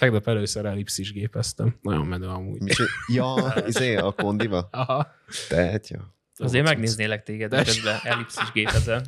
Tegnap 0.00 0.28
először 0.28 0.64
ellipszis 0.64 1.12
gépeztem. 1.12 1.78
Nagyon 1.82 2.06
menő 2.06 2.26
amúgy. 2.26 2.60
Mi 2.60 2.70
csi- 2.70 2.88
ja, 3.06 3.54
izé, 3.66 3.96
a 3.96 4.12
kondiva? 4.12 4.68
Aha. 4.70 5.14
Tehetja. 5.48 6.14
Azért 6.36 6.66
Ó, 6.66 6.68
megnéznélek 6.68 7.22
téged, 7.22 7.50
de 7.50 7.64
közben 7.64 7.98
ellipszis 8.02 8.52
gépezel. 8.52 9.02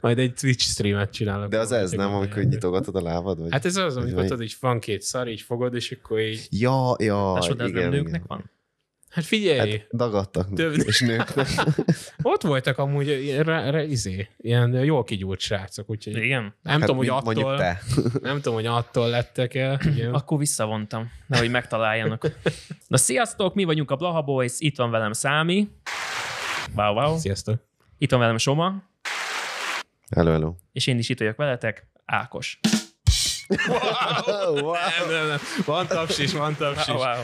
Majd 0.00 0.18
egy 0.18 0.34
Twitch 0.34 0.64
streamet 0.64 1.12
csinálok. 1.12 1.50
De 1.50 1.58
az 1.58 1.72
ez 1.72 1.90
nem, 1.90 2.14
amikor 2.14 2.42
nyitogatod 2.42 2.96
a 2.96 3.02
lábad? 3.02 3.40
Vagy? 3.40 3.52
Hát 3.52 3.64
ez 3.64 3.76
az, 3.76 3.96
amikor 3.96 4.22
tudod, 4.22 4.42
így 4.42 4.56
van 4.60 4.78
két 4.78 5.02
szar, 5.02 5.28
így 5.28 5.40
fogod, 5.40 5.74
és 5.74 5.96
akkor 6.02 6.20
így... 6.20 6.46
Ja, 6.50 6.94
ja, 6.98 7.32
Tásod, 7.34 7.60
ez 7.60 7.66
nem 7.70 7.76
igen, 7.76 7.90
nőknek 7.90 8.08
igen. 8.08 8.24
van? 8.26 8.50
Hát 9.16 9.24
figyelj, 9.24 9.70
Hát 9.70 9.86
dagadtak 9.96 10.52
Több- 10.54 10.76
és 10.86 11.00
nőknek. 11.00 11.46
ott 12.22 12.42
voltak 12.42 12.78
amúgy 12.78 13.08
ilyen, 13.08 13.42
re, 13.42 13.70
re, 13.70 13.84
izé, 13.84 14.28
ilyen 14.36 14.72
jól 14.84 15.04
kigyúrt 15.04 15.40
srácok, 15.40 15.90
úgyhogy 15.90 16.16
Igen? 16.16 16.42
nem 16.42 16.52
Hát 16.72 16.80
tudom, 16.80 16.96
hogy 16.96 17.08
attól, 17.08 17.56
te. 17.56 17.82
nem 18.22 18.36
tudom, 18.36 18.54
hogy 18.54 18.66
attól 18.66 19.08
lettek 19.08 19.54
el. 19.54 19.80
Igen. 19.84 20.14
Akkor 20.14 20.38
visszavontam, 20.38 21.10
nehogy 21.26 21.50
megtaláljanak. 21.50 22.30
Na 22.86 22.96
sziasztok, 22.96 23.54
mi 23.54 23.64
vagyunk 23.64 23.90
a 23.90 23.96
Blaha 23.96 24.22
Boys, 24.22 24.52
itt 24.58 24.76
van 24.76 24.90
velem 24.90 25.12
Számi. 25.12 25.68
Wow, 26.74 26.94
wow. 26.94 27.18
Sziasztok. 27.18 27.66
Itt 27.98 28.10
van 28.10 28.20
velem 28.20 28.38
Soma, 28.38 28.82
Hello, 30.10 30.30
hello. 30.30 30.54
és 30.72 30.86
én 30.86 30.98
is 30.98 31.08
itt 31.08 31.18
vagyok 31.18 31.36
veletek, 31.36 31.86
Ákos. 32.04 32.60
wow. 33.66 34.72
Nem, 34.72 35.08
nem, 35.10 35.26
nem. 35.26 35.38
Van 35.64 35.86
taps 35.86 36.18
is, 36.18 36.32
van 36.32 36.54
taps 36.56 36.80
is. 36.80 36.86
Wow, 36.94 36.96
wow. 37.02 37.22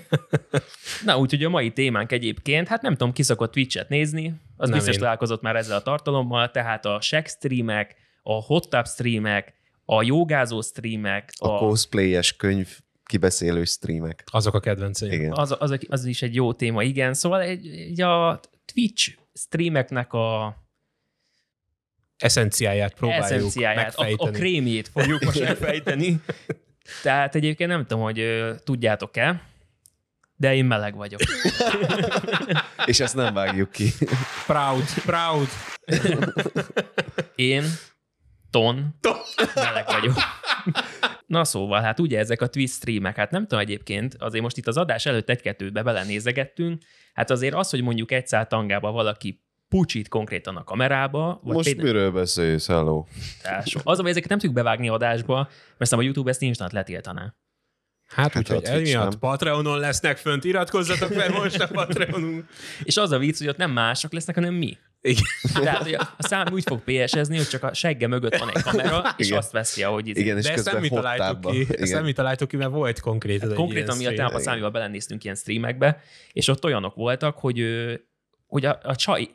Na, 1.04 1.18
úgyhogy 1.18 1.44
a 1.44 1.48
mai 1.48 1.72
témánk 1.72 2.12
egyébként, 2.12 2.68
hát 2.68 2.82
nem 2.82 2.92
tudom, 2.92 3.12
ki 3.12 3.22
szokott 3.22 3.52
Twitch-et 3.52 3.88
nézni, 3.88 4.34
az 4.56 4.68
Nem 4.68 4.78
biztos 4.78 4.94
én. 4.94 5.00
találkozott 5.00 5.42
már 5.42 5.56
ezzel 5.56 5.76
a 5.76 5.82
tartalommal, 5.82 6.50
tehát 6.50 6.84
a 6.86 7.00
Shack 7.00 7.28
streamek, 7.28 7.96
a 8.22 8.32
hot 8.32 8.68
tub 8.70 8.86
streamek, 8.86 9.54
a 9.84 10.02
jogázó 10.02 10.60
streamek, 10.60 11.32
A 11.38 11.58
cosplayes 11.58 12.36
könyv 12.36 12.68
kibeszélő 13.04 13.64
streamek. 13.64 14.24
Azok 14.26 14.54
a 14.54 14.60
kedvenceim. 14.60 15.12
Igen. 15.12 15.32
az, 15.32 15.56
az, 15.58 15.78
az 15.88 16.04
is 16.04 16.22
egy 16.22 16.34
jó 16.34 16.52
téma, 16.52 16.82
igen. 16.82 17.14
Szóval 17.14 17.40
egy, 17.40 17.66
egy 17.66 18.00
a 18.00 18.40
Twitch 18.74 19.16
streameknek 19.34 20.12
a 20.12 20.56
Eszenciáját 22.16 22.94
próbáljuk 22.94 23.24
eszenciáját, 23.24 23.94
a, 23.94 24.00
a 24.02 24.04
megfejteni. 24.04 24.36
krémjét 24.38 24.88
fogjuk 24.88 25.24
most 25.24 25.40
megfejteni. 25.48 26.20
Tehát 27.02 27.34
egyébként 27.34 27.70
nem 27.70 27.86
tudom, 27.86 28.02
hogy 28.02 28.24
tudjátok-e, 28.64 29.42
de 30.42 30.54
én 30.54 30.64
meleg 30.64 30.96
vagyok. 30.96 31.20
És 32.90 33.00
ezt 33.00 33.14
nem 33.14 33.34
vágjuk 33.34 33.70
ki. 33.70 33.88
Proud, 34.46 34.84
proud. 35.04 35.48
Én, 37.34 37.64
Ton, 38.50 38.94
meleg 39.54 39.84
vagyok. 39.86 40.14
Na 41.26 41.44
szóval, 41.44 41.80
hát 41.80 42.00
ugye 42.00 42.18
ezek 42.18 42.40
a 42.40 42.46
Twitch 42.46 42.74
streamek, 42.74 43.16
hát 43.16 43.30
nem 43.30 43.42
tudom 43.42 43.58
egyébként, 43.58 44.14
azért 44.18 44.42
most 44.42 44.56
itt 44.56 44.66
az 44.66 44.76
adás 44.76 45.06
előtt 45.06 45.28
egy-kettőbe 45.28 45.82
belenézegettünk, 45.82 46.82
hát 47.14 47.30
azért 47.30 47.54
az, 47.54 47.70
hogy 47.70 47.82
mondjuk 47.82 48.10
egy 48.10 48.26
szál 48.26 48.46
tangába 48.46 48.92
valaki 48.92 49.42
pucsít 49.68 50.08
konkrétan 50.08 50.56
a 50.56 50.64
kamerába, 50.64 51.40
vagy 51.42 51.54
Most 51.54 51.66
például, 51.66 51.92
miről 51.92 52.10
beszélsz, 52.12 52.66
hello? 52.66 53.04
az, 53.64 53.74
az, 53.84 53.98
hogy 53.98 54.08
ezeket 54.08 54.28
nem 54.28 54.38
tudjuk 54.38 54.56
bevágni 54.56 54.88
adásba, 54.88 55.34
mert 55.36 55.80
aztán 55.80 55.98
a 55.98 56.02
YouTube 56.02 56.30
ezt 56.30 56.42
instant 56.42 56.72
letiltaná. 56.72 57.34
Hát, 58.14 58.32
Hát 58.32 58.36
úgyhogy 58.36 58.64
emiatt. 58.64 59.18
Patreonon 59.18 59.78
lesznek 59.78 60.16
fönt, 60.16 60.44
iratkozzatok 60.44 61.12
fel 61.12 61.30
most 61.30 61.60
a 61.60 61.66
Patreonunk. 61.66 62.44
És 62.82 62.96
az 62.96 63.10
a 63.10 63.18
vicc, 63.18 63.38
hogy 63.38 63.48
ott 63.48 63.56
nem 63.56 63.70
mások 63.70 64.12
lesznek, 64.12 64.34
hanem 64.34 64.54
mi. 64.54 64.78
Igen. 65.00 65.22
Tehát 65.52 65.82
hogy 65.82 65.94
a 65.94 66.12
a 66.16 66.22
szám 66.26 66.46
úgy 66.52 66.62
fog 66.62 66.80
PS-ezni, 66.84 67.36
hogy 67.36 67.48
csak 67.48 67.62
a 67.62 67.74
segge 67.74 68.06
mögött 68.06 68.36
van 68.36 68.50
egy 68.54 68.62
kamera, 68.62 69.14
és 69.16 69.26
Igen. 69.26 69.38
azt 69.38 69.52
veszi, 69.52 69.82
ahogy 69.82 70.08
izé. 70.08 70.20
Igen, 70.20 70.36
és 70.36 70.44
De 70.44 70.52
ezt 70.52 70.72
nem 70.72 70.80
mi 70.80 70.88
találtuk 70.88 71.50
ki, 71.50 71.66
ezt 71.70 71.92
nem 71.92 72.04
mi 72.04 72.12
találtuk 72.12 72.48
ki, 72.48 72.56
mert 72.56 72.70
volt 72.70 73.00
konkrétan 73.00 73.50
egy 73.50 73.54
Konkrétan 73.56 73.96
mi 73.96 74.06
a 74.06 74.08
tegnap 74.08 74.34
a 74.34 74.38
Számival 74.38 74.70
belenéztünk 74.70 75.24
ilyen 75.24 75.36
streamekbe, 75.36 76.00
és 76.32 76.48
ott 76.48 76.64
olyanok 76.64 76.94
voltak, 76.94 77.38
hogy, 77.38 77.64
hogy 78.46 78.64
a, 78.64 78.78
a 78.82 78.96
csaj 78.96 79.28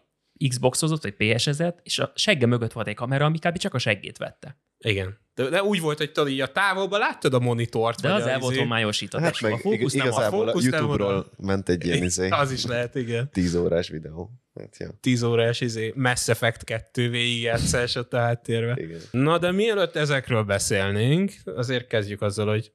Xboxozott, 0.48 1.04
vagy 1.04 1.14
PS-ezett, 1.14 1.80
és 1.84 2.00
a 2.00 2.12
segge 2.16 2.46
mögött 2.46 2.72
volt 2.72 2.88
egy 2.88 2.96
kamera, 2.96 3.26
ami 3.26 3.40
kb. 3.40 3.58
csak 3.58 3.74
a 3.74 3.80
seggét 3.80 4.18
vette. 4.18 4.58
Igen. 4.80 5.18
De, 5.36 5.50
de 5.50 5.64
úgy 5.64 5.82
volt, 5.82 5.98
hogy 5.98 6.12
tudod, 6.12 6.30
így 6.30 6.42
a 6.42 6.52
távolban 6.52 7.00
láttad 7.00 7.34
a 7.34 7.40
monitort. 7.40 8.02
De 8.02 8.12
vagy 8.12 8.22
az 8.22 8.28
el 8.28 8.40
volt 8.40 8.58
homályosítva. 8.58 9.20
Hát 9.20 9.42
meg 9.42 9.52
a 9.52 9.58
fókusz 9.58 9.94
nem 9.94 10.12
a 10.12 10.22
fókusz 10.22 10.64
nem 10.64 10.74
YouTube-ról 10.74 11.32
ment 11.38 11.70
egy 11.70 11.86
ilyen 11.86 12.04
izé, 12.04 12.30
Az 12.30 12.52
is 12.52 12.66
lehet, 12.66 12.96
igen. 12.96 13.30
10 13.32 13.56
órás 13.56 13.90
videó. 13.90 14.30
Hát, 14.56 14.78
ja. 14.78 14.90
10 15.00 15.24
órás 15.24 15.62
izé, 15.62 15.94
Mass 15.96 16.28
Effect 16.28 16.64
2 16.64 17.10
végigjátszás 17.10 17.96
ott 17.96 18.14
a 18.14 18.18
háttérbe. 18.18 18.82
Igen. 18.82 19.00
Na, 19.12 19.38
de 19.38 19.52
mielőtt 19.52 19.96
ezekről 19.96 20.44
beszélnénk, 20.44 21.34
azért 21.46 21.88
kezdjük 21.88 22.22
azzal, 22.22 22.48
hogy 22.48 22.72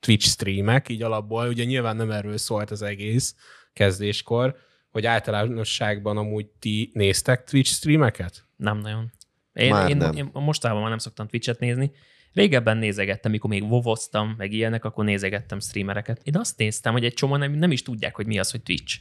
Twitch 0.00 0.26
streamek, 0.26 0.88
így 0.88 1.02
alapból, 1.02 1.48
ugye 1.48 1.64
nyilván 1.64 1.96
nem 1.96 2.10
erről 2.10 2.36
szólt 2.36 2.70
az 2.70 2.82
egész 2.82 3.34
kezdéskor, 3.72 4.56
hogy 4.90 5.06
általánosságban 5.06 6.16
amúgy 6.16 6.46
ti 6.46 6.90
néztek 6.94 7.44
Twitch 7.44 7.72
streameket? 7.72 8.44
Nem 8.56 8.78
nagyon. 8.78 9.12
Én, 9.52 9.70
Már 9.70 9.90
én, 9.90 9.96
nem. 9.96 10.12
én 10.12 10.30
mostában 10.32 10.80
már 10.80 10.88
nem 10.88 10.98
szoktam 10.98 11.26
Twitch-et 11.28 11.58
nézni. 11.58 11.90
Régebben 12.32 12.76
nézegettem, 12.76 13.30
mikor 13.30 13.50
még 13.50 13.68
vovoztam, 13.68 14.34
meg 14.38 14.52
ilyenek, 14.52 14.84
akkor 14.84 15.04
nézegettem 15.04 15.60
streamereket. 15.60 16.20
Én 16.24 16.36
azt 16.36 16.58
néztem, 16.58 16.92
hogy 16.92 17.04
egy 17.04 17.14
csomó 17.14 17.36
nem, 17.36 17.52
nem 17.52 17.70
is 17.70 17.82
tudják, 17.82 18.14
hogy 18.14 18.26
mi 18.26 18.38
az, 18.38 18.50
hogy 18.50 18.62
Twitch. 18.62 18.98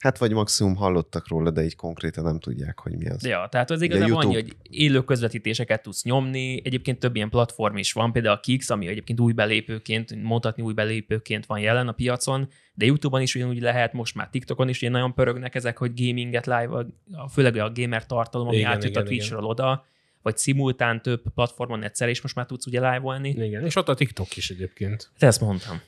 Hát 0.00 0.18
vagy 0.18 0.32
maximum 0.32 0.74
hallottak 0.76 1.28
róla, 1.28 1.50
de 1.50 1.64
így 1.64 1.76
konkrétan 1.76 2.24
nem 2.24 2.38
tudják, 2.38 2.78
hogy 2.78 2.96
mi 2.96 3.08
az. 3.08 3.26
Ja, 3.26 3.46
tehát 3.50 3.70
az 3.70 3.82
igazából 3.82 4.16
annyi, 4.16 4.32
YouTube- 4.32 4.56
hogy 4.58 4.70
élő 4.76 5.04
közvetítéseket 5.04 5.82
tudsz 5.82 6.02
nyomni, 6.04 6.60
egyébként 6.64 6.98
több 6.98 7.16
ilyen 7.16 7.28
platform 7.30 7.76
is 7.76 7.92
van, 7.92 8.12
például 8.12 8.34
a 8.34 8.40
Kix, 8.40 8.70
ami 8.70 8.86
egyébként 8.86 9.20
új 9.20 9.32
belépőként, 9.32 10.22
mondhatni 10.22 10.62
új 10.62 10.72
belépőként 10.72 11.46
van 11.46 11.58
jelen 11.58 11.88
a 11.88 11.92
piacon, 11.92 12.48
de 12.74 12.84
YouTube-on 12.84 13.22
is 13.22 13.34
ugyanúgy 13.34 13.60
lehet, 13.60 13.92
most 13.92 14.14
már 14.14 14.28
TikTokon 14.30 14.68
is 14.68 14.80
ilyen 14.80 14.92
nagyon 14.92 15.14
pörögnek 15.14 15.54
ezek, 15.54 15.78
hogy 15.78 15.92
gaminget 16.06 16.46
live, 16.46 16.86
a- 17.12 17.28
főleg 17.28 17.56
a 17.56 17.72
gamer 17.74 18.06
tartalom, 18.06 18.46
ami 18.46 18.56
Igen, 18.56 18.70
átjött 18.70 18.90
igen, 18.90 19.02
a 19.02 19.06
Twitchről 19.06 19.44
oda, 19.44 19.84
vagy 20.22 20.36
szimultán 20.36 21.02
több 21.02 21.22
platformon 21.34 21.82
egyszer, 21.82 22.08
és 22.08 22.20
most 22.22 22.34
már 22.34 22.46
tudsz 22.46 22.66
ugye 22.66 22.90
live-olni. 22.90 23.28
Igen, 23.28 23.64
és 23.64 23.76
ott 23.76 23.88
a 23.88 23.94
TikTok 23.94 24.36
is 24.36 24.50
egyébként. 24.50 25.10
Te 25.18 25.26
ezt 25.26 25.40
mondtam. 25.40 25.80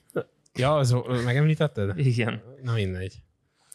Ja, 0.55 0.75
az, 0.77 0.97
megemlítetted? 1.25 1.99
Igen. 1.99 2.43
Na 2.63 2.73
mindegy. 2.73 3.15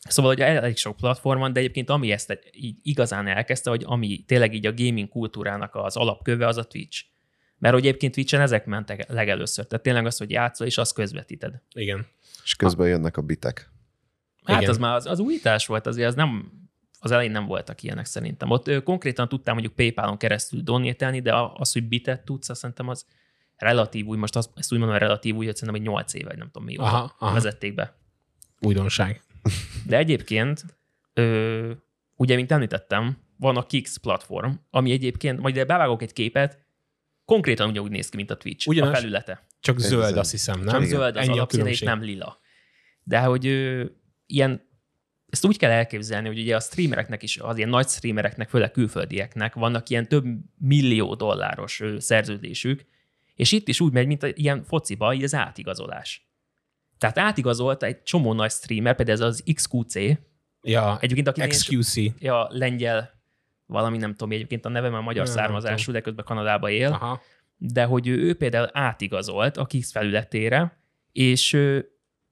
Szóval, 0.09 0.31
hogy 0.33 0.41
elég 0.41 0.77
sok 0.77 0.97
platform 0.97 1.39
van, 1.39 1.53
de 1.53 1.59
egyébként 1.59 1.89
ami 1.89 2.11
ezt 2.11 2.39
így 2.51 2.77
igazán 2.81 3.27
elkezdte, 3.27 3.69
hogy 3.69 3.83
ami 3.85 4.23
tényleg 4.27 4.53
így 4.53 4.65
a 4.65 4.73
gaming 4.73 5.09
kultúrának 5.09 5.75
az 5.75 5.95
alapköve, 5.95 6.47
az 6.47 6.57
a 6.57 6.63
Twitch. 6.63 7.03
Mert 7.57 7.73
hogy 7.73 7.85
egyébként 7.85 8.13
Twitch-en 8.13 8.41
ezek 8.41 8.65
mentek 8.65 9.09
legelőször. 9.11 9.65
Tehát 9.65 9.83
tényleg 9.83 10.05
az, 10.05 10.17
hogy 10.17 10.31
játszol, 10.31 10.67
és 10.67 10.77
azt 10.77 10.93
közvetíted. 10.93 11.61
Igen. 11.73 12.05
És 12.43 12.55
közben 12.55 12.87
jönnek 12.87 13.17
a 13.17 13.21
bitek. 13.21 13.71
Hát 14.43 14.57
Igen. 14.57 14.69
az 14.69 14.77
már 14.77 14.95
az, 14.95 15.05
az 15.05 15.19
újítás 15.19 15.65
volt, 15.65 15.87
azért 15.87 16.07
az 16.07 16.15
nem, 16.15 16.51
az 16.99 17.11
elején 17.11 17.31
nem 17.31 17.45
voltak 17.45 17.83
ilyenek 17.83 18.05
szerintem. 18.05 18.49
Ott 18.49 18.67
ö, 18.67 18.81
konkrétan 18.83 19.27
tudtam 19.29 19.53
mondjuk 19.53 19.75
PayPal-on 19.75 20.17
keresztül 20.17 20.61
donételni, 20.61 21.19
de 21.21 21.33
a- 21.33 21.53
az, 21.55 21.71
hogy 21.71 21.83
bitet 21.87 22.25
tudsz, 22.25 22.49
azt 22.49 22.59
szerintem 22.59 22.87
az 22.87 23.05
relatív 23.57 24.05
új, 24.05 24.17
most 24.17 24.35
azt, 24.35 24.49
ezt 24.55 24.71
úgy 24.71 24.77
mondom, 24.77 24.97
hogy 24.97 25.05
relatív 25.07 25.35
új, 25.35 25.45
hogy 25.45 25.55
szerintem 25.55 25.81
egy 25.83 25.87
8 25.89 26.13
éve, 26.13 26.27
vagy 26.27 26.37
nem 26.37 26.49
tudom 26.51 26.63
mióta 26.67 26.83
Aha, 26.83 27.15
aha. 27.19 27.33
vezették 27.33 27.73
be. 27.73 27.95
Újdonság. 28.59 29.21
De 29.85 29.97
egyébként, 29.97 30.65
ö, 31.13 31.71
ugye, 32.15 32.35
mint 32.35 32.51
említettem, 32.51 33.17
van 33.37 33.57
a 33.57 33.65
Kix 33.65 33.97
platform, 33.97 34.51
ami 34.69 34.91
egyébként, 34.91 35.39
majd 35.39 35.55
ide 35.55 35.65
bevágok 35.65 36.01
egy 36.01 36.13
képet, 36.13 36.65
konkrétan 37.25 37.69
ugyanúgy 37.69 37.91
néz 37.91 38.09
ki, 38.09 38.15
mint 38.15 38.31
a 38.31 38.37
Twitch, 38.37 38.67
Ugyanas- 38.67 38.93
a 38.97 38.99
felülete. 38.99 39.45
Csak 39.59 39.75
Ez 39.77 39.87
zöld, 39.87 40.03
az. 40.03 40.17
azt 40.17 40.31
hiszem, 40.31 40.59
nem? 40.59 40.67
Csak 40.67 40.81
Igen. 40.81 40.89
zöld 40.89 41.15
az 41.15 41.27
Ennyi 41.27 41.37
alapszíne, 41.37 41.69
és 41.69 41.79
nem 41.79 42.01
lila. 42.01 42.39
De 43.03 43.19
hogy 43.19 43.45
ö, 43.47 43.85
ilyen, 44.25 44.61
ezt 45.29 45.45
úgy 45.45 45.57
kell 45.57 45.71
elképzelni, 45.71 46.27
hogy 46.27 46.39
ugye 46.39 46.55
a 46.55 46.59
streamereknek 46.59 47.23
is, 47.23 47.37
az 47.37 47.57
ilyen 47.57 47.69
nagy 47.69 47.87
streamereknek, 47.87 48.49
főleg 48.49 48.71
külföldieknek 48.71 49.53
vannak 49.53 49.89
ilyen 49.89 50.07
több 50.07 50.25
millió 50.57 51.15
dolláros 51.15 51.79
ö, 51.79 51.99
szerződésük, 51.99 52.85
és 53.35 53.51
itt 53.51 53.67
is 53.67 53.79
úgy 53.79 53.91
megy, 53.93 54.07
mint 54.07 54.23
a, 54.23 54.27
ilyen 54.33 54.63
fociba, 54.63 55.13
így 55.13 55.23
az 55.23 55.33
átigazolás. 55.33 56.27
Tehát 57.03 57.17
átigazolt 57.17 57.83
egy 57.83 58.03
csomó 58.03 58.33
nagy 58.33 58.51
streamer, 58.51 58.95
például 58.95 59.17
ez 59.17 59.23
az 59.23 59.43
XQC, 59.53 59.95
Ja, 60.61 60.97
egyébként 61.01 61.27
aki 61.27 61.47
XQC. 61.47 61.95
ja, 62.19 62.47
lengyel, 62.49 63.11
valami 63.65 63.97
nem 63.97 64.11
tudom 64.11 64.31
egyébként 64.31 64.65
a 64.65 64.69
neve, 64.69 64.89
mert 64.89 65.03
magyar 65.03 65.25
Nem, 65.25 65.33
származású, 65.33 65.91
de 65.91 66.01
közben 66.01 66.25
Kanadába 66.25 66.69
él, 66.69 66.91
Aha. 66.91 67.21
de 67.57 67.83
hogy 67.83 68.07
ő, 68.07 68.17
ő 68.17 68.35
például 68.35 68.69
átigazolt 68.71 69.57
a 69.57 69.65
Kix 69.65 69.91
felületére, 69.91 70.77
és 71.11 71.53
ő, 71.53 71.89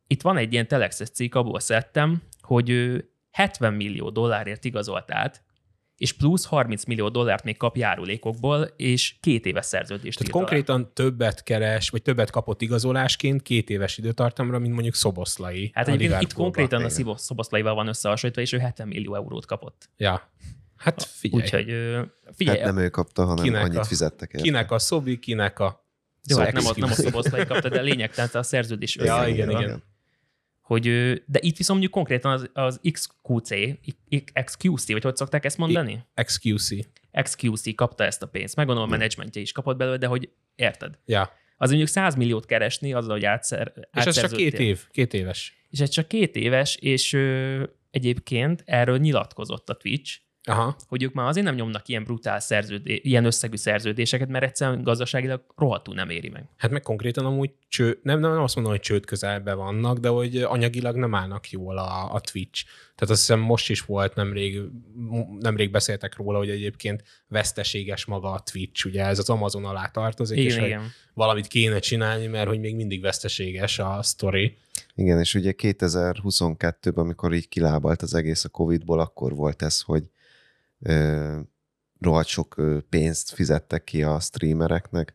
itt 0.07 0.21
van 0.21 0.37
egy 0.37 0.53
ilyen 0.53 0.67
telexes 0.67 1.09
cikk, 1.09 1.35
abból 1.35 1.59
szedtem, 1.59 2.21
hogy 2.41 2.69
ő 2.69 3.11
70 3.31 3.73
millió 3.73 4.09
dollárért 4.09 4.65
igazolt 4.65 5.11
át, 5.11 5.43
és 6.01 6.13
plusz 6.13 6.45
30 6.45 6.83
millió 6.85 7.09
dollárt 7.09 7.43
még 7.43 7.57
kap 7.57 7.77
járulékokból, 7.77 8.61
és 8.77 9.15
két 9.19 9.45
éves 9.45 9.65
szerződést 9.65 10.17
Tehát 10.17 10.21
írt 10.27 10.35
alá. 10.35 10.45
konkrétan 10.45 10.93
többet 10.93 11.43
keres, 11.43 11.89
vagy 11.89 12.01
többet 12.01 12.29
kapott 12.29 12.61
igazolásként 12.61 13.41
két 13.41 13.69
éves 13.69 13.97
időtartamra, 13.97 14.59
mint 14.59 14.73
mondjuk 14.73 14.95
Szoboszlai. 14.95 15.71
Hát 15.73 15.87
a 15.87 15.91
egyébként 15.91 16.21
itt 16.21 16.33
konkrétan 16.33 16.77
a 16.77 16.81
igen. 16.81 16.89
Szibo- 16.95 17.19
Szoboszlaival 17.19 17.73
van 17.73 17.87
összehasonlítva, 17.87 18.41
és 18.41 18.51
ő 18.51 18.57
70 18.57 18.87
millió 18.87 19.15
eurót 19.15 19.45
kapott. 19.45 19.89
Ja. 19.97 20.29
Hát 20.77 21.03
figyelj. 21.03 21.41
Úgyhogy 21.43 21.65
figyelj, 22.35 22.57
Hát 22.59 22.73
nem 22.73 22.83
ő 22.83 22.89
kapta, 22.89 23.25
hanem 23.25 23.43
Kinek 23.43 23.63
annyit 23.63 23.77
a- 23.77 23.83
fizettek 23.83 24.29
érte. 24.33 24.43
Kinek 24.45 24.71
a 24.71 24.79
Szobi, 24.79 25.19
kinek 25.19 25.59
a 25.59 25.85
Jó, 26.29 26.37
hát 26.37 26.53
nem, 26.53 26.65
a- 26.65 26.73
nem 26.77 26.89
a 26.89 26.93
szoboszlai 26.93 27.45
kapta, 27.45 27.69
de 27.69 27.81
lényegtelen 27.81 28.29
a 28.33 28.43
szerződés 28.43 28.95
Ja, 28.95 29.03
összegével. 29.03 29.49
igen, 29.49 29.49
igen. 29.61 29.83
Hogy, 30.71 30.83
de 31.25 31.39
itt 31.41 31.57
viszont 31.57 31.79
mondjuk 31.79 31.91
konkrétan 31.91 32.31
az, 32.31 32.49
az 32.53 32.79
XQC, 32.91 33.49
XQC, 34.33 34.91
vagy 34.91 35.03
hogy 35.03 35.15
szokták 35.15 35.45
ezt 35.45 35.57
mondani? 35.57 36.05
XQC. 36.23 36.69
XQC 37.21 37.75
kapta 37.75 38.03
ezt 38.03 38.21
a 38.21 38.25
pénzt. 38.25 38.55
Megmondom, 38.55 38.83
a 38.83 38.87
menedzsmentje 38.87 39.41
is 39.41 39.51
kapott 39.51 39.77
belőle, 39.77 39.97
de 39.97 40.07
hogy 40.07 40.29
érted? 40.55 40.99
Ja. 41.05 41.31
Az 41.57 41.67
mondjuk 41.67 41.89
100 41.89 42.15
milliót 42.15 42.45
keresni 42.45 42.93
azzal, 42.93 43.11
hogy 43.11 43.25
átszer, 43.25 43.73
És 43.93 44.05
ez 44.05 44.19
csak 44.19 44.31
két 44.31 44.59
év, 44.59 44.87
két 44.91 45.13
éves. 45.13 45.65
És 45.69 45.79
ez 45.79 45.89
csak 45.89 46.07
két 46.07 46.35
éves, 46.35 46.75
és 46.75 47.13
ö, 47.13 47.63
egyébként 47.89 48.63
erről 48.65 48.97
nyilatkozott 48.97 49.69
a 49.69 49.73
Twitch, 49.73 50.19
Aha. 50.43 50.75
hogy 50.87 51.03
ők 51.03 51.13
már 51.13 51.27
azért 51.27 51.45
nem 51.45 51.55
nyomnak 51.55 51.87
ilyen 51.87 52.03
brutál 52.03 52.39
szerződé, 52.39 52.99
ilyen 53.03 53.25
összegű 53.25 53.55
szerződéseket, 53.55 54.27
mert 54.27 54.43
egyszerűen 54.43 54.83
gazdaságilag 54.83 55.43
rohadtul 55.55 55.93
nem 55.93 56.09
éri 56.09 56.29
meg. 56.29 56.43
Hát 56.57 56.71
meg 56.71 56.81
konkrétan 56.81 57.25
amúgy 57.25 57.51
cső, 57.67 57.99
nem, 58.03 58.19
nem 58.19 58.41
azt 58.41 58.55
mondom, 58.55 58.73
hogy 58.73 58.81
csőd 58.81 59.05
közelben 59.05 59.57
vannak, 59.57 59.97
de 59.97 60.07
hogy 60.07 60.37
anyagilag 60.37 60.95
nem 60.95 61.15
állnak 61.15 61.49
jól 61.49 61.77
a, 61.77 62.13
a 62.13 62.19
Twitch. 62.19 62.63
Tehát 62.95 63.13
azt 63.13 63.19
hiszem 63.19 63.39
most 63.39 63.69
is 63.69 63.81
volt, 63.81 64.15
nemrég, 64.15 64.61
nemrég 65.39 65.71
beszéltek 65.71 66.15
róla, 66.15 66.37
hogy 66.37 66.49
egyébként 66.49 67.03
veszteséges 67.27 68.05
maga 68.05 68.31
a 68.31 68.43
Twitch, 68.51 68.85
ugye 68.85 69.05
ez 69.05 69.19
az 69.19 69.29
Amazon 69.29 69.65
alá 69.65 69.87
tartozik, 69.87 70.37
és 70.37 70.45
Igen, 70.45 70.59
hogy 70.59 70.67
igen. 70.67 70.91
valamit 71.13 71.47
kéne 71.47 71.79
csinálni, 71.79 72.27
mert 72.27 72.47
hogy 72.47 72.59
még 72.59 72.75
mindig 72.75 73.01
veszteséges 73.01 73.79
a 73.79 73.99
sztori. 74.01 74.57
Igen, 74.95 75.19
és 75.19 75.33
ugye 75.33 75.53
2022-ben, 75.57 77.03
amikor 77.03 77.33
így 77.33 77.47
kilábalt 77.47 78.01
az 78.01 78.13
egész 78.13 78.43
a 78.43 78.49
Covid-ból, 78.49 78.99
akkor 78.99 79.35
volt 79.35 79.61
ez, 79.61 79.81
hogy 79.81 80.09
rohadt 81.99 82.27
sok 82.27 82.55
pénzt 82.89 83.31
fizettek 83.33 83.83
ki 83.83 84.03
a 84.03 84.19
streamereknek, 84.19 85.13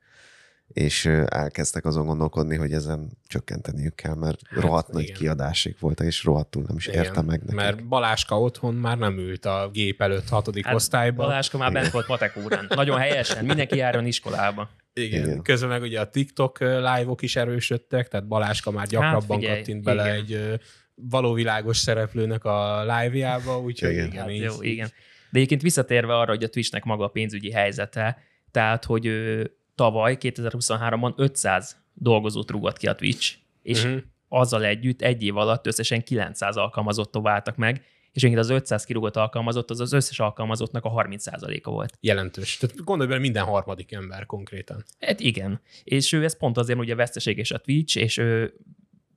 és 0.68 1.04
elkezdtek 1.26 1.84
azon 1.84 2.06
gondolkodni, 2.06 2.56
hogy 2.56 2.72
ezen 2.72 3.18
csökkenteniük 3.26 3.94
kell, 3.94 4.14
mert 4.14 4.40
Hát, 4.48 4.62
rohadt 4.62 4.92
nagy 4.92 5.02
igen. 5.02 5.16
kiadásig 5.16 5.76
voltak, 5.80 6.06
és 6.06 6.24
rohadtul 6.24 6.64
nem 6.66 6.76
is 6.76 6.86
érte 6.86 7.22
meg 7.22 7.38
nekik. 7.40 7.54
Mert 7.54 7.88
Baláska 7.88 8.40
otthon 8.40 8.74
már 8.74 8.98
nem 8.98 9.18
ült 9.18 9.44
a 9.44 9.70
gép 9.72 10.00
előtt 10.02 10.28
hatodik 10.28 10.64
Hát 10.64 10.74
osztályban. 10.74 11.26
Baláska 11.26 11.58
már 11.58 11.72
bent 11.72 11.90
volt 11.90 12.08
matek 12.08 12.36
órán. 12.44 12.66
Nagyon 12.68 12.98
helyesen. 12.98 13.44
Mindenki 13.44 13.76
járjon 13.76 14.06
iskolába. 14.06 14.70
Igen. 14.92 15.08
Igen. 15.18 15.28
Igen. 15.28 15.42
Közben 15.42 15.68
meg 15.68 15.82
ugye 15.82 16.00
a 16.00 16.08
TikTok 16.10 16.60
live-ok 16.60 17.22
is 17.22 17.36
erősödtek, 17.36 18.08
tehát 18.08 18.26
Baláska 18.26 18.70
már 18.70 18.86
gyakrabban 18.86 19.20
Hát 19.28 19.38
figyelj, 19.38 19.58
kattint 19.58 19.82
bele 19.82 20.04
igen. 20.04 20.16
egy 20.16 20.32
ö, 20.32 20.54
való 20.94 21.32
világos 21.32 21.76
szereplőnek 21.76 22.44
a 22.44 22.80
live-jába, 22.80 23.60
úgyhogy 23.60 23.90
Igen. 23.90 24.06
igen, 24.06 24.28
igen 24.30 24.48
Hát 24.48 24.52
így, 24.52 24.56
jó, 24.56 24.70
igen. 24.70 24.90
De 25.36 25.42
egyébként 25.42 25.62
visszatérve 25.62 26.16
arra, 26.18 26.30
hogy 26.30 26.42
a 26.44 26.48
Twitchnek 26.48 26.84
maga 26.84 27.04
a 27.04 27.08
pénzügyi 27.08 27.50
helyzete, 27.50 28.18
tehát, 28.50 28.84
hogy 28.84 29.06
ő, 29.06 29.50
tavaly, 29.74 30.16
2023-ban 30.20 31.12
500 31.16 31.76
dolgozót 31.94 32.50
rúgott 32.50 32.76
ki 32.76 32.86
a 32.86 32.94
Twitch, 32.94 33.34
és 33.62 33.84
Mhm. 33.84 33.96
azzal 34.28 34.64
együtt 34.64 35.02
egy 35.02 35.22
év 35.22 35.36
alatt 35.36 35.66
összesen 35.66 36.02
900 36.02 36.56
alkalmazottok 36.56 37.22
váltak 37.22 37.56
meg, 37.56 37.76
és 38.12 38.22
egyébként 38.22 38.38
az 38.44 38.50
500 38.50 38.84
kirúgott 38.84 39.16
alkalmazott, 39.16 39.70
az 39.70 39.80
az 39.80 39.92
összes 39.92 40.20
alkalmazottnak 40.20 40.84
a 40.84 40.90
30%-a 40.90 41.70
volt. 41.70 41.98
jelentős. 42.00 42.56
Tehát 42.56 42.84
gondolj 42.84 43.08
bele, 43.08 43.20
minden 43.20 43.44
harmadik 43.44 43.92
ember 43.92 44.26
konkrétan. 44.26 44.84
Hát 45.00 45.20
igen. 45.20 45.60
És 45.84 46.12
ő 46.12 46.24
ez 46.24 46.36
pont 46.36 46.56
azért, 46.58 46.78
hogy 46.78 46.90
a 46.90 46.96
veszteséges 46.96 47.50
a 47.50 47.58
Twitch, 47.58 47.96
és 47.96 48.16
ő 48.16 48.54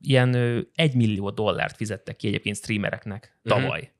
ilyen 0.00 0.34
ö, 0.34 0.60
1 0.74 0.94
millió 0.94 1.30
dollárt 1.30 1.76
fizettek 1.76 2.16
ki 2.16 2.26
egyébként 2.28 2.56
streamereknek 2.56 3.38
Mhm. 3.42 3.54
tavaly. 3.54 3.92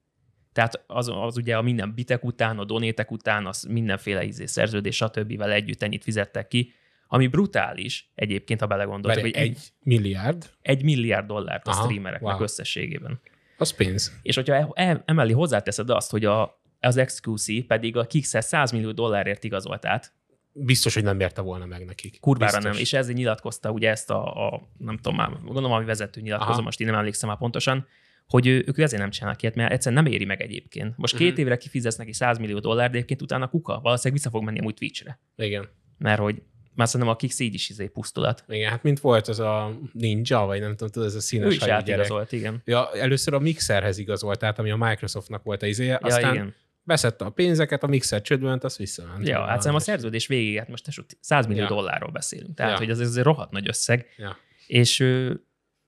Tehát 0.52 0.84
az, 0.86 1.10
az 1.14 1.36
ugye 1.36 1.56
a 1.56 1.62
minden 1.62 1.94
bitek 1.94 2.24
után, 2.24 2.58
a 2.58 2.64
donétek 2.64 3.10
után, 3.10 3.46
az 3.46 3.62
mindenféle 3.62 4.24
izé, 4.24 4.46
szerződés, 4.46 4.96
stb. 4.96 5.40
együtt 5.42 5.82
ennyit 5.82 6.02
fizettek 6.02 6.48
ki, 6.48 6.72
ami 7.06 7.26
brutális 7.26 8.10
egyébként, 8.14 8.60
ha 8.60 8.66
belegondoltok, 8.66 9.22
Várj, 9.22 9.32
hogy 9.34 9.42
egy, 9.42 9.48
egy 9.48 9.58
milliárd, 9.82 10.50
egy 10.62 10.82
milliárd 10.84 11.26
dollárt 11.26 11.66
a 11.66 11.70
Aha, 11.70 11.82
streamereknek 11.82 12.32
wow. 12.32 12.42
összességében. 12.42 13.20
az 13.58 13.70
pénz. 13.70 14.18
És 14.22 14.34
hogyha 14.34 14.54
e- 14.54 14.68
e- 14.72 15.02
emellé 15.06 15.32
hozzáteszed 15.32 15.90
azt, 15.90 16.10
hogy 16.10 16.24
a, 16.24 16.62
az 16.80 17.02
XQC 17.04 17.66
pedig 17.66 17.96
a 17.96 18.06
Kixer 18.06 18.44
100 18.44 18.70
millió 18.72 18.92
dollárért 18.92 19.44
igazolt 19.44 19.86
át, 19.86 20.12
Biztos, 20.52 20.94
hogy 20.94 21.02
nem 21.02 21.20
érte 21.20 21.40
volna 21.40 21.66
meg 21.66 21.84
nekik. 21.84 22.20
kurvára 22.20 22.52
Biztos. 22.52 22.72
nem, 22.72 22.82
és 22.82 22.92
ezért 22.92 23.16
nyilatkozta 23.16 23.70
ugye 23.70 23.90
ezt 23.90 24.10
a, 24.10 24.46
a 24.46 24.68
nem 24.78 24.96
tudom 24.96 25.16
már, 25.16 25.30
gondolom, 25.44 25.72
ami 25.72 25.84
vezető 25.84 26.20
nyilatkozó, 26.20 26.52
Aha. 26.52 26.62
most 26.62 26.80
én 26.80 26.86
nem 26.86 26.96
emlékszem 26.96 27.28
már 27.28 27.38
pontosan, 27.38 27.86
hogy 28.30 28.46
ő, 28.46 28.64
ők 28.66 28.78
ezért 28.78 29.00
nem 29.02 29.10
csinálnak 29.10 29.42
ilyet, 29.42 29.54
mert 29.54 29.72
egyszerűen 29.72 30.02
nem 30.02 30.12
éri 30.12 30.24
meg 30.24 30.42
egyébként. 30.42 30.96
Most 30.96 31.16
két 31.16 31.30
Mhm. 31.32 31.40
évre 31.40 31.56
kifizetsz 31.56 31.96
neki 31.96 32.12
100 32.12 32.38
millió 32.38 32.58
dollár, 32.58 32.90
de 32.90 32.94
egyébként 32.96 33.22
utána 33.22 33.48
kuka, 33.48 33.80
valószínűleg 33.82 34.22
vissza 34.22 34.30
fog 34.30 34.44
menni 34.44 34.58
amúgy 34.58 34.74
Twitchre. 34.74 35.20
Igen. 35.36 35.68
Mert 35.98 36.20
hogy 36.20 36.42
már 36.74 36.88
szerintem 36.88 37.14
a 37.14 37.16
Kix 37.16 37.38
így 37.38 37.54
is 37.54 37.68
izé 37.68 37.86
pusztulat. 37.86 38.44
Igen, 38.48 38.70
hát 38.70 38.82
mint 38.82 39.00
volt 39.00 39.28
az 39.28 39.38
a 39.40 39.78
ninja, 39.92 40.38
vagy 40.38 40.60
nem 40.60 40.70
tudom, 40.70 40.88
tudod, 40.88 41.08
ez 41.08 41.14
a 41.14 41.16
Ő 41.16 41.20
színes 41.20 41.52
is 41.54 41.58
hajú 41.58 41.70
gyerek. 41.70 41.88
átigazolt, 41.88 42.32
igen. 42.32 42.62
Ja, 42.64 42.88
először 42.94 43.34
a 43.34 43.38
Mixerhez 43.38 43.98
igazolt, 43.98 44.38
tehát 44.38 44.58
ami 44.58 44.70
a 44.70 44.76
Microsoftnak 44.76 45.42
volt 45.42 45.62
a 45.62 45.66
izéje, 45.66 45.90
Ja, 46.02 46.06
aztán 46.06 46.34
igen. 46.34 46.54
beszedte 46.82 47.24
a 47.24 47.30
pénzeket, 47.30 47.82
a 47.82 47.86
Mixer 47.86 48.20
csődbe 48.22 48.46
ment, 48.48 48.64
azt 48.64 48.76
visszament. 48.76 49.26
Ja, 49.28 49.38
hát 49.38 49.46
szerintem 49.48 49.74
a 49.74 49.78
szerződés 49.80 50.26
végéig, 50.26 50.58
hát 50.58 50.68
most 50.68 50.84
tesó, 50.84 51.02
100 51.20 51.46
millió 51.46 51.62
Ja. 51.62 51.68
dollárról 51.68 52.10
beszélünk. 52.10 52.54
Tehát, 52.56 52.72
Ja. 52.72 52.78
hogy 52.78 52.90
az, 52.90 53.00
ez 53.00 53.16
egy 53.16 53.22
rohadt 53.24 53.50
nagy 53.50 53.68
összeg. 53.68 54.06
Ja. 54.16 54.36
És 54.66 55.04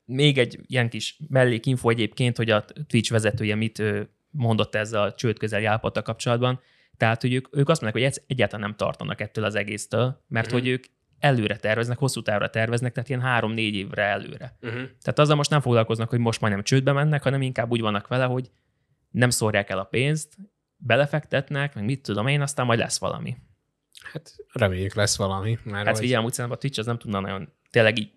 még 0.04 0.38
egy 0.38 0.58
ilyen 0.66 0.88
kis 0.88 1.18
mellékinfo 1.28 1.88
egyébként, 1.88 2.36
hogy 2.36 2.50
a 2.50 2.64
Twitch 2.86 3.10
vezetője 3.10 3.54
mit 3.54 3.82
mondott 4.30 4.74
ezzel 4.74 5.02
a 5.02 5.12
csőd 5.12 5.38
közeli 5.38 5.64
állapottal 5.64 6.02
kapcsolatban. 6.02 6.60
Tehát, 6.96 7.20
hogy 7.20 7.34
ők, 7.34 7.56
ők 7.56 7.68
azt 7.68 7.80
mondják, 7.80 8.04
hogy 8.04 8.22
egyáltalán 8.26 8.66
nem 8.66 8.76
tartanak 8.76 9.20
ettől 9.20 9.44
az 9.44 9.54
egésztől, 9.54 10.24
mert 10.28 10.46
Mhm. 10.46 10.54
hogy 10.54 10.68
ők 10.68 10.84
előre 11.18 11.56
terveznek, 11.56 11.98
hosszú 11.98 12.22
távra 12.22 12.50
terveznek, 12.50 12.92
tehát 12.92 13.08
ilyen 13.08 13.20
három-négy 13.20 13.74
évre 13.74 14.02
előre. 14.02 14.56
Uh-huh. 14.62 14.80
Tehát 14.80 15.18
azzal 15.18 15.36
most 15.36 15.50
nem 15.50 15.60
foglalkoznak, 15.60 16.08
hogy 16.08 16.18
most 16.18 16.40
majdnem 16.40 16.62
csődbe 16.62 16.92
mennek, 16.92 17.22
hanem 17.22 17.42
inkább 17.42 17.70
úgy 17.70 17.80
vannak 17.80 18.08
vele, 18.08 18.24
hogy 18.24 18.50
nem 19.10 19.30
szórják 19.30 19.70
el 19.70 19.78
a 19.78 19.84
pénzt, 19.84 20.36
belefektetnek, 20.76 21.74
meg 21.74 21.84
mit 21.84 22.02
tudom 22.02 22.26
én, 22.26 22.40
aztán 22.40 22.66
majd 22.66 22.78
lesz 22.78 22.98
valami. 22.98 23.36
Hát 24.12 24.34
reméljük 24.52 24.94
lesz 24.94 25.16
valami. 25.16 25.58
Mert 25.64 25.86
Hát 25.86 25.94
hogy 25.94 26.04
figyelem, 26.04 26.24
úgy 26.24 26.32
szerintem 26.32 26.58
a 26.58 26.60
Twitch 26.60 26.78
az 26.78 26.86
nem 26.86 26.98
tudna 26.98 27.20
nagyon 27.20 27.52
tényleg 27.70 27.98
így 27.98 28.12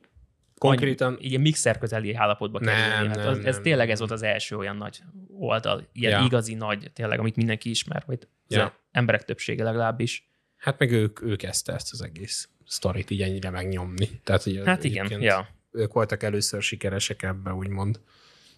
konkrétan 0.58 1.18
így 1.22 1.30
ilyen 1.30 1.42
mixer 1.42 1.78
közeli 1.78 2.14
állapotba 2.14 2.60
Nem, 2.60 2.76
kerülni. 2.76 3.08
Hát 3.08 3.16
nem, 3.18 3.46
ez 3.46 3.54
nem, 3.54 3.64
tényleg 3.64 3.90
ez 3.90 4.00
volt 4.00 4.12
az 4.12 4.22
első 4.22 4.58
olyan 4.58 4.76
nagy 4.78 5.00
oldal, 5.38 5.88
ilyen 5.94 6.20
Ja. 6.20 6.26
igazi 6.26 6.54
nagy, 6.54 6.92
tényleg, 6.94 7.20
amit 7.20 7.36
mindenki 7.36 7.70
ismer, 7.70 8.04
vagy 8.06 8.28
Ja. 8.48 8.64
az 8.66 8.72
emberek 8.92 9.24
többsége 9.24 9.64
legalábbis. 9.64 10.30
Hát 10.58 10.80
meg 10.80 10.92
ők, 10.92 11.22
ők 11.22 11.38
kezdte 11.38 11.74
ezt 11.74 11.92
az 11.92 12.02
egész 12.02 12.50
sztorit 12.66 13.10
így 13.10 13.22
ennyire 13.22 13.50
megnyomni. 13.50 14.10
Tehát, 14.24 14.44
hogy 14.44 14.62
Hát 14.66 14.84
igen, 14.84 15.22
ja. 15.22 15.48
Ők 15.72 15.94
voltak 15.94 16.24
először 16.24 16.62
sikeresek 16.62 17.24
ebbe, 17.24 17.54
úgymond. 17.54 18.00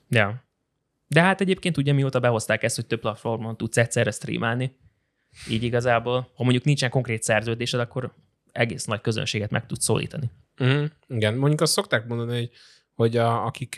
ja. 0.10 0.46
De 1.10 1.22
hát 1.22 1.42
egyébként 1.42 1.78
ugye 1.78 1.94
mióta 1.94 2.20
behozták 2.20 2.64
ezt, 2.64 2.76
hogy 2.76 2.86
több 2.88 3.00
platformon 3.00 3.58
tudsz 3.58 3.78
egyszerre 3.78 4.12
streamálni, 4.12 4.78
így 5.50 5.64
igazából, 5.64 6.32
ha 6.36 6.44
mondjuk 6.44 6.64
nincsen 6.64 6.90
konkrét 6.90 7.24
szerződésed, 7.24 7.80
akkor 7.80 8.14
egész 8.52 8.86
nagy 8.86 9.02
közönséget 9.02 9.50
meg 9.50 9.66
tudsz 9.66 9.84
szólítani. 9.84 10.30
Uh-huh. 10.60 10.86
Igen, 11.08 11.36
mondjuk 11.36 11.62
azt 11.62 11.72
szokták 11.72 12.08
mondani, 12.08 12.38
hogy, 12.38 12.52
hogy 12.94 13.18
a, 13.18 13.46
akik 13.46 13.76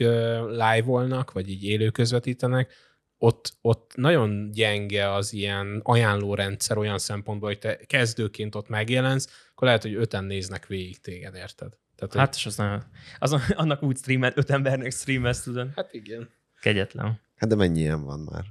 live-olnak, 0.48 1.32
vagy 1.32 1.50
így 1.50 1.64
élő 1.64 1.90
közvetítenek, 1.90 2.74
ott, 3.18 3.54
ott 3.62 3.92
nagyon 3.96 4.52
gyenge 4.52 5.14
az 5.14 5.34
ilyen 5.34 5.80
ajánlórendszer 5.84 6.78
olyan 6.78 6.98
szempontból, 6.98 7.50
hogy 7.50 7.60
te 7.60 7.76
kezdőként 7.76 8.56
ott 8.56 8.70
megjelensz, 8.70 9.28
akkor 9.52 9.68
lehet, 9.68 9.82
hogy 9.82 9.94
öten 9.94 10.24
néznek 10.24 10.68
végig 10.68 11.00
téged, 11.02 11.36
érted? 11.36 11.78
Tehát, 11.96 12.14
Hát, 12.14 12.36
és 12.36 12.46
az, 12.46 12.56
nagyon, 12.56 12.84
az 13.20 13.36
annak 13.56 13.84
úgy 13.84 13.98
streamel, 13.98 14.32
öt 14.36 14.50
embernek 14.50 14.92
streamelsz, 14.92 15.42
tudod. 15.44 15.70
hát 15.76 15.94
igen. 15.94 16.30
Kegyetlen. 16.62 17.20
Hát 17.36 17.50
de 17.50 17.56
mennyi 17.56 17.80
ilyen 17.80 18.04
van 18.04 18.20
már? 18.20 18.44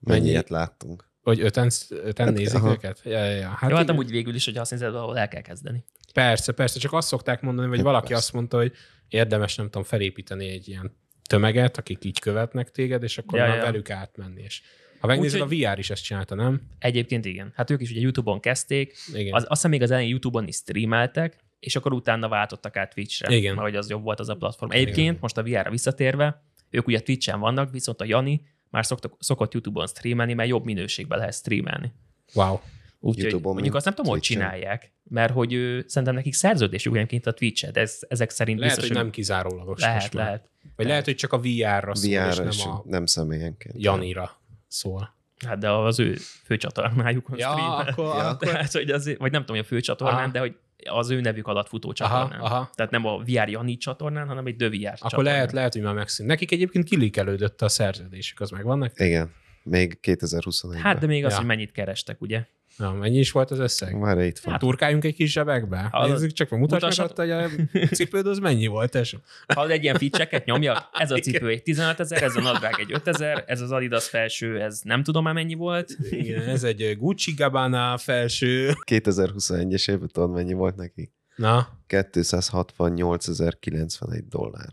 Mennyi? 0.00 0.18
Mennyi 0.18 0.28
ilyet 0.28 0.48
láttunk? 0.48 1.08
Hogy 1.22 1.40
öten, 1.40 1.70
öten 1.88 2.26
Hát, 2.26 2.34
nézik 2.34 2.54
aha. 2.54 2.70
őket? 2.70 3.00
Ja, 3.04 3.24
ja, 3.24 3.30
ja. 3.30 3.48
Hát 3.48 3.70
Jó, 3.70 3.76
hát 3.76 3.88
amúgy 3.88 4.10
végül 4.10 4.34
is, 4.34 4.44
hogy 4.44 4.56
azt 4.56 4.70
hiszed, 4.70 4.94
ahol 4.94 5.18
el 5.18 5.28
kell 5.28 5.40
kezdeni. 5.40 5.84
Persze, 6.14 6.52
persze, 6.52 6.78
csak 6.78 6.92
azt 6.92 7.08
szokták 7.08 7.40
mondani, 7.40 7.68
vagy 7.68 7.82
valaki 7.82 8.06
persze. 8.06 8.22
azt 8.22 8.32
mondta, 8.32 8.56
hogy 8.56 8.72
érdemes, 9.08 9.54
nem 9.54 9.66
tudom, 9.66 9.82
felépíteni 9.82 10.48
egy 10.48 10.68
ilyen 10.68 10.96
tömeget, 11.28 11.76
akik 11.78 12.04
így 12.04 12.18
követnek 12.18 12.70
téged, 12.70 13.02
és 13.02 13.18
akkor 13.18 13.38
Ja, 13.38 13.46
már 13.46 13.56
ja. 13.56 13.62
velük 13.62 13.90
átmenni. 13.90 14.42
És 14.42 14.62
ha 15.00 15.06
megnézed, 15.06 15.40
Úgyhogy- 15.40 15.64
a 15.64 15.70
VR 15.72 15.78
is 15.78 15.90
ezt 15.90 16.02
csinálta, 16.04 16.34
nem? 16.34 16.60
Egyébként 16.78 17.24
igen. 17.24 17.52
Hát 17.54 17.70
ők 17.70 17.80
is 17.80 17.90
ugye 17.90 18.00
YouTube-on 18.00 18.40
kezdték, 18.40 18.96
Igen. 19.14 19.34
az, 19.34 19.42
azt 19.42 19.50
hiszem 19.52 19.70
még 19.70 19.82
az 19.82 19.90
elején 19.90 20.10
YouTube-on 20.10 20.46
is 20.46 20.54
streameltek, 20.56 21.36
és 21.58 21.76
akkor 21.76 21.92
utána 21.92 22.28
váltottak 22.28 22.76
át 22.76 22.94
Twitch-re, 22.94 23.34
Igen. 23.34 23.54
mert 23.54 23.66
hogy 23.66 23.76
az 23.76 23.90
jobb 23.90 24.02
volt 24.02 24.20
az 24.20 24.28
a 24.28 24.34
platform. 24.34 24.70
Egyébként 24.70 25.20
most 25.20 25.36
a 25.36 25.42
VR-ra 25.42 25.70
visszatérve, 25.70 26.42
ők 26.70 26.86
ugye 26.86 27.00
Twitch-en 27.00 27.40
vannak, 27.40 27.70
viszont 27.70 28.00
a 28.00 28.04
Jani 28.04 28.42
már 28.70 28.86
szoktak, 28.86 29.16
szokott 29.18 29.52
YouTube-on 29.52 29.86
streamelni, 29.86 30.34
mert 30.34 30.48
jobb 30.48 30.64
minőségben 30.64 31.18
lehet 31.18 31.34
streamelni. 31.34 31.92
Wow. 32.34 32.60
Úgyhogy 33.06 33.32
mondjuk 33.32 33.54
mint 33.62 33.74
azt 33.74 33.84
nem 33.84 33.94
tudom, 33.94 34.10
hogy 34.10 34.20
csinálják, 34.20 34.92
mert 35.04 35.32
hogy 35.32 35.52
ő, 35.52 35.84
szerintem 35.88 36.14
nekik 36.14 36.34
szerződésük 36.34 36.94
egyébként 36.94 37.26
a 37.26 37.32
Twitch-e, 37.32 37.70
de 37.70 37.80
ez, 37.80 37.98
ezek 38.08 38.30
szerint 38.30 38.58
Lehet, 38.58 38.74
biztos, 38.74 38.92
hogy 38.92 39.02
nem 39.04 39.12
kizárólagos 39.12 39.80
lehet, 39.80 40.00
most 40.00 40.12
már. 40.14 40.24
lehet. 40.24 40.48
Vagy 40.76 40.86
lehet, 40.86 41.04
hogy 41.04 41.14
csak 41.14 41.32
a 41.32 41.38
VR-ra 41.40 41.94
szól, 41.94 42.10
VR-ra 42.28 42.44
és 42.44 42.62
nem 42.64 42.72
a 42.72 42.82
nem 42.86 43.06
személyenként. 43.06 43.74
Janira 43.78 44.40
szól. 44.68 45.14
Hát 45.46 45.58
de 45.58 45.70
az 45.70 45.98
ő 46.00 46.14
főcsatornájukon 46.44 47.38
Ja, 47.38 47.50
streamel. 47.50 47.86
akkor, 47.88 48.04
Ja. 48.04 48.28
akkor 48.28 48.48
Tehát, 48.48 48.72
hogy 48.72 48.90
azért, 48.90 49.18
vagy 49.18 49.30
nem 49.32 49.40
tudom, 49.40 49.56
hogy 49.56 49.64
a 49.64 49.68
főcsatornán, 49.68 50.18
Aha. 50.18 50.30
de 50.32 50.38
hogy 50.38 50.56
az 50.90 51.10
ő 51.10 51.20
nevük 51.20 51.46
alatt 51.46 51.68
futó 51.68 51.92
Aha, 51.98 52.08
csatornán. 52.18 52.40
aha. 52.40 52.70
Tehát 52.74 52.92
nem 52.92 53.04
a 53.06 53.18
VR 53.18 53.48
Jani 53.48 53.76
csatornán, 53.76 54.26
hanem 54.26 54.46
egy 54.46 54.56
The 54.56 54.68
VR 54.68 54.74
Akkor 54.86 54.96
csatornán. 54.98 55.32
lehet, 55.34 55.52
lehet, 55.52 55.72
hogy 55.72 55.82
már 55.82 55.94
megszűnt. 55.94 56.28
Nekik 56.28 56.52
egyébként 56.52 56.84
kilikelődött 56.84 57.62
a 57.62 57.68
szerződésük, 57.68 58.40
az 58.40 58.50
megvannak? 58.50 58.92
Igen. 59.00 59.32
Még 59.62 59.98
2021-ben. 60.02 60.80
Hát, 60.80 60.98
de 60.98 61.06
még 61.06 61.24
az, 61.24 61.30
Ja. 61.32 61.36
hogy 61.38 61.46
mennyit 61.46 61.72
kerestek, 61.72 62.20
ugye? 62.20 62.42
Na, 62.76 62.92
mennyi 62.92 63.18
is 63.18 63.30
volt 63.30 63.50
az 63.50 63.58
összeg? 63.58 63.98
Már 63.98 64.18
itt 64.18 64.38
van. 64.38 64.52
Hát 64.52 64.62
turkáljunk 64.62 65.04
egy 65.04 65.14
kis 65.14 65.32
zsebekbe. 65.32 65.88
Hallod? 65.92 66.10
Nézzük 66.10 66.32
csak, 66.32 66.50
meg 66.50 66.60
mutass 66.60 66.96
meg 66.96 67.06
ott, 67.06 67.16
hogy 67.16 67.30
a 67.30 67.48
cipőd 67.86 68.26
az 68.26 68.38
mennyi 68.38 68.66
volt, 68.66 68.90
tesó. 68.90 69.18
Ha 69.54 69.68
egy 69.68 69.82
ilyen 69.82 69.96
ficseket 69.96 70.44
nyomja, 70.44 70.88
ez 70.92 71.10
a 71.10 71.18
cipő 71.18 71.48
egy 71.48 71.62
15 71.62 72.00
ezer, 72.00 72.22
ez 72.22 72.36
a 72.36 72.40
nadrág 72.40 72.74
egy 72.78 72.92
5 72.92 73.08
ezer, 73.08 73.44
ez 73.46 73.60
az 73.60 73.70
Adidas 73.70 74.08
felső, 74.08 74.60
ez 74.60 74.80
nem 74.82 75.02
tudom 75.02 75.24
már 75.24 75.34
mennyi 75.34 75.54
volt. 75.54 75.96
Igen, 76.10 76.42
ez 76.42 76.64
egy 76.64 76.96
Gucci 76.98 77.32
Gabbana 77.32 77.98
felső. 77.98 78.72
2021-es 78.90 79.90
évben 79.90 80.08
tudod, 80.08 80.30
mennyi 80.30 80.52
volt 80.52 80.76
neki? 80.76 81.12
Na, 81.36 81.68
268.091 81.88 84.22
dollár. 84.28 84.68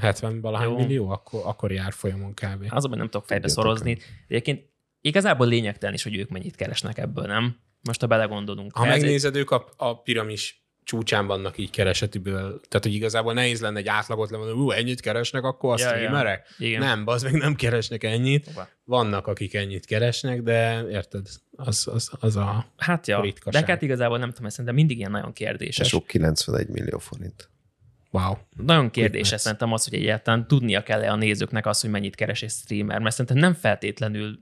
70 0.00 0.40
valahány 0.40 0.70
millió, 0.70 1.08
akkor, 1.08 1.40
akkor 1.44 1.72
jár 1.72 1.92
folyamon 1.92 2.34
kb. 2.34 2.66
Az, 2.68 2.84
hogy 2.84 2.96
nem 2.96 3.08
tudok 3.08 3.26
fejbe 3.26 3.48
szorozni. 3.48 3.94
De 3.94 4.00
Egyébként 4.28 4.74
igazából 5.06 5.46
lényegtelen 5.46 5.94
is, 5.94 6.02
hogy 6.02 6.16
ők 6.16 6.28
mennyit 6.28 6.56
keresnek 6.56 6.98
ebből, 6.98 7.26
nem? 7.26 7.56
Most 7.82 8.00
ha 8.00 8.06
belegondolunk. 8.06 8.76
Ha 8.76 8.86
Ez 8.86 8.94
egy- 8.94 9.00
megnézed, 9.00 9.36
ők 9.36 9.50
a, 9.50 9.68
a 9.76 10.02
piramis 10.02 10.64
csúcsán 10.84 11.26
vannak 11.26 11.58
így 11.58 11.70
keresetiből. 11.70 12.40
Tehát, 12.68 12.84
hogy 12.84 12.94
igazából 12.94 13.32
nehéz 13.32 13.60
lenne 13.60 13.78
egy 13.78 13.88
átlagot 13.88 14.30
lemondani, 14.30 14.58
hogy 14.64 14.76
ennyit 14.76 15.00
keresnek, 15.00 15.42
akkor 15.44 15.72
a 15.74 15.76
Ja, 15.78 15.88
ja. 15.88 15.94
streamerek? 15.94 16.54
Igen. 16.58 16.80
Nem, 16.80 17.02
az 17.06 17.22
meg 17.22 17.32
nem 17.32 17.54
keresnek 17.54 18.04
ennyit. 18.04 18.46
Hova? 18.46 18.68
Vannak, 18.84 19.26
akik 19.26 19.54
ennyit 19.54 19.86
keresnek, 19.86 20.42
de 20.42 20.84
érted, 20.90 21.26
az, 21.56 21.88
az, 21.92 22.10
az 22.20 22.36
a... 22.36 22.66
Hát 22.76 23.06
ja, 23.06 23.20
Ritkaság. 23.20 23.64
de 23.64 23.72
hát 23.72 23.82
igazából 23.82 24.18
nem 24.18 24.32
tudom, 24.32 24.48
szerintem 24.50 24.74
mindig 24.74 24.98
ilyen 24.98 25.10
nagyon 25.10 25.32
kérdéses. 25.32 25.88
Sok 25.88 26.06
91 26.06 26.68
millió 26.68 26.98
forint. 26.98 27.50
Wow. 28.10 28.34
Nagyon 28.56 28.90
kérdéses 28.90 29.40
szerintem 29.40 29.72
az, 29.72 29.84
hogy 29.88 29.98
egyáltalán 29.98 30.46
tudnia 30.46 30.82
kell-e 30.82 31.10
a 31.12 31.16
nézőknek 31.16 31.66
az, 31.66 31.80
hogy 31.80 31.90
mennyit 31.90 32.14
keres 32.14 32.42
egy 32.42 32.50
streamer, 32.50 32.98
mert 32.98 33.10
szerintem 33.14 33.36
nem 33.36 33.54
feltétlenül 33.54 34.38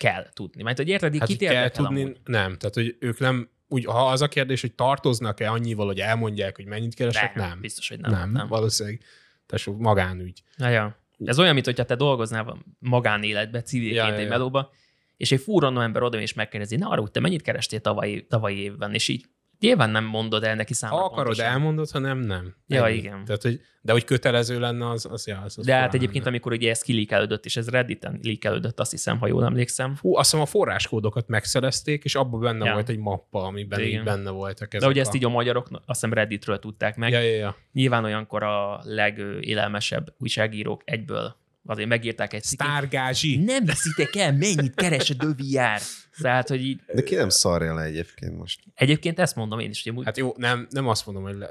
kell 0.00 0.28
tudni. 0.32 0.62
Mert 0.62 0.76
hogy 0.76 0.88
érted, 0.88 1.16
Hát 1.18 1.28
kit 1.28 1.38
hogy 1.38 1.48
kell 1.48 1.68
tudni, 1.68 2.02
amúgy? 2.02 2.20
nem. 2.24 2.56
Tehát, 2.56 2.74
hogy 2.74 2.96
ők 3.00 3.18
nem, 3.18 3.50
úgy, 3.68 3.84
ha 3.84 4.06
az 4.06 4.22
a 4.22 4.28
kérdés, 4.28 4.60
hogy 4.60 4.72
tartoznak-e 4.72 5.50
annyival, 5.50 5.86
hogy 5.86 6.00
elmondják, 6.00 6.56
hogy 6.56 6.66
mennyit 6.66 6.94
keresnek, 6.94 7.34
nem. 7.34 7.48
nem. 7.48 7.60
Biztos, 7.60 7.88
hogy 7.88 8.00
nem. 8.00 8.10
Nem, 8.10 8.30
nem. 8.30 8.48
valószínűleg 8.48 9.00
tesó, 9.46 9.76
magánügy. 9.78 10.42
Ja, 10.56 10.68
ja. 10.68 10.98
Ez 11.24 11.38
olyan, 11.38 11.54
mint 11.54 11.66
hogyha 11.66 11.84
te 11.84 11.94
dolgoznál 11.94 12.58
magánéletbe, 12.78 13.62
civilként 13.62 13.96
Ja, 13.96 14.12
ja, 14.12 14.14
egy 14.14 14.22
ja. 14.22 14.28
melóba, 14.28 14.72
és 15.16 15.32
egy 15.32 15.40
fú 15.40 15.58
random 15.58 15.82
ember 15.82 16.02
oda 16.02 16.20
és 16.20 16.32
megkérdezi, 16.32 16.76
na 16.76 16.88
arra, 16.88 17.00
hogy 17.00 17.10
te 17.10 17.20
mennyit 17.20 17.42
kerestél 17.42 17.80
tavalyi, 17.80 18.26
tavalyi 18.26 18.56
évben, 18.56 18.94
és 18.94 19.08
így 19.08 19.24
nyilván 19.60 19.90
nem 19.90 20.04
mondod 20.04 20.44
el 20.44 20.54
neki 20.54 20.74
számra 20.74 20.96
Ha 20.96 21.04
akarod, 21.04 21.24
pontosan. 21.24 21.52
elmondod, 21.52 21.90
ha 21.90 21.98
nem, 21.98 22.18
nem. 22.18 22.54
Ja, 22.66 22.86
Ennyi. 22.86 22.96
igen. 22.96 23.24
Tehát, 23.24 23.42
hogy, 23.42 23.60
de 23.82 23.92
hogy 23.92 24.04
kötelező 24.04 24.58
lenne, 24.60 24.88
az, 24.90 25.06
az, 25.10 25.26
ja, 25.26 25.40
az, 25.44 25.58
az 25.58 25.64
De 25.66 25.74
hát 25.74 25.94
egyébként, 25.94 26.14
lenne. 26.24 26.28
amikor 26.28 26.52
ugye 26.52 26.70
ez 26.70 26.82
kilíkelődött, 26.82 27.44
és 27.44 27.56
ez 27.56 27.68
Redditen 27.68 28.18
líkelődött, 28.22 28.80
azt 28.80 28.90
hiszem, 28.90 29.18
ha 29.18 29.26
jól 29.26 29.44
emlékszem. 29.44 29.94
Fú, 29.94 30.14
azt 30.16 30.30
hiszem 30.30 30.44
a 30.44 30.46
forráskódokat 30.48 31.28
megszerezték, 31.28 32.04
és 32.04 32.14
abban 32.14 32.40
benne 32.40 32.64
Ja. 32.66 32.72
volt 32.72 32.88
egy 32.88 32.98
mappa, 32.98 33.42
amiben 33.42 33.80
Igen. 33.80 33.98
így 33.98 34.04
benne 34.04 34.30
voltak 34.30 34.74
ezek 34.74 34.80
De 34.80 34.86
ugye 34.86 35.00
a... 35.00 35.04
ezt 35.04 35.14
így 35.14 35.24
a 35.24 35.28
magyarok, 35.28 35.68
azt 35.70 35.82
hiszem 35.86 36.12
Redditről 36.12 36.58
tudták 36.58 36.96
meg. 36.96 37.12
Ja, 37.12 37.20
ja, 37.20 37.36
ja. 37.36 37.56
Nyilván 37.72 38.04
olyankor 38.04 38.42
a 38.42 38.80
legélelmesebb 38.82 40.14
újságírók 40.18 40.82
egyből 40.84 41.36
azért 41.64 41.88
megírták 41.88 42.32
egy 42.32 42.42
cikket. 42.42 42.66
Sztárgázsi. 42.66 43.36
Nem 43.36 43.64
viszitek 43.64 44.16
el, 44.16 44.32
mennyit 44.32 44.74
keres 44.74 45.10
a 45.10 45.14
dövijár. 45.14 45.80
Tehát, 46.20 46.48
hogy 46.48 46.62
így, 46.64 46.80
De 46.94 47.02
ki 47.02 47.14
nem 47.14 47.28
szarja 47.28 47.74
le 47.74 47.82
egyébként 47.82 48.36
most? 48.38 48.60
egyébként 48.74 49.18
ezt 49.18 49.36
mondom 49.36 49.58
én 49.58 49.70
is, 49.70 49.82
hogy 49.82 49.92
amúgy 49.92 50.04
Hát 50.04 50.16
jó, 50.16 50.34
nem, 50.36 50.66
nem 50.70 50.88
azt 50.88 51.06
mondom, 51.06 51.24
hogy 51.24 51.34
le, 51.36 51.50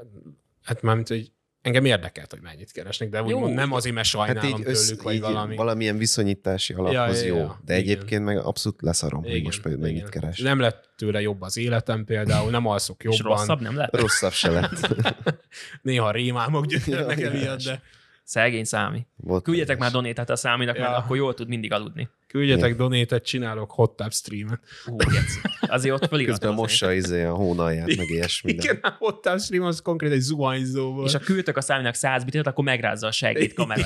hát 0.62 0.82
mármint, 0.82 1.08
hogy 1.08 1.30
engem 1.62 1.84
érdekelt, 1.84 2.30
hogy 2.30 2.40
mennyit 2.40 2.72
keresnek, 2.72 3.08
de 3.08 3.18
Jó, 3.18 3.24
úgymond 3.24 3.54
nem 3.54 3.72
azért, 3.72 3.94
mert 3.94 4.06
sajnálom 4.08 4.40
Hát 4.40 4.48
így, 4.50 4.54
tőlük, 4.54 4.68
össz, 4.68 5.02
vagy 5.02 5.14
így 5.14 5.20
valami. 5.20 5.56
valamilyen 5.56 5.96
viszonyítási 5.98 6.72
alaphoz 6.74 7.20
Ja, 7.20 7.26
ja, 7.26 7.34
jó. 7.34 7.36
ja. 7.36 7.60
De 7.64 7.78
Igen. 7.78 7.90
egyébként 7.90 8.24
meg 8.24 8.38
abszolút 8.38 8.82
leszarom, 8.82 9.22
hogy 9.22 9.42
most 9.42 9.62
például 9.62 9.82
mennyit 9.82 9.96
igen. 9.98 10.10
keres. 10.10 10.38
Nem 10.38 10.58
lett 10.60 10.88
tőle 10.96 11.20
jobb 11.20 11.42
az 11.42 11.56
életem 11.56 12.04
például, 12.04 12.50
nem 12.50 12.66
alszok 12.66 13.04
és 13.04 13.18
jobban. 13.18 13.36
rosszabb 13.36 13.60
nem 13.60 13.76
lett? 13.76 13.96
Rosszabb 13.96 14.32
se 14.32 14.50
lett. 14.50 14.94
Néha 15.82 16.10
rémálmok 16.10 16.66
gyötörnek 16.70 17.18
Ja, 17.18 17.30
emiatt, 17.30 17.62
de 17.62 17.82
Szegény 18.30 18.64
számi. 18.64 19.06
Volt 19.16 19.42
Küldjetek 19.42 19.78
már 19.78 19.90
donétet 19.90 20.30
a 20.30 20.36
száminak, 20.36 20.76
Ja. 20.76 20.82
mert 20.82 20.96
akkor 20.96 21.16
jól 21.16 21.34
tud 21.34 21.48
mindig 21.48 21.72
aludni. 21.72 22.08
Küldjetek 22.30 22.76
donétet, 22.76 23.24
csinálok 23.24 23.70
hot 23.70 23.96
tub 23.96 24.12
streamet. 24.12 24.60
Hú. 24.84 24.96
Azért 25.60 25.94
ott 25.94 26.00
Közben 26.00 26.18
feliratkozni. 26.18 26.54
mossa 26.54 26.92
izé 26.92 27.24
a 27.24 27.34
hónalját, 27.34 27.96
meg 27.96 28.10
ilyesmi. 28.10 28.52
Igen, 28.52 28.78
a 28.82 28.96
hot 28.98 29.22
tub 29.22 29.40
stream 29.40 29.64
az 29.64 29.82
konkrét 29.82 30.12
egy 30.12 30.20
zuhanyzó 30.20 30.92
volt. 30.92 31.06
És 31.06 31.12
ha 31.12 31.18
küldtök 31.18 31.56
a 31.56 31.60
száminak 31.60 31.94
100 31.94 32.24
bitet, 32.24 32.46
akkor 32.46 32.64
megrázza 32.64 33.06
a 33.06 33.12
segít 33.12 33.52
kamera. 33.52 33.82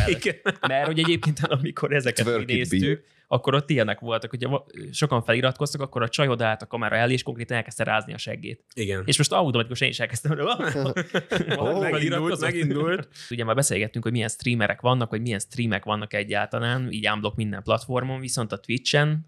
Mert 0.60 0.86
hogy 0.86 0.98
egyébként, 0.98 1.40
amikor 1.58 1.92
ezeket 1.92 2.46
néztük, 2.46 3.04
akkor 3.28 3.54
ott 3.54 3.70
ilyenek 3.70 4.00
voltak, 4.00 4.30
hogy 4.30 4.48
sokan 4.92 5.22
feliratkoztak, 5.22 5.80
akkor 5.80 6.02
a 6.02 6.08
csaj 6.08 6.28
odaállt 6.28 6.62
a 6.62 6.66
kamera 6.66 6.96
elé, 6.96 7.12
és 7.12 7.22
konkrétan 7.22 7.56
elkezdte 7.56 7.84
rázni 7.84 8.12
a 8.12 8.18
seggét. 8.18 8.64
Igen. 8.74 9.02
És 9.04 9.16
most 9.16 9.32
automatikusan 9.32 9.86
én 9.86 9.92
is 9.92 10.00
elkezdtem, 10.00 10.36
hogy 10.36 10.40
Ó, 11.58 11.80
megindult, 11.80 12.40
megindult. 12.40 13.08
Ugye 13.30 13.44
már 13.44 13.54
beszélgettünk, 13.54 14.04
hogy 14.04 14.12
milyen 14.12 14.28
streamerek 14.28 14.80
vannak, 14.80 15.08
hogy 15.08 15.20
milyen 15.20 15.38
streamek 15.38 15.84
vannak 15.84 16.12
egyáltalán, 16.12 16.92
így 16.92 17.08
unblock 17.08 17.36
minden 17.36 17.62
platformon, 17.62 18.18
viszont 18.34 18.52
a 18.52 18.60
Twitch-en 18.60 19.26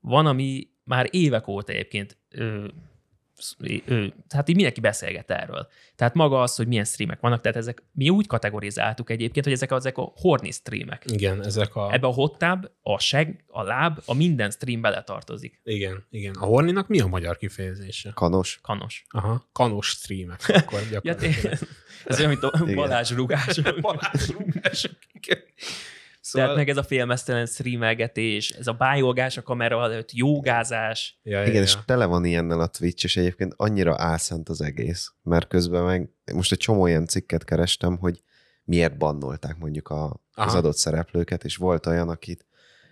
van, 0.00 0.26
ami 0.26 0.68
már 0.84 1.08
évek 1.10 1.48
óta 1.48 1.72
egyébként 1.72 2.16
ö, 2.28 2.66
ö, 3.86 4.06
tehát 4.28 4.48
így 4.48 4.54
mindenki 4.54 4.80
beszélget 4.80 5.30
erről. 5.30 5.68
Tehát 5.96 6.14
maga 6.14 6.42
az, 6.42 6.56
hogy 6.56 6.66
milyen 6.66 6.84
streamek 6.84 7.20
vannak, 7.20 7.40
tehát 7.40 7.56
ezek, 7.56 7.82
mi 7.92 8.08
úgy 8.08 8.26
kategorizáltuk 8.26 9.10
egyébként, 9.10 9.44
hogy 9.44 9.54
ezek, 9.54 9.72
a- 9.72 9.76
ezek 9.76 9.98
a 9.98 10.12
horny 10.14 10.50
streamek. 10.50 11.04
Igen, 11.06 11.44
ezek 11.44 11.74
a... 11.76 11.92
Ebbe 11.92 12.06
a 12.06 12.12
hot 12.12 12.38
tub, 12.38 12.70
a 12.82 12.98
seg, 12.98 13.44
a 13.46 13.62
láb, 13.62 14.00
a 14.06 14.14
minden 14.14 14.50
stream 14.50 14.80
beletartozik. 14.80 15.60
Igen, 15.64 16.04
igen. 16.10 16.34
A 16.34 16.44
horninak 16.44 16.88
mi 16.88 17.00
a 17.00 17.06
magyar 17.06 17.36
kifejezése? 17.36 18.10
Kanos. 18.14 18.58
Kanos. 18.62 19.04
Aha, 19.08 19.48
kanos 19.52 19.86
streamek. 19.88 20.40
Akkor 20.48 20.80
Ja, 20.80 20.86
gyakorlatilag. 20.90 21.34
tényleg. 21.40 21.58
ez 22.04 22.18
olyan, 22.18 22.30
mint 22.30 22.42
a. 22.42 22.64
Balázs 22.74 23.10
rugás. 23.10 23.60
Balázs 23.80 24.28
rúgások, 24.28 24.92
igen. 25.12 25.38
Tehát 26.34 26.48
Szóval... 26.48 26.64
meg 26.64 26.68
ez 26.68 26.76
a 26.76 26.82
félmeztelen 26.82 27.46
streamelgetés, 27.46 28.50
ez 28.50 28.66
a 28.66 28.72
bájolgás 28.72 29.36
a 29.36 29.42
kamera 29.42 29.82
előtt, 29.82 30.12
jogázás. 30.12 31.20
Ja, 31.22 31.38
ja, 31.38 31.42
Igen, 31.42 31.54
ja. 31.54 31.62
és 31.62 31.76
tele 31.84 32.04
van 32.04 32.24
ilyennel 32.24 32.60
a 32.60 32.66
Twitch, 32.66 33.04
és 33.04 33.16
egyébként 33.16 33.54
annyira 33.56 33.94
álszent 33.98 34.48
az 34.48 34.60
egész, 34.60 35.12
mert 35.22 35.48
közben 35.48 35.82
meg 35.82 36.10
most 36.32 36.52
egy 36.52 36.58
csomó 36.58 36.86
ilyen 36.86 37.06
cikket 37.06 37.44
kerestem, 37.44 37.96
hogy 37.96 38.22
miért 38.64 38.98
bannolták 38.98 39.58
mondjuk 39.58 39.88
a, 39.88 40.20
az 40.34 40.54
adott 40.54 40.76
szereplőket, 40.76 41.44
és 41.44 41.56
volt 41.56 41.86
olyan, 41.86 42.08
akit 42.08 42.46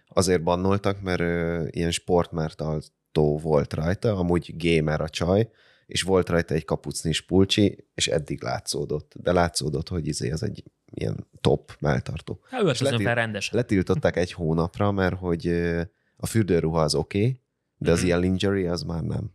azért 0.09 0.43
bannoltak, 0.43 1.01
mert 1.01 1.21
ö, 1.21 1.67
ilyen 1.71 1.91
sportmártaltó 1.91 3.39
volt 3.39 3.75
rajta, 3.75 4.17
amúgy 4.17 4.55
gamer 4.57 5.01
a 5.01 5.09
csaj, 5.09 5.51
és 5.87 6.03
volt 6.03 6.29
rajta 6.29 6.55
egy 6.55 6.65
kapucnis 6.65 7.21
pulcsi, 7.21 7.89
és 7.95 8.09
eddig 8.09 8.43
látszódott. 8.43 9.13
De 9.17 9.33
látszódott, 9.33 9.89
hogy 9.89 10.07
izé 10.07 10.31
az 10.31 10.43
egy 10.43 10.65
ilyen 10.95 11.27
top 11.41 11.73
melltartó. 11.79 12.41
Hát 12.51 12.63
öltözön 12.63 12.91
leti- 12.93 13.05
fel 13.05 13.15
rendesen. 13.15 13.59
Letiltották 13.59 14.17
egy 14.17 14.33
hónapra, 14.33 14.91
mert 14.93 15.19
hogy 15.19 15.47
a 16.17 16.27
fürdőruha 16.27 16.81
az 16.81 16.95
oké, 16.95 17.19
okay, 17.19 17.41
de 17.77 17.91
az 17.91 17.99
Mhm. 17.99 18.07
ilyen 18.07 18.21
lingerie 18.21 18.71
az 18.71 18.83
már 18.83 19.03
nem. 19.03 19.31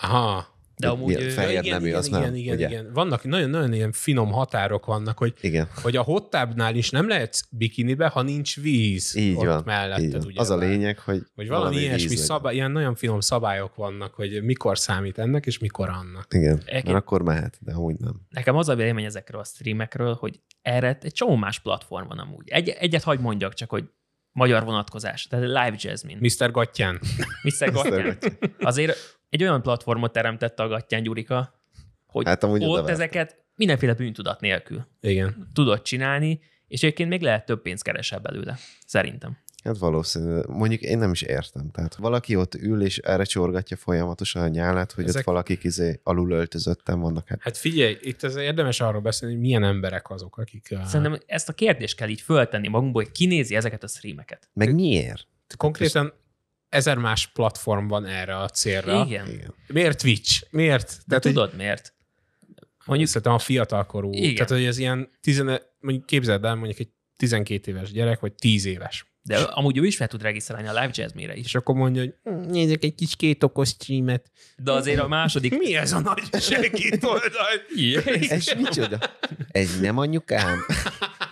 Aha. 0.00 0.46
De 0.78 0.88
amúgy 0.88 1.10
ilyen 1.10 1.22
ő- 1.22 1.28
fehér 1.28 1.52
Ja, 1.54 1.60
igen, 1.60 1.72
nemű, 1.72 1.86
igen, 1.86 1.98
az 1.98 2.06
igen, 2.06 2.20
nem, 2.20 2.34
igen, 2.34 2.54
ugye? 2.56 2.68
igen. 2.68 2.90
Vannak 2.92 3.24
nagyon-nagyon 3.24 3.72
ilyen 3.72 3.92
finom 3.92 4.30
határok 4.30 4.86
vannak, 4.86 5.18
hogy, 5.18 5.34
Igen, 5.40 5.68
hogy 5.82 5.96
a 5.96 6.02
hot 6.02 6.30
tubnál 6.30 6.74
is 6.74 6.90
nem 6.90 7.08
lehetsz 7.08 7.42
bikinibe, 7.50 8.06
ha 8.06 8.22
nincs 8.22 8.60
víz 8.60 9.16
így 9.16 9.36
ott 9.36 9.44
van. 9.44 9.62
melletted. 9.64 10.04
így 10.04 10.12
van. 10.12 10.24
Ugye, 10.26 10.40
Az 10.40 10.50
a 10.50 10.56
lényeg, 10.56 10.98
hogy, 10.98 11.22
Hogy 11.34 11.48
valami, 11.48 11.76
ilyesmi 11.76 11.96
víz 12.00 12.08
legyen. 12.08 12.24
szabály, 12.24 12.54
ilyen 12.54 12.70
nagyon 12.70 12.94
finom 12.94 13.20
szabályok 13.20 13.74
vannak, 13.74 14.14
hogy 14.14 14.42
mikor 14.42 14.78
számít 14.78 15.18
ennek, 15.18 15.46
és 15.46 15.58
mikor 15.58 15.88
annak. 15.88 16.26
Igen, 16.34 16.52
Egyébként- 16.52 16.84
mert 16.84 16.96
akkor 16.96 17.22
mehet, 17.22 17.58
de 17.60 17.72
amúgy 17.72 17.96
nem. 17.98 18.20
Nekem 18.30 18.56
az 18.56 18.68
a 18.68 18.74
vélemény 18.74 19.04
ezekről 19.04 19.40
a 19.40 19.44
streamekről, 19.44 20.14
hogy 20.14 20.40
erre 20.62 20.98
egy 21.02 21.12
csomó 21.12 21.36
más 21.36 21.58
platform 21.60 22.08
van 22.08 22.18
amúgy. 22.18 22.48
Egy, 22.48 22.68
egyet 22.68 23.02
hagy 23.02 23.20
mondjak 23.20 23.54
csak, 23.54 23.70
hogy 23.70 23.84
magyar 24.32 24.64
vonatkozás, 24.64 25.26
tehát 25.26 25.44
Live 25.46 25.74
Jasmine. 25.78 26.18
Mr. 26.20 26.50
Gattyán. 26.50 27.00
Mr. 27.42 27.72
Gattyán. 27.72 28.18
Azért 28.58 29.15
egy 29.36 29.42
olyan 29.42 29.62
platformot 29.62 30.12
teremtett 30.12 30.60
a 30.60 30.68
Gattyán 30.68 31.02
Gyurika, 31.02 31.60
hogy 32.06 32.26
Hát 32.26 32.44
amúgy 32.44 32.64
ott 32.64 32.88
ezeket 32.88 33.44
mindenféle 33.54 33.94
bűntudat 33.94 34.40
nélkül 34.40 34.86
Igen. 35.00 35.50
tudod 35.54 35.82
csinálni, 35.82 36.40
és 36.68 36.82
egyébként 36.82 37.08
még 37.08 37.20
lehet 37.20 37.46
több 37.46 37.62
pénzt 37.62 37.82
keresel 37.82 38.18
belőle. 38.18 38.58
Szerintem. 38.86 39.36
Hát 39.64 39.78
valószínű. 39.78 40.40
Mondjuk 40.48 40.80
én 40.80 40.98
nem 40.98 41.10
is 41.10 41.22
értem. 41.22 41.70
Tehát 41.70 41.94
valaki 41.94 42.36
ott 42.36 42.54
ül, 42.54 42.82
és 42.82 42.98
erre 42.98 43.24
csorgatja 43.24 43.76
folyamatosan 43.76 44.42
a 44.42 44.48
nyálát, 44.48 44.92
hogy 44.92 45.04
Ezek- 45.04 45.20
ott 45.20 45.26
valakik 45.26 45.64
izé 45.64 46.00
alul 46.02 46.30
öltözöttem 46.30 47.00
vannak. 47.00 47.28
Hát 47.28 47.42
Hát 47.42 47.56
figyelj, 47.56 47.96
itt 48.00 48.22
ez 48.22 48.36
érdemes 48.36 48.80
arról 48.80 49.00
beszélni, 49.00 49.34
hogy 49.34 49.42
milyen 49.44 49.64
emberek 49.64 50.10
azok, 50.10 50.38
akik... 50.38 50.68
uh, 50.70 50.82
Szerintem 50.84 51.18
ezt 51.26 51.48
a 51.48 51.52
kérdést 51.52 51.96
kell 51.96 52.08
így 52.08 52.20
föltenni 52.20 52.68
magunkból, 52.68 53.02
hogy 53.02 53.12
kinézi 53.12 53.54
ezeket 53.56 53.82
a 53.82 53.86
streameket. 53.88 54.48
meg 54.52 54.74
miért? 54.74 55.26
Konkrétan 55.56 56.12
ezer 56.76 56.96
más 56.98 57.26
platform 57.26 57.86
van 57.86 58.04
erre 58.06 58.36
a 58.36 58.48
célra. 58.48 59.04
Igen. 59.06 59.26
Igen. 59.30 59.54
Miért 59.66 60.00
Twitch? 60.02 60.42
Miért? 60.50 60.98
De 61.06 61.14
hogy- 61.14 61.22
tudod 61.32 61.56
miért? 61.56 61.94
mondjuk 62.86 63.08
szerintem 63.08 63.32
a 63.32 63.38
fiatalkorú, 63.38 64.12
Igen. 64.12 64.34
tehát 64.34 64.50
hogy 64.50 64.64
ez 64.64 64.78
ilyen, 64.78 65.08
tizene, 65.20 65.60
mondjuk 65.80 66.06
képzeld 66.06 66.44
el, 66.44 66.54
mondjuk 66.54 66.78
egy 66.78 66.88
12 67.16 67.70
éves 67.70 67.92
gyerek, 67.92 68.20
vagy 68.20 68.32
10 68.32 68.64
éves. 68.64 69.06
De 69.22 69.38
amúgy 69.38 69.76
ő 69.78 69.84
is 69.86 69.96
fel 69.96 70.08
tud 70.08 70.22
regisztrálni 70.22 70.68
a 70.68 70.72
live 70.72 70.90
jazzmére 70.92 71.34
is. 71.34 71.44
És 71.44 71.54
akkor 71.54 71.74
mondja, 71.74 72.02
hogy 72.02 72.14
"Hm, 72.22 72.50
nézzek 72.50 72.84
egy 72.84 72.94
kis 72.94 73.16
két 73.16 73.42
okos 73.42 73.68
streamet. 73.68 74.30
De 74.56 74.72
azért 74.72 75.00
a 75.00 75.08
második... 75.08 75.58
Mi 75.58 75.74
ez 75.74 75.92
a 75.92 76.00
nagy 76.00 76.22
segít 76.42 77.04
oldal? 77.04 77.46
Ez 78.28 78.52
micsoda? 78.56 78.98
Ez 79.50 79.80
nem 79.80 79.98
anyukám? 79.98 80.58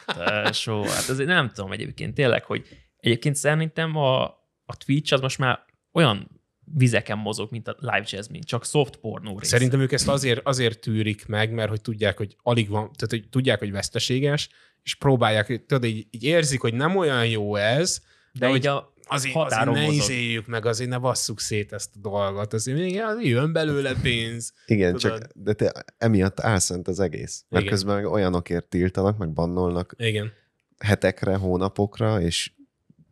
Tesó, 0.07 0.83
hát 0.83 1.09
azért 1.09 1.29
nem 1.29 1.51
tudom 1.51 1.73
egyébként 1.73 2.15
tényleg, 2.15 2.45
hogy 2.45 2.67
egyébként 3.01 3.37
szerintem 3.37 3.97
a, 3.97 4.35
a 4.65 4.77
Twitch 4.77 5.13
az 5.13 5.21
most 5.21 5.39
már 5.39 5.65
olyan 5.93 6.43
vizeken 6.65 7.19
mozog, 7.19 7.51
mint 7.51 7.69
a 7.69 7.77
live 7.79 8.05
jazz, 8.07 8.29
mint 8.29 8.45
csak 8.45 8.65
soft 8.65 8.97
pornó 8.97 9.39
rész. 9.39 9.49
Szerintem 9.49 9.81
ők 9.81 9.93
ezt 9.93 10.09
azért, 10.09 10.41
azért 10.47 10.81
tűrik 10.81 11.27
meg, 11.27 11.53
mert 11.53 11.69
hogy 11.69 11.81
tudják, 11.81 12.17
hogy 12.17 12.37
alig 12.43 12.69
van, 12.69 12.83
tehát 12.83 13.09
hogy 13.09 13.29
tudják, 13.29 13.59
hogy 13.59 13.71
veszteséges, 13.71 14.49
és 14.83 14.95
próbálják, 14.95 15.67
tudod, 15.67 15.85
így, 15.85 16.07
így 16.11 16.23
érzik, 16.23 16.61
hogy 16.61 16.75
nem 16.75 16.97
olyan 16.97 17.27
jó 17.27 17.57
ez, 17.57 18.01
de 18.33 18.47
hogy 18.47 18.57
így 18.57 18.67
a 18.67 18.95
azért, 19.07 19.35
azért 19.35 19.65
ne 19.65 19.87
izéljük 19.87 20.47
meg, 20.47 20.67
azért 20.67 20.91
ne 20.91 20.99
basszuk 20.99 21.41
szét 21.41 21.73
ezt 21.73 21.91
a 21.95 21.99
dolgot, 21.99 22.53
azért 22.53 22.79
még 22.79 23.01
azért 23.01 23.27
jön 23.27 23.53
belőle 23.53 23.95
pénz. 24.03 24.53
Igen, 24.67 24.97
Tudod. 24.97 25.19
csak 25.21 25.31
de 25.35 25.53
te 25.53 25.85
emiatt 25.99 26.41
álszent 26.41 26.89
az 26.89 27.01
egész. 27.01 27.45
Mert 27.49 27.65
Igen. 27.65 27.75
közben 27.75 27.95
meg 27.95 28.07
olyanokért 28.07 28.69
tiltanak, 28.69 29.19
meg 29.19 29.33
bannolnak 29.33 29.95
Igen. 29.99 30.33
hetekre, 30.79 31.35
hónapokra, 31.35 32.21
és 32.21 32.53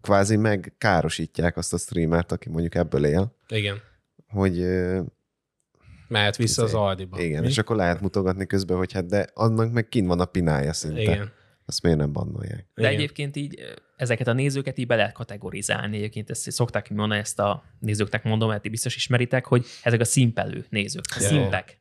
kvázi 0.02 0.36
megkárosítják 0.36 1.56
azt 1.56 1.72
a 1.72 1.78
streamert, 1.78 2.32
aki 2.32 2.48
mondjuk 2.48 2.74
ebből 2.74 3.04
él, 3.06 3.36
Igen. 3.48 3.80
hogy 4.28 4.66
Mehet 6.08 6.36
vissza 6.36 6.62
az 6.62 6.68
Izé. 6.68 6.78
Aldiba. 6.78 7.20
igen, 7.20 7.42
Mi? 7.42 7.48
és 7.48 7.58
akkor 7.58 7.76
lehet 7.76 8.00
mutogatni 8.00 8.46
közben, 8.46 8.76
hogy 8.76 8.92
hát 8.92 9.06
de 9.06 9.26
annak 9.34 9.72
meg 9.72 9.88
kint 9.88 10.06
van 10.06 10.20
a 10.20 10.24
pinája 10.24 10.72
szinte. 10.72 11.00
Igen. 11.00 11.32
Azt 11.66 11.82
miért 11.82 11.98
nem 11.98 12.12
bannolják? 12.12 12.66
De 12.74 12.82
Igen. 12.82 12.92
egyébként 12.92 13.36
így 13.36 13.60
ezeket 13.96 14.26
a 14.26 14.32
nézőket 14.32 14.78
így 14.78 14.86
be 14.86 14.96
lehet 14.96 15.12
kategorizálni. 15.12 15.96
Egyébként 15.96 16.30
ezt 16.30 16.50
szokták 16.50 16.90
mondani, 16.90 17.20
ezt 17.20 17.38
a 17.38 17.64
nézőknek 17.78 18.24
mondom, 18.24 18.48
mert 18.48 18.62
ti 18.62 18.68
biztos 18.68 18.96
ismeritek, 18.96 19.46
hogy 19.46 19.66
ezek 19.82 20.00
a 20.00 20.04
szimpelő 20.04 20.66
nézők, 20.68 21.04
a 21.16 21.20
szimpek. 21.20 21.78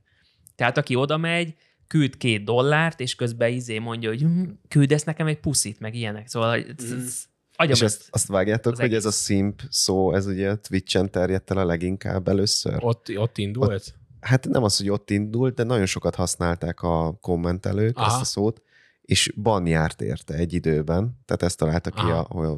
Tehát 0.56 0.78
aki 0.78 0.96
oda 0.96 1.18
megy, 1.18 1.56
küld 1.88 2.18
két 2.18 2.44
dollárt, 2.44 3.00
és 3.00 3.16
közben 3.16 3.52
izé 3.52 3.80
mondja, 3.80 4.10
hogy 4.10 4.22
hm, 4.22 4.44
küldesz 4.68 5.04
nekem 5.04 5.28
egy 5.28 5.40
puszit, 5.40 5.80
meg 5.80 5.96
ilyenek. 5.96 6.28
Szóval 6.28 6.56
ez, 6.78 6.92
ez, 6.92 7.24
agyam 7.62 7.76
És 7.76 7.82
ezt, 7.82 8.08
azt 8.10 8.28
vágjátok, 8.28 8.74
az 8.74 8.80
hogy 8.80 8.94
ez 8.94 9.06
a 9.06 9.08
egész. 9.08 9.20
szimp 9.20 9.62
szó, 9.70 10.14
ez 10.14 10.26
ugye 10.26 10.56
Twitch-en 10.56 11.12
terjedt 11.12 11.52
el 11.52 11.58
a 11.58 11.66
leginkább 11.66 12.28
először? 12.28 12.78
Ott, 12.80 13.18
ott 13.18 13.38
indult? 13.38 13.94
Hát 14.20 14.48
nem 14.48 14.64
az, 14.64 14.78
hogy 14.78 14.90
ott 14.90 15.10
indult, 15.10 15.54
de 15.54 15.64
nagyon 15.64 15.86
sokat 15.86 16.16
használták 16.16 16.82
a 16.82 17.18
kommentelők 17.22 17.98
Aha. 17.98 18.08
ezt 18.08 18.22
a 18.22 18.24
szót, 18.26 18.62
és 19.02 19.34
ban 19.42 19.68
járt 19.68 20.02
érte 20.02 20.34
egy 20.34 20.54
időben, 20.54 21.20
tehát 21.26 21.44
ezt 21.44 21.58
találta 21.58 21.90
ki 21.90 22.00
Aha. 22.02 22.20
a, 22.20 22.52
a, 22.52 22.58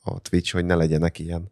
a 0.00 0.20
Twitch, 0.20 0.52
hogy 0.52 0.64
ne 0.64 0.74
legyenek 0.74 1.18
ilyen 1.18 1.50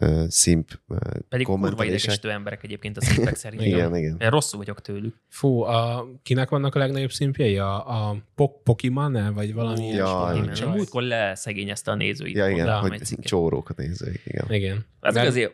uh, 0.00 0.26
szimp 0.28 0.70
uh, 0.88 0.98
pedig 1.28 1.46
kurva 1.46 1.84
idegesítő 1.84 2.30
emberek 2.30 2.62
egyébként 2.62 2.96
a 2.96 3.00
szimpek 3.00 3.36
szerint. 3.44 3.62
Igen, 3.62 3.96
igen. 3.96 4.16
Én 4.20 4.30
rosszul 4.30 4.58
vagyok 4.58 4.80
tőlük. 4.80 5.14
Fú, 5.28 5.62
a, 5.62 6.08
kinek 6.22 6.48
vannak 6.48 6.74
a 6.74 6.78
legnagyobb 6.78 7.12
szimpjei? 7.12 7.58
A, 7.58 8.08
a 8.08 8.16
po- 8.34 8.62
Pokimane, 8.62 9.30
vagy 9.30 9.54
valami 9.54 9.86
Ja. 9.86 10.30
Igen, 10.34 10.54
Csaj. 10.54 10.68
múltkor 10.76 11.02
leszegényezte 11.02 11.90
a 11.90 11.94
nézőit. 11.94 12.36
Ja, 12.36 12.48
igen, 12.48 12.78
hogy 12.78 13.04
cikket. 13.04 13.26
csórók 13.26 13.68
a 13.68 13.74
nézőik, 13.76 14.22
igen. 14.24 14.46
Igen. 14.48 14.86
Ez 15.00 15.14
Mert 15.14 15.26
azért 15.26 15.52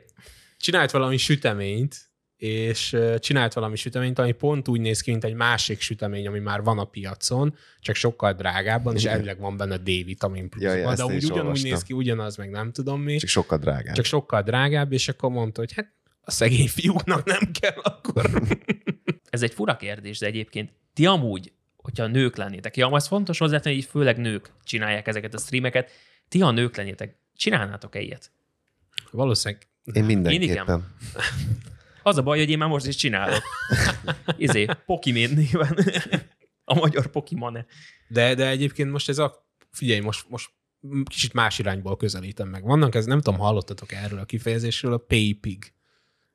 Csinált 0.59 0.91
valami 0.91 1.17
süteményt, 1.17 1.97
és 2.37 2.97
csinált 3.19 3.53
valami 3.53 3.77
süteményt, 3.77 4.19
ami 4.19 4.33
pont 4.33 4.69
úgy 4.69 4.81
néz 4.81 5.01
ki, 5.01 5.11
mint 5.11 5.25
egy 5.25 5.35
másik 5.35 5.81
sütemény, 5.81 6.27
ami 6.27 6.39
már 6.39 6.63
van 6.63 6.79
a 6.79 6.85
piacon, 6.85 7.57
csak 7.81 7.95
sokkal 7.95 8.33
drágábban, 8.33 8.95
és 8.95 9.01
Igen. 9.03 9.13
elvileg 9.15 9.39
van 9.39 9.57
benne 9.57 9.77
D-vitamin 9.77 10.49
pluszban, 10.49 10.77
Ja, 10.77 10.79
ja, 10.91 10.95
de 10.95 11.03
én 11.03 11.09
úgy 11.15 11.25
ugyanúgy 11.25 11.39
olvastam. 11.41 11.71
néz 11.71 11.83
ki, 11.83 11.93
ugyanaz, 11.93 12.37
meg 12.37 12.51
nem 12.51 12.73
tudom 12.73 13.01
mi, 13.03 13.17
Csak 13.17 13.29
sokkal 13.29 13.59
drágább. 13.59 13.95
csak 13.95 14.05
sokkal 14.05 14.43
drágább, 14.43 14.93
és 14.93 15.09
akkor 15.09 15.31
mondta, 15.31 15.61
hogy 15.61 15.73
hát 15.73 15.93
a 16.21 16.31
szegény 16.31 16.69
fiúknak 16.69 17.25
nem 17.25 17.51
kell 17.61 17.79
akkor. 17.83 18.31
ez 19.31 19.43
egy 19.43 19.53
fura 19.55 19.77
kérdés, 19.77 20.19
de 20.19 20.27
egyébként 20.27 20.73
ti 20.95 21.07
amúgy, 21.07 21.53
hogyha 21.77 22.07
nők 22.07 22.37
lennétek, 22.37 22.77
ja, 22.77 22.89
az 22.91 23.07
fontos 23.07 23.39
hozzátenni, 23.39 23.75
hogy 23.75 23.85
így 23.85 23.91
főleg 23.91 24.19
nők 24.19 24.51
csinálják 24.65 25.07
ezeket 25.07 25.35
a 25.35 25.39
streameket, 25.39 25.91
ti 26.29 26.39
ha 26.39 26.51
nők 26.51 26.77
lennétek, 26.77 27.17
csinálnátok-e 27.37 28.01
ilyet? 28.01 28.31
Valószínűleg 29.11 29.67
Én 29.93 30.05
mindenképpen. 30.05 30.85
Az 32.05 32.17
a 32.17 32.23
baj, 32.23 32.39
hogy 32.39 32.51
én 32.51 32.59
már 32.59 32.69
most 32.69 32.87
is 32.87 32.97
csinálok. 32.97 33.43
Izé, 34.37 34.67
Pokimén 34.87 35.31
néven. 35.31 35.79
A 36.65 36.75
magyar 36.75 37.07
Pokimane. 37.07 37.67
De, 38.09 38.35
de 38.35 38.49
egyébként 38.49 38.91
most 38.91 39.09
ez 39.09 39.19
a... 39.19 39.47
Figyelj, 39.71 40.01
most, 40.01 40.29
most 40.29 40.51
kicsit 41.05 41.33
más 41.33 41.59
irányból 41.59 41.97
közelítem 41.97 42.49
meg. 42.49 42.63
Vannak, 42.63 42.95
ez 42.95 43.05
nem 43.05 43.21
tudom, 43.21 43.41
hallottatok 43.41 43.93
erről 43.93 44.19
a 44.19 44.25
kifejezésről, 44.25 44.93
a 44.93 44.99
pay 44.99 45.33
pig. 45.33 45.73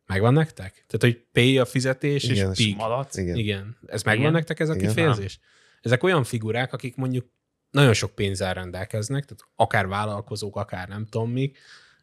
Megvan 0.05 0.33
nektek? 0.33 0.71
Tehát, 0.71 0.99
hogy 0.99 1.25
pay 1.31 1.57
a 1.57 1.65
fizetés, 1.65 2.23
Igen, 2.23 2.51
és 2.51 2.57
pig. 2.57 2.75
Malac. 2.75 3.17
Igen. 3.17 3.35
Igen. 3.35 3.77
Ez 3.85 4.03
megvan 4.03 4.23
Igen. 4.23 4.33
nektek 4.33 4.59
ez 4.59 4.69
a 4.69 4.75
Igen. 4.75 4.87
kifejezés? 4.87 5.39
Ezek 5.81 6.03
olyan 6.03 6.23
figurák, 6.23 6.73
akik 6.73 6.95
mondjuk 6.95 7.25
nagyon 7.71 7.93
sok 7.93 8.15
pénzzel 8.15 8.53
rendelkeznek, 8.53 9.25
tehát 9.25 9.43
akár 9.55 9.87
vállalkozók, 9.87 10.55
akár 10.55 10.87
nem 10.87 11.05
tudom 11.05 11.31
mik, 11.31 11.57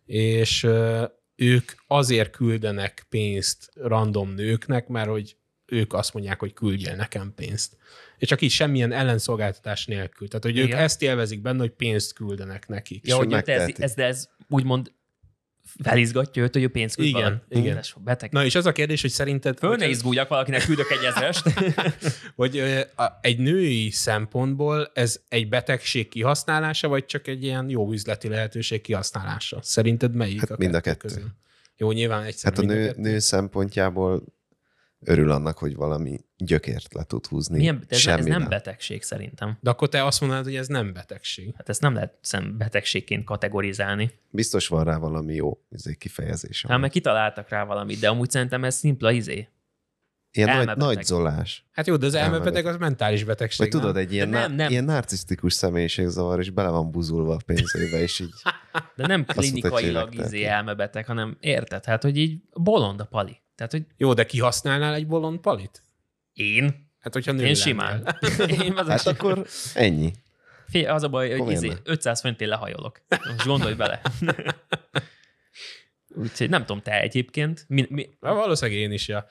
és 0.04 0.66
ők 1.36 1.72
azért 1.86 2.30
küldenek 2.30 3.06
pénzt 3.08 3.70
random 3.74 4.34
nőknek, 4.34 4.88
mert 4.88 5.08
hogy 5.08 5.36
ők 5.66 5.92
azt 5.92 6.14
mondják, 6.14 6.40
hogy 6.40 6.52
küldjél 6.52 6.96
nekem 6.96 7.32
pénzt. 7.36 7.76
És 8.18 8.28
csak 8.28 8.40
így 8.40 8.50
semmilyen 8.50 8.92
ellenszolgáltatás 8.92 9.86
nélkül. 9.86 10.28
Tehát, 10.28 10.44
hogy 10.44 10.58
ők 10.58 10.66
Igen. 10.66 10.78
ezt 10.78 11.02
élvezik 11.02 11.42
benne, 11.42 11.58
hogy 11.58 11.70
pénzt 11.70 12.12
küldenek 12.12 12.68
nekik. 12.68 13.06
Ja, 13.06 13.16
hogy 13.16 13.28
te 13.28 13.52
ez, 13.52 13.68
ez, 13.78 13.94
de 13.94 14.04
ez 14.04 14.28
úgymond 14.48 14.92
felizgatja 15.82 16.42
őt, 16.42 16.52
hogy 16.52 16.64
a 16.64 16.68
pénzt 16.68 16.94
küld 16.96 17.08
Igen, 17.08 17.20
valami. 17.22 17.40
igen. 17.48 17.76
Ez 17.76 17.92
Beteg. 18.04 18.32
Na 18.32 18.44
és 18.44 18.54
az 18.54 18.66
a 18.66 18.72
kérdés, 18.72 19.00
hogy 19.00 19.10
szerinted... 19.10 19.58
Föl 19.58 19.76
ne 19.76 19.88
izguljak, 19.88 20.28
valakinek 20.28 20.64
küldök 20.64 20.90
egy 20.90 21.04
ezrest. 21.04 21.50
hogy 22.36 22.62
egy 23.20 23.38
női 23.38 23.90
szempontból 23.90 24.90
ez 24.94 25.20
egy 25.28 25.48
betegség 25.48 26.08
kihasználása, 26.08 26.88
vagy 26.88 27.06
csak 27.06 27.26
egy 27.26 27.42
ilyen 27.42 27.68
jó 27.68 27.92
üzleti 27.92 28.28
lehetőség 28.28 28.80
kihasználása? 28.80 29.58
Szerinted 29.62 30.14
melyik 30.14 30.40
Hát 30.40 30.50
a 30.50 30.56
mind 30.58 30.74
a 30.74 30.80
kettő 30.80 30.96
kettő. 30.98 31.14
közül? 31.14 31.30
Jó, 31.76 31.92
nyilván 31.92 32.22
egyszer 32.22 32.52
Hát 32.52 32.62
a 32.62 32.66
nő, 32.66 32.92
nő 32.96 33.18
szempontjából 33.18 34.22
örül 35.00 35.30
annak, 35.30 35.58
hogy 35.58 35.74
valami 35.74 36.20
gyökért 36.36 36.94
le 36.94 37.04
tud 37.04 37.26
húzni. 37.26 37.58
Milyen, 37.58 37.84
de 37.88 37.96
ez, 37.96 38.06
ez 38.06 38.24
nem 38.24 38.48
betegség 38.48 39.02
szerintem. 39.02 39.58
De 39.60 39.70
akkor 39.70 39.88
te 39.88 40.04
azt 40.04 40.20
mondanád, 40.20 40.44
hogy 40.44 40.56
ez 40.56 40.66
nem 40.66 40.92
betegség. 40.92 41.54
Hát 41.56 41.68
ezt 41.68 41.80
nem 41.80 41.94
lehet 41.94 42.18
szem 42.20 42.58
betegségként 42.58 43.24
kategorizálni. 43.24 44.10
Biztos 44.30 44.68
van 44.68 44.84
rá 44.84 44.96
valami 44.96 45.34
jó 45.34 45.58
izé, 45.70 45.94
kifejezés. 45.94 46.64
Hát 46.68 46.78
meg 46.78 46.90
kitaláltak 46.90 47.48
rá 47.48 47.64
valamit, 47.64 48.00
de 48.00 48.08
amúgy 48.08 48.30
szerintem 48.30 48.64
ez 48.64 48.74
szimpla 48.74 49.10
izé. 49.10 49.48
Ilyen 50.36 50.48
nagy, 50.48 50.58
elmebeteg. 50.58 50.94
nagy 50.96 51.04
zolás. 51.04 51.66
Hát 51.72 51.86
jó, 51.86 51.96
de 51.96 52.06
az 52.06 52.14
Elmebeteg. 52.14 52.46
elmebeteg 52.46 52.72
az 52.74 52.80
mentális 52.80 53.24
betegség. 53.24 53.58
Vagy 53.58 53.68
tudod, 53.68 53.94
nem? 53.94 54.02
egy 54.02 54.12
ilyen, 54.12 54.30
De 54.30 54.38
nem, 54.38 54.52
nem, 54.52 54.70
ilyen 54.70 54.84
narcisztikus 54.84 55.52
személyiségzavar, 55.52 56.38
és 56.38 56.50
bele 56.50 56.68
van 56.68 56.90
buzulva 56.90 57.34
a 57.34 57.38
pénzébe, 57.46 57.98
és 58.02 58.20
így 58.20 58.32
De 58.96 59.06
nem 59.06 59.24
klinikailag 59.24 60.14
izé 60.14 60.44
elmebeteg, 60.44 61.06
hanem 61.06 61.36
érted? 61.40 61.84
Hát, 61.84 62.02
hogy 62.02 62.16
így 62.16 62.40
bolond 62.54 63.00
a 63.00 63.04
pali. 63.04 63.40
Tehát, 63.56 63.72
hogy 63.72 63.82
Jó, 63.96 64.12
de 64.14 64.26
kihasználnál 64.26 64.94
egy 64.94 65.06
bolond 65.06 65.38
palit? 65.38 65.82
én? 66.32 66.84
Hát, 67.00 67.12
hogyha 67.12 67.32
nő 67.32 67.38
Én 67.38 67.44
lennél. 67.44 67.60
simán. 67.62 68.18
Én 68.64 68.72
az, 68.72 68.88
hát 68.88 69.06
akkor 69.06 69.46
ennyi. 69.74 70.12
Fél, 70.68 70.88
az 70.90 71.02
a 71.02 71.08
baj, 71.08 71.28
hogy 71.28 71.38
Komolyan 71.38 71.64
izé, 71.64 71.68
ne. 71.68 71.74
500 71.84 72.20
forintél 72.20 72.48
lehajolok. 72.48 73.00
Most 73.08 73.46
gondolj 73.46 73.74
bele. 73.74 74.00
Úgyhogy 76.14 76.48
nem 76.48 76.60
tudom, 76.60 76.82
te 76.82 77.00
egyébként. 77.00 77.64
Mi, 77.68 77.86
mi, 77.88 78.08
Na, 78.20 78.34
valószínűleg 78.34 78.80
én 78.80 78.92
is, 78.92 79.08
ja. 79.08 79.28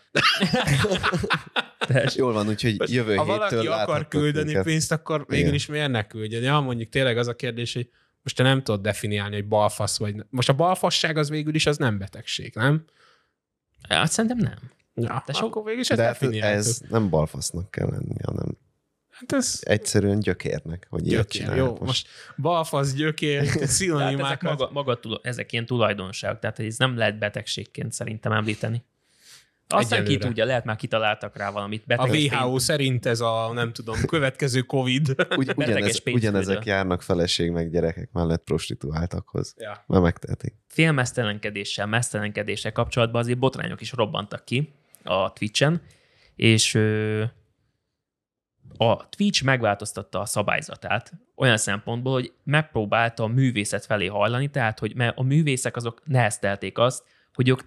te, 1.79 2.11
Jól 2.15 2.33
van, 2.33 2.47
úgyhogy 2.47 2.89
jövő 2.91 3.15
ha 3.15 3.23
héttől 3.23 3.63
valaki 3.63 3.67
akar 3.67 4.07
küldeni 4.07 4.45
minket. 4.45 4.63
pénzt, 4.63 4.91
akkor 4.91 5.25
végül 5.27 5.53
is 5.53 5.65
miért 5.65 5.89
ne 5.91 6.07
küldjön? 6.07 6.43
Ja, 6.43 6.59
mondjuk 6.59 6.89
tényleg 6.89 7.17
az 7.17 7.27
a 7.27 7.35
kérdés, 7.35 7.73
hogy 7.73 7.89
most 8.23 8.35
te 8.35 8.43
nem 8.43 8.63
tudod 8.63 8.81
definiálni, 8.81 9.35
hogy 9.35 9.47
balfasz 9.47 9.97
vagy. 9.99 10.15
Most 10.29 10.49
a 10.49 10.53
balfasság 10.53 11.17
az 11.17 11.29
végül 11.29 11.55
is 11.55 11.65
az 11.65 11.77
nem 11.77 11.97
betegség, 11.97 12.53
nem? 12.55 12.85
Hát 13.89 14.11
szerintem 14.11 14.39
nem. 14.39 14.71
Ja, 14.93 15.23
De 15.25 15.33
sok- 15.33 15.49
akkor 15.49 15.63
végül 15.63 15.79
is 15.79 15.87
De 15.87 16.03
hát 16.03 16.11
definiáltuk. 16.19 16.57
ez 16.59 16.81
nem 16.89 17.09
balfasznak 17.09 17.71
kell 17.71 17.87
lenni, 17.89 18.15
hanem 18.23 18.57
Hát 19.09 19.31
ez 19.33 19.59
egyszerűen 19.61 20.19
gyökérnek, 20.19 20.87
hogy 20.89 21.07
ilyet 21.07 21.21
gyökér. 21.21 21.41
csinál. 21.41 21.57
Jó, 21.57 21.77
most 21.79 22.07
balfasz, 22.37 22.93
gyökér, 22.93 23.39
De 23.43 23.47
hát 23.47 23.55
ezek, 23.55 23.69
szinonimákat. 23.69 24.41
maga, 24.41 24.69
maga 24.71 24.99
ezek 25.21 25.51
ilyen 25.51 25.65
tulajdonságok, 25.65 26.39
tehát 26.39 26.59
ez 26.59 26.77
nem 26.77 26.97
lehet 26.97 27.17
betegségként 27.19 27.93
szerintem 27.93 28.31
említeni. 28.31 28.83
Aztán 29.75 29.99
ki 29.99 30.05
Egyelőre. 30.05 30.27
tudja, 30.27 30.45
lehet 30.45 30.65
már 30.65 30.75
kitaláltak 30.75 31.37
rá 31.37 31.51
valamit. 31.51 31.81
A 31.81 31.85
Beteg 31.87 32.31
WHO 32.31 32.59
szerint 32.59 33.05
ez 33.05 33.19
a, 33.19 33.51
nem 33.53 33.71
tudom, 33.71 33.95
következő 34.05 34.61
Covid. 34.61 35.15
Ugy, 35.37 35.45
beteges 35.55 36.01
ugyanez, 36.05 36.13
ugyanezek 36.13 36.65
járnak 36.65 37.01
feleség 37.01 37.51
meg 37.51 37.71
gyerekek 37.71 38.09
mellett 38.11 38.43
prostituáltakhoz. 38.43 39.53
Ja. 39.57 39.83
Már 39.87 40.01
megtehetik. 40.01 40.53
félmeztelenkedéssel, 40.67 41.85
mesztelenkedéssel 41.85 42.71
kapcsolatban 42.71 43.21
azért 43.21 43.39
botrányok 43.39 43.81
is 43.81 43.91
robbantak 43.91 44.45
ki 44.45 44.73
a 45.03 45.33
Twitch-en, 45.33 45.81
és 46.35 46.73
ö, 46.73 47.23
a 48.77 49.09
Twitch 49.09 49.43
megváltoztatta 49.43 50.19
a 50.19 50.25
szabályzatát 50.25 51.11
olyan 51.35 51.57
szempontból, 51.57 52.13
hogy 52.13 52.33
megpróbálta 52.43 53.23
a 53.23 53.27
művészet 53.27 53.85
felé 53.85 54.05
hajlani, 54.05 54.49
tehát 54.49 54.79
hogy 54.79 54.95
mert 54.95 55.17
a 55.17 55.23
művészek 55.23 55.75
azok 55.75 56.01
neheztelték 56.05 56.77
azt, 56.77 57.03
hogy 57.33 57.49
ők 57.49 57.61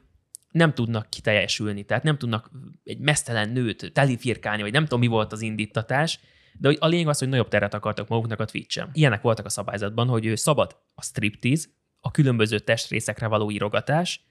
nem 0.50 0.74
tudnak 0.74 1.10
kiteljesülni, 1.10 1.84
tehát 1.84 2.02
nem 2.02 2.18
tudnak 2.18 2.50
egy 2.84 2.98
mesztelen 2.98 3.48
nőt 3.48 3.92
telifirkálni, 3.92 4.62
vagy 4.62 4.72
nem 4.72 4.82
tudom, 4.82 5.00
mi 5.00 5.06
volt 5.06 5.32
az 5.32 5.40
indítatás, 5.40 6.20
de 6.58 6.76
a 6.78 6.86
lényeg 6.86 7.08
az, 7.08 7.18
hogy 7.18 7.28
nagyobb 7.28 7.48
teret 7.48 7.74
akartak 7.74 8.08
maguknak 8.08 8.40
a 8.40 8.44
Twitch-en. 8.44 8.90
Ilyenek 8.92 9.22
voltak 9.22 9.44
a 9.44 9.48
szabályzatban, 9.48 10.08
hogy 10.08 10.26
ő 10.26 10.34
szabad 10.34 10.76
a 10.94 11.02
striptease, 11.02 11.66
a 12.00 12.10
különböző 12.10 12.58
testrészekre 12.58 13.26
való 13.26 13.50
írogatás, 13.50 14.26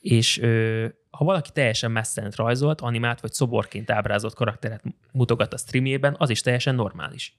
és 0.00 0.38
ö, 0.38 0.86
ha 1.10 1.24
valaki 1.24 1.50
teljesen 1.52 1.90
messzent 1.90 2.36
rajzolt, 2.36 2.80
animált 2.80 3.20
vagy 3.20 3.32
szoborként 3.32 3.90
ábrázolt 3.90 4.34
karakteret 4.34 4.82
mutogat 5.12 5.52
a 5.52 5.56
streamjében, 5.56 6.14
az 6.18 6.30
is 6.30 6.40
teljesen 6.40 6.74
normális. 6.74 7.38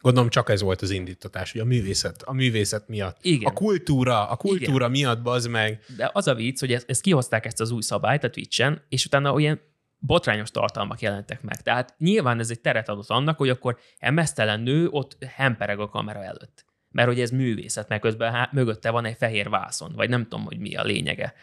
Gondolom 0.00 0.28
csak 0.28 0.50
ez 0.50 0.60
volt 0.60 0.82
az 0.82 0.90
indítatás, 0.90 1.52
hogy 1.52 1.60
a 1.60 1.64
művészet, 1.64 2.22
a 2.22 2.32
művészet 2.32 2.88
miatt. 2.88 3.16
Igen. 3.20 3.50
A 3.50 3.52
kultúra, 3.52 4.28
a 4.28 4.36
kultúra 4.36 4.74
Igen. 4.74 4.90
miatt 4.90 5.22
bazd 5.22 5.48
meg. 5.48 5.84
De 5.96 6.10
az 6.12 6.26
a 6.26 6.34
vicc, 6.34 6.60
hogy 6.60 6.72
ezt, 6.72 6.90
ezt 6.90 7.00
kihozták 7.00 7.46
ezt 7.46 7.60
az 7.60 7.70
új 7.70 7.82
szabályt 7.82 8.24
a 8.24 8.30
Twitch-en, 8.30 8.82
és 8.88 9.04
utána 9.04 9.32
olyan 9.32 9.60
botrányos 9.98 10.50
tartalmak 10.50 11.00
jelentek 11.00 11.42
meg. 11.42 11.62
Tehát 11.62 11.94
nyilván 11.98 12.38
ez 12.38 12.50
egy 12.50 12.60
teret 12.60 12.88
adott 12.88 13.08
annak, 13.08 13.38
hogy 13.38 13.48
akkor 13.48 13.78
egy 13.98 14.12
mesztelen 14.12 14.60
nő 14.60 14.88
ott 14.88 15.16
hempereg 15.34 15.80
a 15.80 15.88
kamera 15.88 16.24
előtt. 16.24 16.64
Mert 16.90 17.08
hogy 17.08 17.20
ez 17.20 17.30
művészet, 17.30 17.88
mert 17.88 18.00
közben 18.00 18.32
hát, 18.32 18.52
mögötte 18.52 18.90
van 18.90 19.04
egy 19.04 19.16
fehér 19.16 19.48
vászon, 19.48 19.92
vagy 19.94 20.08
nem 20.08 20.22
tudom, 20.22 20.44
hogy 20.44 20.58
mi 20.58 20.74
a 20.74 20.82
lényege. 20.82 21.34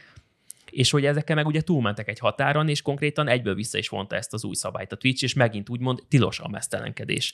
És 0.71 0.91
hogy 0.91 1.05
ezekkel 1.05 1.35
meg 1.35 1.47
ugye 1.47 1.61
túlmentek 1.61 2.07
egy 2.07 2.19
határon, 2.19 2.69
és 2.69 2.81
konkrétan 2.81 3.27
egyből 3.27 3.55
vissza 3.55 3.77
is 3.77 3.89
vonta 3.89 4.15
ezt 4.15 4.33
az 4.33 4.43
új 4.43 4.55
szabályt 4.55 4.91
a 4.91 4.95
Twitch, 4.95 5.23
és 5.23 5.33
megint 5.33 5.69
úgymond 5.69 6.03
tilos 6.07 6.39
a 6.39 6.47
mesztelenkedés. 6.47 7.33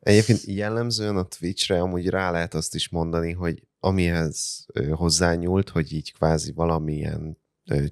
Egyébként 0.00 0.44
jellemzően 0.44 1.16
a 1.16 1.22
Twitchre 1.22 1.80
amúgy 1.80 2.08
rá 2.08 2.30
lehet 2.30 2.54
azt 2.54 2.74
is 2.74 2.88
mondani, 2.88 3.32
hogy 3.32 3.62
amihez 3.80 4.66
hozzányúlt, 4.90 5.68
hogy 5.68 5.92
így 5.92 6.12
kvázi 6.12 6.52
valamilyen 6.52 7.38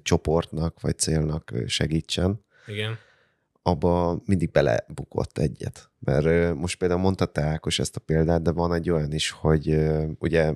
csoportnak 0.01 0.81
vagy 0.81 0.97
célnak 0.97 1.53
segítsen, 1.65 2.45
Igen. 2.67 2.97
abba 3.61 4.21
mindig 4.25 4.51
belebukott 4.51 5.37
egyet. 5.37 5.91
Mert 5.99 6.55
most 6.55 6.77
például 6.77 6.99
mondta 6.99 7.25
te 7.25 7.41
Ákos 7.41 7.79
ezt 7.79 7.95
a 7.95 7.99
példát, 7.99 8.41
de 8.41 8.51
van 8.51 8.73
egy 8.73 8.89
olyan 8.89 9.11
is, 9.11 9.29
hogy 9.29 9.77
ugye 10.19 10.53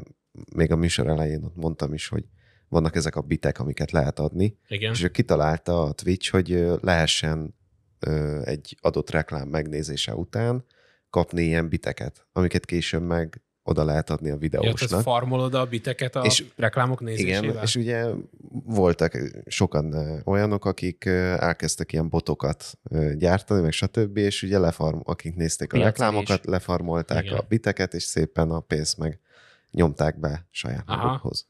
még 0.56 0.72
a 0.72 0.76
műsor 0.76 1.08
elején 1.08 1.44
ott 1.44 1.56
mondtam 1.56 1.94
is, 1.94 2.08
hogy 2.08 2.26
vannak 2.68 2.96
ezek 2.96 3.16
a 3.16 3.22
bitek, 3.22 3.60
amiket 3.60 3.92
lehet 3.92 4.20
adni, 4.20 4.58
Igen. 4.68 4.92
és 4.92 5.04
ő 5.04 5.10
kitalálta 5.10 5.84
a 5.84 5.92
Twitch, 5.92 6.32
hogy 6.32 6.66
lehessen 6.82 7.56
egy 8.44 8.78
adott 8.82 9.10
reklám 9.10 9.48
megnézése 9.48 10.16
után 10.16 10.66
kapni 11.12 11.42
ilyen 11.44 11.70
biteket, 11.70 12.28
amiket 12.32 12.66
később 12.66 13.02
meg 13.02 13.42
oda 13.64 13.84
lehet 13.84 14.10
adni 14.10 14.30
a 14.30 14.32
Ja, 14.34 14.38
videósnak. 14.40 14.90
tehát 14.90 15.04
farmolod 15.04 15.54
a 15.54 15.66
biteket 15.66 16.16
a 16.16 16.26
És- 16.26 16.46
reklámok 16.56 17.02
nézésével? 17.02 17.44
Igen, 17.44 17.62
és 17.64 17.76
ugye 17.76 18.06
voltak 18.66 19.18
sokan 19.46 19.96
olyanok, 20.26 20.66
akik 20.66 21.06
elkezdtek 21.06 21.94
ilyen 21.94 22.10
botokat 22.10 22.80
gyártani, 23.18 23.62
meg 23.62 23.72
stb., 23.72 24.18
és 24.18 24.44
ugye 24.44 24.60
lefarm, 24.60 25.00
akik 25.04 25.36
nézték 25.36 25.74
a 25.74 25.78
Piacon 25.78 25.92
reklámokat, 25.92 26.46
lefarmolták 26.46 27.24
Igen. 27.26 27.38
a 27.38 27.46
biteket, 27.48 27.94
és 27.94 28.04
szépen 28.04 28.52
a 28.52 28.60
pénzt 28.60 28.98
meg 28.98 29.20
nyomták 29.72 30.20
be 30.20 30.48
saját 30.50 30.84
Aha. 30.86 31.06
magukhoz. 31.06 31.48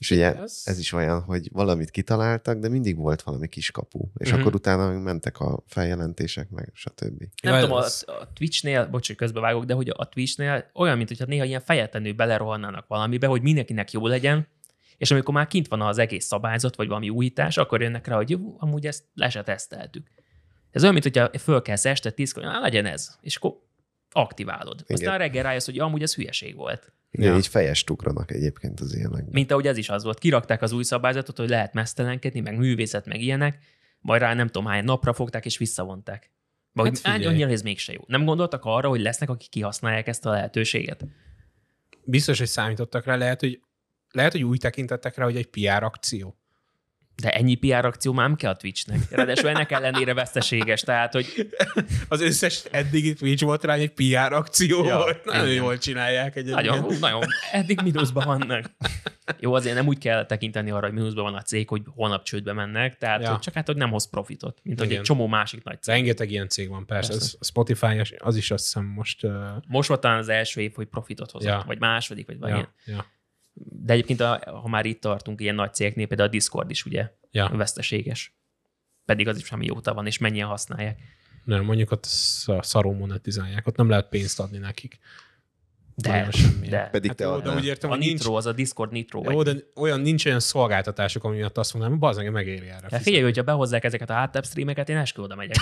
És 0.00 0.10
ugye 0.10 0.36
Ez- 0.36 0.62
ez 0.64 0.78
is 0.78 0.92
olyan, 0.92 1.20
hogy 1.22 1.48
valamit 1.52 1.90
kitaláltak, 1.90 2.58
de 2.58 2.68
mindig 2.68 2.96
volt 2.96 3.22
valami 3.22 3.48
kiskapu, 3.48 4.08
és 4.16 4.30
Mhm. 4.30 4.40
akkor 4.40 4.54
utána 4.54 4.98
mentek 4.98 5.40
a 5.40 5.62
feljelentések, 5.66 6.50
meg 6.50 6.70
stb. 6.74 7.22
Nem 7.42 7.54
Ja, 7.54 7.60
tudom, 7.60 7.76
a, 7.76 7.84
ez- 7.84 8.04
a 8.06 8.32
Twitchnél, 8.32 8.86
bocs, 8.86 9.06
hogy 9.06 9.16
közbevágok, 9.16 9.64
de 9.64 9.74
hogy 9.74 9.92
a 9.96 10.08
Twitchnél 10.08 10.70
olyan, 10.74 10.96
mint 10.96 11.08
hogyha 11.08 11.24
néha 11.24 11.44
ilyen 11.44 11.60
fejetlenül 11.60 12.12
belerohannának 12.12 12.86
valamibe, 12.86 13.26
hogy 13.26 13.42
mindenkinek 13.42 13.92
jó 13.92 14.06
legyen, 14.06 14.46
és 14.96 15.10
amikor 15.10 15.34
már 15.34 15.46
kint 15.46 15.68
van 15.68 15.80
az 15.80 15.98
egész 15.98 16.24
szabályzat, 16.26 16.76
vagy 16.76 16.88
valami 16.88 17.08
újítás, 17.08 17.56
akkor 17.56 17.82
jönnek 17.82 18.06
rá, 18.06 18.16
hogy 18.16 18.30
jó, 18.30 18.56
amúgy 18.58 18.86
ezt 18.86 19.04
le 19.14 19.30
se 19.30 19.42
teszteltük. 19.42 20.06
Ez 20.70 20.80
olyan, 20.82 20.92
mint 20.94 21.04
hogyha 21.14 21.38
fölkelsz 21.38 21.84
este 21.84 22.10
tízkor, 22.10 22.42
hogy 22.44 22.52
"Á, 22.54 22.60
legyen 22.60 22.86
ez, 22.86 23.16
és 23.20 23.36
akkor 23.36 23.52
aktiválod. 24.10 24.80
Igen. 24.84 24.96
Aztán 24.96 25.18
reggel 25.18 25.42
rájössz, 25.42 25.64
hogy 25.66 25.78
amúgy 25.78 26.02
ez 26.02 26.14
hülyeség 26.14 26.54
volt. 26.56 26.92
Igen, 27.10 27.30
Ja. 27.30 27.36
így 27.36 27.46
fejest 27.46 27.90
ugranak 27.90 28.30
egyébként 28.30 28.80
az 28.80 28.94
ilyenek. 28.96 29.24
Mint 29.30 29.50
ahogy 29.50 29.66
ez 29.66 29.76
is 29.76 29.88
az 29.88 30.04
volt. 30.04 30.18
Kirakták 30.18 30.62
az 30.62 30.72
új 30.72 30.82
szabályzatot, 30.82 31.36
hogy 31.38 31.48
lehet 31.48 31.72
mesztelenkedni, 31.72 32.40
meg 32.40 32.56
művészet, 32.58 33.06
meg 33.06 33.20
ilyenek, 33.20 33.58
majd 34.00 34.20
rá 34.20 34.34
nem 34.34 34.46
tudom 34.46 34.66
hány 34.66 34.84
napra 34.84 35.12
fogták, 35.12 35.44
és 35.44 35.58
visszavonták. 35.58 36.30
Vagy 36.72 36.86
Hát 36.86 36.98
figyelj. 36.98 37.24
annyira 37.34 37.50
ez 37.50 37.62
mégse 37.62 37.92
jó. 37.92 38.00
Nem 38.06 38.24
gondoltak 38.24 38.64
arra, 38.64 38.88
hogy 38.88 39.00
lesznek, 39.00 39.30
akik 39.30 39.48
kihasználják 39.48 40.06
ezt 40.06 40.26
a 40.26 40.30
lehetőséget? 40.30 41.04
Biztos, 42.04 42.38
hogy 42.38 42.46
számítottak 42.48 43.04
rá, 43.04 43.16
lehet, 43.16 43.40
hogy 43.40 43.60
lehet, 44.10 44.32
hogy 44.32 44.42
úgy 44.42 44.58
tekintettek 44.58 45.16
rá, 45.16 45.24
hogy 45.24 45.36
egy 45.36 45.46
PR 45.48 45.82
akció. 45.82 46.36
De 47.20 47.30
ennyi 47.30 47.54
PR 47.54 47.84
akció 47.84 48.12
már 48.12 48.26
nem 48.26 48.36
kell 48.36 48.50
a 48.50 48.56
Twitchnek. 48.56 48.98
Ráadásul 49.10 49.48
ennek 49.48 49.70
ellenére 49.70 50.14
veszteséges, 50.14 50.80
tehát, 50.80 51.12
hogy 51.12 51.48
Az 52.08 52.20
összes 52.20 52.62
eddigi 52.70 53.12
Twitch 53.14 53.44
volt 53.44 53.64
rá 53.64 53.74
egy 53.74 53.90
PR 53.92 54.32
akció 54.32 54.84
Ja, 54.84 54.96
volt. 54.96 55.24
Nagyon 55.24 55.44
igen. 55.48 55.62
jól 55.62 55.78
csinálják 55.78 56.36
egyébként. 56.36 56.66
nagyon, 56.66 56.80
hú, 56.80 56.92
nagyon, 57.00 57.22
eddig 57.52 57.80
mínuszban 57.82 58.24
vannak. 58.26 58.70
Jó, 59.38 59.54
azért 59.54 59.74
nem 59.74 59.86
úgy 59.86 59.98
kell 59.98 60.26
tekinteni 60.26 60.70
arra, 60.70 60.86
hogy 60.86 60.94
mínuszban 60.94 61.24
van 61.24 61.34
a 61.34 61.42
cég, 61.42 61.68
hogy 61.68 61.82
holnap 61.94 62.22
csődbe 62.24 62.52
mennek, 62.52 62.98
tehát 62.98 63.22
Ja. 63.22 63.30
hogy 63.30 63.38
csak 63.38 63.54
hát, 63.54 63.66
hogy 63.66 63.76
nem 63.76 63.90
hoz 63.90 64.08
profitot, 64.10 64.58
mint 64.62 64.78
hogy 64.78 64.86
Igen. 64.88 64.98
egy 64.98 65.04
csomó 65.04 65.26
másik 65.26 65.62
nagy 65.64 65.82
cég. 65.82 65.94
Rengeteg 65.94 66.30
ilyen 66.30 66.48
cég 66.48 66.68
van, 66.68 66.86
persze. 66.86 67.12
Persze. 67.12 67.36
A 67.40 67.44
Spotify, 67.44 68.02
az 68.18 68.36
is 68.36 68.50
azt 68.50 68.64
hiszem 68.64 68.84
most... 68.84 69.24
Uh, 69.24 69.32
Most 69.66 69.88
volt 69.88 70.00
talán 70.00 70.18
az 70.18 70.28
első 70.28 70.60
év, 70.60 70.72
hogy 70.74 70.86
profitot 70.86 71.30
hozott, 71.30 71.48
Ja. 71.48 71.62
vagy 71.66 71.78
második, 71.78 72.26
vagy 72.26 72.38
valami. 72.38 72.58
ja, 72.58 72.72
ja, 72.84 73.06
De 73.64 73.92
egyébként, 73.92 74.20
a, 74.20 74.60
ha 74.62 74.68
már 74.68 74.86
itt 74.86 75.00
tartunk 75.00 75.40
ilyen 75.40 75.54
nagy 75.54 75.74
cégnél, 75.74 76.06
például 76.06 76.28
a 76.28 76.32
Discord 76.32 76.70
is 76.70 76.84
ugye 76.84 77.10
ja. 77.30 77.48
veszteséges. 77.48 78.34
Pedig 79.04 79.28
az 79.28 79.38
is 79.38 79.44
sem 79.44 79.58
mióta 79.58 79.94
van, 79.94 80.06
és 80.06 80.18
mennyien 80.18 80.46
használják. 80.46 81.00
Nem, 81.44 81.64
mondjuk 81.64 81.90
ott 81.90 82.04
sz- 82.04 82.64
szarul 82.64 82.94
monetizálják, 82.94 83.66
ott 83.66 83.76
nem 83.76 83.88
lehet 83.88 84.08
pénzt 84.08 84.40
adni 84.40 84.58
nekik. 84.58 84.98
De, 86.02 86.28
semmilyen. 86.30 86.70
de. 86.70 86.88
Pedig 86.92 87.08
Hát 87.08 87.16
te 87.16 87.24
jó, 87.24 87.38
de 87.38 87.54
úgy 87.54 87.64
értem, 87.66 87.90
A 87.90 87.92
hogy 87.92 88.02
nincs, 88.02 88.12
Nitro, 88.18 88.34
az 88.34 88.46
a 88.46 88.52
Discord 88.52 88.92
Nitro. 88.92 89.30
jó, 89.30 89.42
de 89.42 89.52
olyan, 89.74 90.00
nincs 90.00 90.26
olyan 90.26 90.40
szolgáltatások, 90.40 91.24
ami 91.24 91.36
miatt 91.36 91.58
azt 91.58 91.72
mondanám, 91.72 91.98
hogy 91.98 92.08
bazdmeg 92.08 92.32
megéri 92.32 92.56
erre. 92.66 92.70
Hát 92.72 92.80
fizetni. 92.82 93.04
figyelj, 93.04 93.22
hogyha 93.24 93.42
behozzák 93.42 93.84
ezeket 93.84 94.10
a 94.10 94.12
háttább 94.12 94.44
streameket, 94.44 94.88
én 94.88 94.96
eskü 94.96 95.22
oda 95.22 95.34
megyek. 95.34 95.56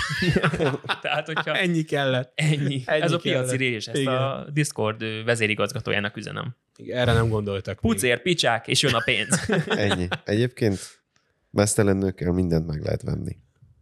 Tehát, 1.01 1.25
hogyha 1.25 1.55
Ennyi 1.57 1.81
kellett. 1.83 2.31
ennyi. 2.35 2.83
Ennyi 2.85 3.01
Ez 3.01 3.11
a 3.11 3.17
piaci 3.17 3.57
rés, 3.57 3.87
ezt 3.87 3.97
Igen. 3.99 4.13
a 4.13 4.45
Discord 4.53 5.03
vezérigazgatójának 5.25 6.17
üzenem. 6.17 6.55
Erre 6.87 7.13
nem 7.13 7.29
gondoltak. 7.29 7.81
még. 7.81 7.91
Pucér, 7.93 8.21
picsák, 8.21 8.67
és 8.67 8.81
jön 8.81 8.93
a 8.93 9.01
pénz. 9.05 9.49
Ennyi. 9.67 10.07
Egyébként 10.23 10.79
mesztelen 11.51 11.97
nőkkel 11.97 12.31
mindent 12.31 12.67
meg 12.67 12.81
lehet 12.81 13.01
venni. 13.01 13.37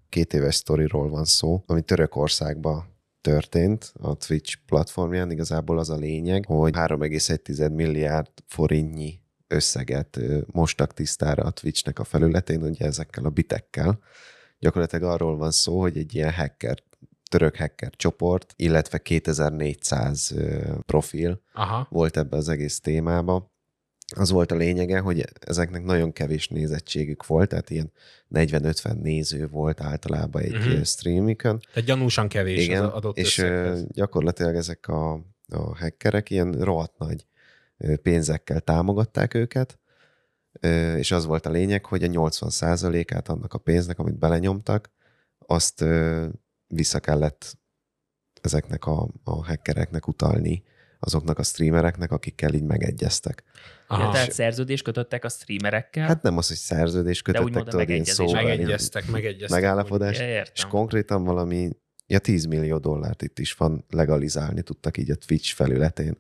Két 0.10 0.34
éves 0.34 0.56
sztoriról 0.56 1.10
van 1.10 1.26
szó, 1.26 1.64
ami 1.66 1.82
Törökországban 1.82 2.96
történt 3.28 3.92
a 4.02 4.16
Twitch 4.16 4.58
platformján. 4.66 5.32
Igazából 5.32 5.80
az 5.80 5.90
a 5.90 5.96
lényeg, 5.96 6.46
hogy 6.46 6.74
3,1 6.76 7.74
milliárd 7.74 8.30
forintnyi 8.46 9.20
összeget 9.48 10.20
mostak 10.52 10.94
tisztára 10.94 11.44
a 11.44 11.52
Twitchnek 11.52 12.00
a 12.00 12.04
felületén, 12.04 12.62
ugye 12.62 12.86
ezekkel 12.86 13.26
a 13.26 13.30
bitekkel. 13.30 14.00
Gyakorlatilag 14.60 15.12
arról 15.12 15.38
van 15.38 15.52
szó, 15.52 15.80
hogy 15.80 15.98
egy 15.98 16.16
ilyen 16.16 16.34
hacker, 16.34 16.78
török 17.30 17.56
hacker 17.56 17.90
csoport, 17.96 18.54
illetve 18.56 18.98
2400 18.98 20.32
ö, 20.32 20.74
profil 20.86 21.42
Aha. 21.54 21.88
volt 21.90 22.18
ebbe 22.18 22.38
az 22.38 22.50
egész 22.50 22.80
témába. 22.80 23.52
Az 24.16 24.32
volt 24.32 24.52
a 24.52 24.56
lényege, 24.56 25.00
hogy 25.00 25.26
ezeknek 25.40 25.84
nagyon 25.84 26.12
kevés 26.12 26.48
nézettségük 26.48 27.26
volt, 27.26 27.50
tehát 27.50 27.70
ilyen 27.70 27.92
40-50 28.34 29.02
néző 29.02 29.48
volt 29.48 29.82
általában 29.82 30.42
egy 30.42 30.56
uh-huh. 30.56 30.84
streamikön. 30.84 31.60
Tehát 31.74 31.90
gyanúsan 31.90 32.28
kevés 32.28 32.66
Igen, 32.66 32.84
az 32.84 32.94
adott 32.94 33.18
és 33.18 33.38
összeghez. 33.38 33.86
gyakorlatilag 33.92 34.56
ezek 34.56 34.88
a, 34.88 35.14
a 35.48 35.78
hackerek 35.78 36.30
ilyen 36.30 36.52
rohadt 36.52 36.98
nagy 36.98 37.26
pénzekkel 38.02 38.60
támogatták 38.60 39.34
őket, 39.34 39.80
és 40.96 41.12
az 41.12 41.26
volt 41.26 41.46
a 41.46 41.50
lényeg, 41.50 41.86
hogy 41.86 42.04
a 42.04 42.08
80%-át 42.08 43.30
annak 43.30 43.54
a 43.54 43.58
pénznek, 43.58 44.00
amit 44.00 44.18
belenyomtak, 44.18 44.92
azt 45.46 45.86
vissza 46.68 47.00
kellett 47.00 47.58
ezeknek 48.42 48.86
a, 48.86 49.08
a 49.24 49.46
hackereknek 49.46 50.08
utalni 50.08 50.64
azoknak 51.00 51.40
a 51.40 51.44
streamereknek, 51.44 52.12
akikkel 52.12 52.54
így 52.54 52.64
megegyeztek. 52.64 53.44
Ja, 53.90 53.96
Aha. 53.96 54.12
tehát 54.12 54.32
szerződést 54.32 54.84
kötöttek 54.84 55.24
a 55.24 55.30
streamerekkel. 55.30 56.08
Hát 56.08 56.22
nem 56.22 56.38
az, 56.38 56.48
hogy 56.48 56.58
szerződés 56.58 57.22
kötöttek, 57.22 57.54
tudod, 57.54 57.76
megegyezés. 57.76 58.14
szóval, 58.14 58.44
megegyeztek, 58.44 59.08
megegyeztek. 59.08 59.62
megállapodás, 59.62 60.20
Ja, 60.20 60.42
és 60.54 60.66
konkrétan 60.66 61.24
valami, 61.24 61.70
ja 62.08 62.20
10 62.20 62.46
millió 62.46 62.78
dollárt 62.78 63.22
itt 63.22 63.40
is 63.40 63.54
van 63.54 63.86
legalizálni 63.90 64.62
tudtak 64.62 64.98
így 64.98 65.12
a 65.12 65.16
Twitch 65.16 65.54
felületén. 65.54 66.18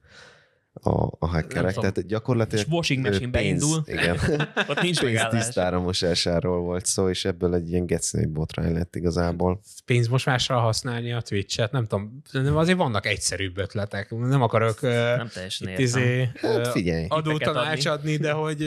A, 0.81 1.07
a 1.19 1.27
hackerek. 1.27 1.73
Tehát 1.75 2.05
gyakorlatilag 2.07 2.65
És 2.65 2.71
washing 2.71 3.05
machine 3.05 3.29
pénz- 3.29 3.31
beindul. 3.31 3.83
Igen. 3.85 4.17
Ott 4.69 4.81
nincs 4.81 4.99
pénz 4.99 5.13
megállás. 5.13 5.45
tisztára 5.45 5.79
mosásáról 5.79 6.59
volt 6.59 6.85
szó, 6.85 7.09
és 7.09 7.25
ebből 7.25 7.55
egy 7.55 7.69
ilyen 7.71 7.85
geci 7.85 8.17
nagy 8.17 8.29
botrány 8.29 8.73
lett 8.73 8.95
igazából. 8.95 9.59
Pénzmosásra 9.85 10.59
használni 10.59 11.13
a 11.13 11.21
Twitch-et, 11.21 11.71
nem 11.71 11.85
tudom, 11.85 12.21
nem, 12.31 12.57
azért 12.57 12.77
vannak 12.77 13.05
egyszerűbb 13.05 13.57
ötletek. 13.57 14.09
Nem 14.09 14.41
akarok 14.41 14.81
Nem 14.81 15.27
teljesen 15.33 15.67
itt 15.69 15.77
izé, 15.79 16.29
Hát 16.35 16.67
figyelj. 16.67 17.05
adótanács 17.09 17.85
adni, 17.85 18.15
de 18.17 18.31
hogy 18.31 18.61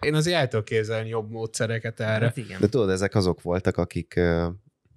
én 0.00 0.14
azért 0.14 0.36
el 0.36 0.48
tudok 0.48 0.64
képzelni 0.64 1.08
jobb 1.08 1.30
módszereket 1.30 2.00
erre. 2.00 2.24
Hát 2.24 2.36
igen. 2.36 2.60
De 2.60 2.68
tudod, 2.68 2.90
ezek 2.90 3.14
azok 3.14 3.42
voltak, 3.42 3.76
akik 3.76 4.20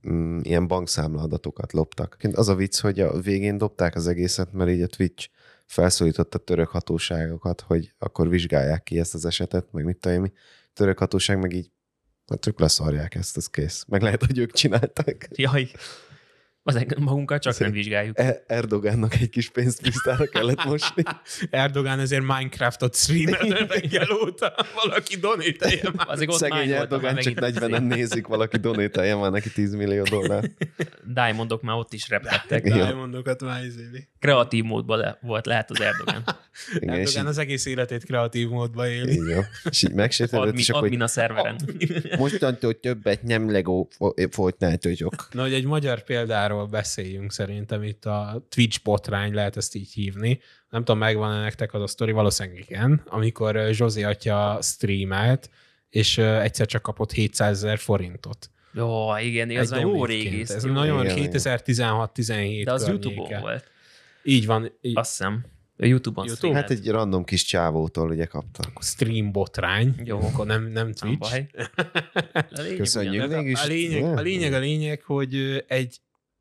mm, 0.09 0.39
ilyen 0.41 0.67
bankszámla 0.67 1.21
adatokat 1.21 1.73
loptak. 1.73 2.17
Az 2.33 2.47
a 2.49 2.55
vicc, 2.55 2.79
hogy 2.79 2.99
a 2.99 3.19
végén 3.19 3.57
dobták 3.57 3.95
az 3.95 4.07
egészet, 4.07 4.53
mert 4.53 4.69
így 4.69 4.81
a 4.81 4.87
Twitch 4.87 5.27
felszólította 5.67 6.37
a 6.37 6.43
török 6.43 6.67
hatóságokat, 6.67 7.61
hogy 7.61 7.93
akkor 7.97 8.29
vizsgálják 8.29 8.83
ki 8.83 8.99
ezt 8.99 9.13
az 9.13 9.25
esetet, 9.25 9.71
meg 9.71 9.83
mit 9.83 9.97
tudom 9.97 10.21
mi. 10.21 10.31
Török 10.73 10.99
hatóság 10.99 11.39
meg 11.39 11.53
így, 11.53 11.71
hát 12.27 12.47
ők 12.47 12.59
leszarják 12.59 13.15
ezt, 13.15 13.37
ez 13.37 13.47
kész. 13.47 13.85
Meg 13.87 14.01
lehet, 14.01 14.23
hogy 14.23 14.37
ők 14.37 14.51
csinálták. 14.51 15.29
Jaj. 15.35 15.71
Azért 16.67 16.99
magunkat 16.99 17.41
csak 17.41 17.57
nem 17.59 17.67
Szép. 17.69 17.77
vizsgáljuk. 17.83 18.19
E- 18.19 18.43
Erdogánnak 18.47 19.13
egy 19.15 19.29
kis 19.29 19.49
pénzt 19.49 19.81
tisztára 19.81 20.25
kellett 20.25 20.63
mosni. 20.65 21.03
Erdogán 21.49 21.99
ezért 21.99 22.21
Minecraftot 22.21 22.95
streamel 22.95 23.65
reggel 23.67 24.07
óta. 24.23 24.53
Valaki 24.83 25.15
donatelje 25.17 25.89
már. 25.95 26.07
Azért 26.09 26.29
ott 26.31 26.37
Szegény 26.37 26.71
Erdogán 26.71 27.15
csak 27.17 27.39
megint 27.39 27.59
40-en 27.59 27.87
nézik, 27.95 28.27
valaki 28.27 28.57
donálja 28.57 29.17
már 29.17 29.31
neki 29.31 29.49
10 29.51 29.73
millió 29.73 30.03
dollár. 30.03 30.43
Diamondok 31.13 31.61
már 31.61 31.75
ott 31.75 31.93
is 31.93 32.09
repettek. 32.09 32.65
Igen. 32.65 32.77
Diamondokat 32.77 33.41
már 33.41 33.63
izéli. 33.65 34.07
Kreatív 34.19 34.63
módban 34.63 34.97
le, 34.97 35.17
volt 35.21 35.45
lehet 35.45 35.71
az 35.71 35.81
Erdogan. 35.81 36.23
Igen, 36.75 36.95
Erdogán 36.95 37.25
az 37.25 37.37
egész 37.37 37.65
életét 37.65 38.03
kreatív 38.05 38.49
módba 38.49 38.87
éli. 38.89 39.33
van. 39.33 39.45
és 39.69 39.83
így 39.83 39.93
megsértődött, 39.93 40.57
és 40.57 40.69
akkor 40.69 40.83
admin 40.83 41.01
a 41.01 41.07
szerveren. 41.07 41.55
mostantól 42.17 42.79
többet 42.79 43.23
nem 43.23 43.51
Lego 43.51 43.87
Fortnite-ozok. 44.29 45.27
Na, 45.31 45.41
hogy 45.41 45.53
egy 45.53 45.65
magyar 45.65 46.03
példáról 46.03 46.56
beszéljünk 46.65 47.31
szerintem 47.31 47.83
itt 47.83 48.05
a 48.05 48.45
Twitch 48.49 48.83
botrány, 48.83 49.33
lehet 49.33 49.57
ezt 49.57 49.75
így 49.75 49.91
hívni. 49.93 50.39
Nem 50.69 50.83
tudom, 50.83 50.97
megvan-e 50.99 51.41
nektek 51.41 51.73
az 51.73 51.81
a 51.81 51.87
sztori, 51.87 52.11
valószínűleg 52.11 52.59
igen, 52.59 53.01
amikor 53.05 53.55
ö, 53.55 53.71
Zsozi 53.71 54.03
atya 54.03 54.59
streamelt, 54.61 55.49
és 55.89 56.17
egyszer 56.17 56.65
csak 56.65 56.81
kapott 56.81 57.11
700 57.11 57.63
ezer 57.63 57.77
forintot. 57.77 58.49
Jó, 58.73 59.17
igen, 59.17 59.49
az 59.57 59.71
a 59.71 59.79
jó 59.79 60.05
régi. 60.05 60.41
Ez 60.41 60.65
jó 60.65 60.71
nagyon 60.71 61.03
Igen, 61.05 61.17
igen. 61.17 61.29
2016-17 61.33 62.61
De 62.65 62.71
az 62.71 62.83
környéke. 62.83 63.09
YouTube-on 63.09 63.39
volt. 63.41 63.71
Így 64.23 64.45
van, 64.45 64.71
így, 64.81 64.97
Azt 64.97 65.09
hiszem. 65.09 65.45
A 65.79 65.85
YouTube-on 65.85 66.25
YouTube? 66.27 66.53
Hát 66.53 66.69
egy 66.69 66.87
random 66.89 67.23
kis 67.23 67.43
csávótól 67.43 68.09
ugye 68.09 68.25
kapta. 68.25 68.63
stream 68.81 69.31
botrány, 69.31 69.95
Jó. 70.03 70.21
akkor 70.21 70.45
nem, 70.45 70.61
nem 70.63 70.71
Nem 70.73 70.91
Twitch. 70.93 71.19
baj. 71.29 71.49
A 72.33 72.61
lényeg 72.61 72.77
Köszönjük. 72.77 73.27
Tehát 73.27 73.43
Mégis- 73.43 73.59
a, 73.63 73.67
lényeg, 73.67 74.03
a 74.17 74.21
lényeg, 74.21 74.53
a 74.53 74.59
lényeg, 74.59 75.01
hogy 75.01 75.63
egy 75.67 75.97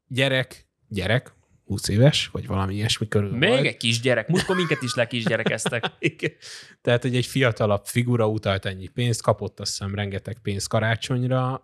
gyerek, 0.09 0.67
gyerek, 0.89 1.35
20 1.65 1.89
éves, 1.89 2.27
vagy 2.33 2.47
valami 2.47 2.75
ilyesmi 2.75 3.09
körül 3.09 3.37
Még 3.37 3.49
volt. 3.49 3.65
egy 3.67 3.77
kisgyerek. 3.77 4.29
Múltkor 4.29 4.57
minket 4.57 4.83
is 4.83 4.95
lekisgyerekeztek. 4.95 5.85
Tehát, 6.83 7.03
hogy 7.03 7.17
egy 7.17 7.27
fiatalabb 7.27 7.85
figura 7.85 8.29
utalt 8.29 8.65
ennyi 8.65 8.89
pénzt, 8.89 9.23
kapott 9.23 9.61
azt 9.61 9.71
hiszem 9.71 9.95
rengeteg 9.95 10.39
pénzt 10.43 10.69
karácsonyra, 10.69 11.61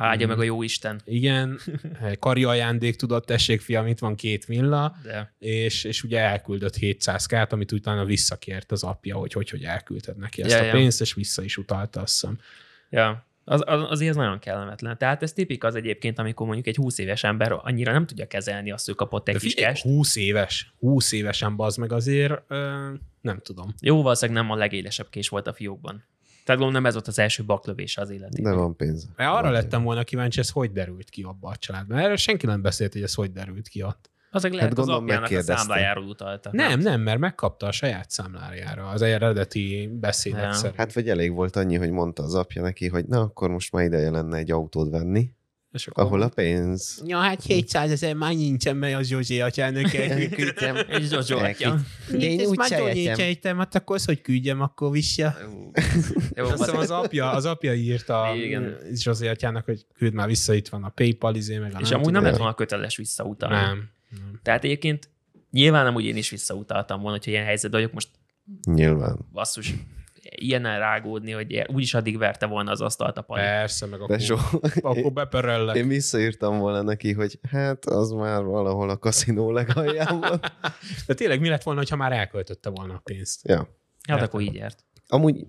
Áldja 0.00 0.26
Mm. 0.26 0.28
meg 0.30 0.38
a 0.38 0.42
jó 0.42 0.62
Isten. 0.62 1.00
igen, 1.04 1.60
kari 2.18 2.44
ajándék 2.44 2.96
tudott, 2.96 3.26
tessék 3.26 3.60
fiam, 3.60 3.86
itt 3.86 3.98
van 3.98 4.14
két 4.14 4.48
milla, 4.48 4.96
De 5.02 5.34
és, 5.38 5.84
és 5.84 6.02
ugye 6.02 6.18
elküldött 6.20 6.76
700 6.76 7.26
kát, 7.26 7.52
amit 7.52 7.72
utána 7.72 8.04
visszakért 8.04 8.72
az 8.72 8.82
apja, 8.82 9.16
hogy 9.16 9.32
hogy, 9.32 9.50
hogy 9.50 9.62
elküldted 9.64 10.16
neki 10.16 10.42
ezt 10.42 10.54
Ja, 10.54 10.60
a 10.60 10.64
ja. 10.64 10.72
pénzt, 10.72 11.00
és 11.00 11.14
vissza 11.14 11.42
is 11.42 11.56
utalta, 11.56 12.00
azt 12.00 12.12
hiszem. 12.20 12.38
Ja, 12.90 13.26
az, 13.48 13.62
az, 13.66 13.90
azért 13.90 14.10
ez 14.10 14.16
nagyon 14.16 14.38
kellemetlen. 14.38 14.98
Tehát 14.98 15.22
ez 15.22 15.32
tipik 15.32 15.64
az 15.64 15.74
egyébként, 15.74 16.18
amikor 16.18 16.46
mondjuk 16.46 16.66
egy 16.66 16.76
20 16.76 16.98
éves 16.98 17.24
ember 17.24 17.52
annyira 17.62 17.92
nem 17.92 18.06
tudja 18.06 18.26
kezelni 18.26 18.70
azt, 18.70 18.86
hogy 18.86 18.94
kapott 18.94 19.28
egy 19.28 19.34
De 19.34 19.40
kis 19.40 19.52
figyelj, 19.52 19.72
cash. 19.74 19.84
20 19.86 20.16
éves, 20.16 20.74
20 20.78 21.12
évesen 21.12 21.56
bazd 21.56 21.78
meg 21.78 21.92
azért, 21.92 22.42
ö, 22.48 22.90
nem 23.20 23.38
tudom. 23.42 23.74
Jó, 23.80 24.02
valószínűleg 24.02 24.42
nem 24.42 24.50
a 24.50 24.56
legélesebb 24.56 25.08
kés 25.10 25.28
volt 25.28 25.46
a 25.46 25.52
fiókban. 25.52 26.04
Tehát 26.44 26.62
gondolom 26.62 26.72
nem 26.72 26.86
ez 26.86 26.92
volt 26.92 27.06
az 27.06 27.18
első 27.18 27.44
baklövése 27.44 28.00
az 28.00 28.10
életében. 28.10 28.52
De 28.52 28.58
van 28.58 28.76
pénz. 28.76 29.08
Mert 29.16 29.30
arra 29.30 29.42
Van 29.42 29.52
lettem 29.52 29.82
volna 29.82 30.04
kíváncsi, 30.04 30.38
ez 30.38 30.50
hogy 30.50 30.72
derült 30.72 31.10
ki 31.10 31.22
abba 31.22 31.48
a 31.48 31.56
családban. 31.56 31.98
Erről 31.98 32.16
senki 32.16 32.46
nem 32.46 32.62
beszélt, 32.62 32.92
hogy 32.92 33.02
ez 33.02 33.14
hogy 33.14 33.32
derült 33.32 33.68
ki 33.68 33.82
ott. 33.82 34.10
Azok 34.30 34.52
lehet 34.52 34.68
hát 34.68 34.78
az 34.78 34.88
apjának 34.88 35.16
a 35.16 35.20
megkérdezte. 35.20 35.56
számlájáról 35.56 36.04
utalta. 36.04 36.50
Nem, 36.52 36.80
nem, 36.80 37.00
mert 37.00 37.18
megkapta 37.18 37.66
a 37.66 37.72
saját 37.72 38.10
számlájára 38.10 38.88
az 38.88 39.02
eredeti 39.02 39.90
beszédet 40.00 40.52
szerint. 40.52 40.76
Hát 40.76 40.92
vagy 40.92 41.08
elég 41.08 41.32
volt 41.32 41.56
annyi, 41.56 41.76
hogy 41.76 41.90
mondta 41.90 42.22
az 42.22 42.34
apja 42.34 42.62
neki, 42.62 42.88
hogy 42.88 43.04
na, 43.06 43.20
akkor 43.20 43.50
most 43.50 43.72
már 43.72 43.84
ideje 43.84 44.10
lenne 44.10 44.36
egy 44.36 44.50
autót 44.50 44.90
venni, 44.90 45.30
És 45.72 45.86
akkor 45.86 46.04
ahol 46.04 46.22
a 46.22 46.28
pénz. 46.28 47.02
Ja, 47.06 47.18
hát 47.18 47.42
700 47.42 47.90
ezer 47.90 48.14
már 48.14 48.34
nincsen, 48.34 48.76
mert 48.76 48.94
az 48.94 49.06
Zsuzsi 49.06 49.40
atyának 49.40 49.94
Elküldtem. 49.94 50.76
Egy 50.88 51.02
Zsozsó 51.02 51.38
atya. 51.38 51.76
De 52.10 52.16
én 52.18 52.46
úgy 52.46 52.60
sejtem. 52.62 53.14
sejtem. 53.14 53.58
hát 53.58 53.74
akkor 53.74 53.96
az, 53.96 54.04
hogy 54.04 54.20
küldjem, 54.20 54.60
akkor 54.60 54.90
vissza. 54.90 55.36
Jó, 56.34 56.44
Azt 56.44 56.58
hiszem 56.58 56.76
az 56.76 56.90
apja, 56.90 57.30
az 57.30 57.44
apja 57.44 57.74
írta 57.74 58.34
Igen. 58.34 58.76
Zsuzsi 58.94 59.26
atyának, 59.26 59.64
hogy 59.64 59.86
küld 59.96 60.12
már 60.12 60.26
vissza, 60.26 60.54
itt 60.54 60.68
van 60.68 60.84
a 60.84 60.88
Paypal 60.88 61.34
izé, 61.34 61.58
meg 61.58 61.74
a 61.74 61.78
és 61.80 61.88
nem 61.88 62.00
amúgy 62.00 62.12
nem 62.12 62.22
lett 62.22 62.36
volna 62.36 62.54
köteles 62.54 62.96
visszautalni. 62.96 63.54
Nem. 63.54 63.96
Nem. 64.10 64.40
Tehát 64.42 64.64
egyébként 64.64 65.10
nyilván 65.50 65.84
nem 65.84 65.94
úgy 65.94 66.04
én 66.04 66.16
is 66.16 66.30
visszautaltam 66.30 67.00
volna, 67.00 67.16
hogyha 67.16 67.30
ilyen 67.30 67.44
helyzetben 67.44 67.80
vagyok, 67.80 67.94
most 67.94 68.08
Nyilván. 68.64 69.18
basszus, 69.32 69.74
ilyenen 70.30 70.78
rágódni, 70.78 71.30
hogy 71.30 71.64
úgyis 71.72 71.94
addig 71.94 72.18
verte 72.18 72.46
volna 72.46 72.70
az 72.70 72.80
asztalt 72.80 73.18
a 73.18 73.22
pali. 73.22 73.40
Persze, 73.40 73.86
meg 73.86 73.98
De 73.98 74.04
akkor, 74.04 74.20
so, 74.20 74.36
akkor 74.80 75.12
beperellek. 75.12 75.76
én 75.76 75.88
visszaírtam 75.88 76.58
volna 76.58 76.82
neki, 76.82 77.12
hogy 77.12 77.38
hát 77.50 77.84
az 77.84 78.10
már 78.10 78.42
valahol 78.44 78.90
a 78.90 78.96
kaszinó 78.98 79.50
legalján 79.50 80.20
van. 80.20 80.40
De 81.06 81.14
tényleg 81.14 81.40
mi 81.40 81.48
lett 81.48 81.62
volna, 81.62 81.82
ha 81.88 81.96
már 81.96 82.12
elköltötte 82.12 82.70
volna 82.70 82.94
a 82.94 83.00
pénzt? 83.04 83.48
Ja. 83.48 83.56
Hát 83.56 83.68
Értem. 84.08 84.24
akkor 84.24 84.40
így 84.40 84.54
járt. 84.54 84.84
Amúgy 85.08 85.46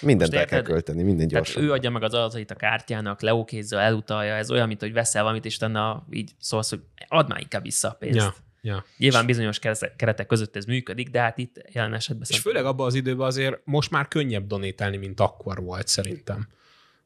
mindent 0.00 0.34
el 0.34 0.44
kell 0.44 0.62
költeni, 0.62 1.02
minden 1.02 1.28
Tehát 1.28 1.44
gyorsan. 1.44 1.62
ő 1.62 1.72
adja 1.72 1.90
meg 1.90 2.02
az 2.02 2.14
adatait 2.14 2.50
a 2.50 2.54
kártyának, 2.54 3.20
leokézza, 3.20 3.80
elutalja, 3.80 4.34
ez 4.34 4.50
olyan, 4.50 4.66
mint 4.68 4.80
hogy 4.80 4.92
veszel 4.92 5.22
valamit, 5.22 5.44
és 5.44 5.56
utána 5.56 6.06
így 6.10 6.30
szólsz, 6.38 6.70
hogy 6.70 6.80
add 7.08 7.28
már 7.28 7.40
inkább 7.40 7.62
vissza 7.62 7.88
a 7.88 7.92
pénzt. 7.92 8.16
Ja, 8.16 8.34
ja. 8.60 8.84
Nyilván 8.96 9.26
bizonyos 9.26 9.58
keretek 9.96 10.26
között 10.26 10.56
ez 10.56 10.64
működik, 10.64 11.10
de 11.10 11.20
hát 11.20 11.38
itt 11.38 11.60
jelen 11.72 11.94
esetben 11.94 12.26
És 12.30 12.38
főleg 12.38 12.64
abban 12.64 12.86
az 12.86 12.94
időben 12.94 13.26
azért 13.26 13.60
most 13.64 13.90
már 13.90 14.08
könnyebb 14.08 14.46
donétálni, 14.46 14.96
mint 14.96 15.20
akkor 15.20 15.62
volt 15.62 15.88
szerintem. 15.88 16.48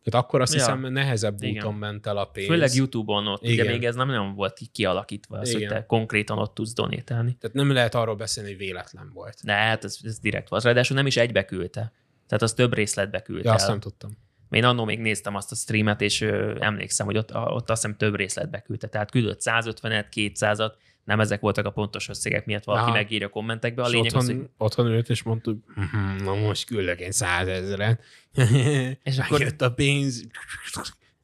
Tehát 0.03 0.25
akkor 0.27 0.41
azt 0.41 0.53
Ja. 0.55 0.59
hiszem 0.59 0.93
nehezebb 0.93 1.43
Igen. 1.43 1.65
úton 1.65 1.75
ment 1.75 2.07
el 2.07 2.17
a 2.17 2.25
pénz. 2.25 2.49
Főleg 2.49 2.75
YouTube-on 2.75 3.27
ott, 3.27 3.43
ugye 3.43 3.53
Igen. 3.53 3.67
még 3.67 3.85
ez 3.85 3.95
nem 3.95 4.07
nagyon 4.07 4.35
volt 4.35 4.61
kialakítva, 4.73 5.39
az, 5.39 5.53
hogy 5.53 5.61
Igen. 5.61 5.73
te 5.73 5.87
konkrétan 5.87 6.39
ott 6.39 6.55
tudsz 6.55 6.73
donétálni. 6.75 7.37
Tehát 7.41 7.57
nem 7.57 7.73
lehet 7.73 7.95
arról 7.95 8.15
beszélni, 8.15 8.49
hogy 8.49 8.59
véletlen 8.59 9.11
volt. 9.15 9.39
De 9.43 9.53
hát 9.53 9.85
ez, 9.85 9.99
ez 10.03 10.19
direkt 10.19 10.49
volt. 10.49 10.63
Ráadásul 10.63 10.97
nem 10.97 11.07
is 11.07 11.17
egybe 11.17 11.45
küldte. 11.45 11.93
Tehát 12.29 12.43
az 12.43 12.53
több 12.53 12.75
részletbe 12.75 13.23
küldte 13.23 13.49
Ja, 13.49 13.55
azt 13.55 13.67
nem 13.69 13.81
tudtam. 13.81 14.11
Én 14.51 14.65
annó 14.65 14.85
még 14.85 14.99
néztem 14.99 15.35
azt 15.35 15.53
a 15.53 15.55
streamet, 15.55 16.01
és 16.01 16.21
ö, 16.21 16.57
emlékszem, 16.61 17.07
hogy 17.07 17.17
ott, 17.17 17.35
ott 17.35 17.71
azt 17.71 17.83
hiszem 17.83 17.97
több 17.97 18.15
részletbe 18.17 18.61
küldte. 18.61 18.87
Tehát 18.89 19.11
küldött 19.11 19.41
150-et, 19.45 20.05
200-at, 20.15 20.73
nem 21.05 21.21
ezek 21.21 21.41
voltak 21.41 21.67
a 21.67 21.71
pontos 21.71 22.09
összegek 22.09 22.47
miatt, 22.47 22.65
valaki 22.65 22.85
Aha. 22.85 22.93
megírja 22.93 23.27
a 23.27 23.31
kommentekbe. 23.31 23.83
A 23.83 23.87
És 23.87 23.93
lényeg 23.93 24.07
otthon, 24.07 24.21
az, 24.21 24.27
hogy 24.27 24.49
otthon 24.57 24.87
ült, 24.87 25.09
és 25.09 25.23
mondta, 25.23 25.51
hogy 25.51 25.59
"Mhm, 25.75 26.25
na 26.25 26.35
most 26.35 26.67
küldök 26.67 27.01
én 27.01 27.11
százezeret. 27.13 28.03
És 29.03 29.19
akkor- 29.19 29.39
Megjött 29.39 29.63
a 29.63 29.73
pénz. 29.73 30.25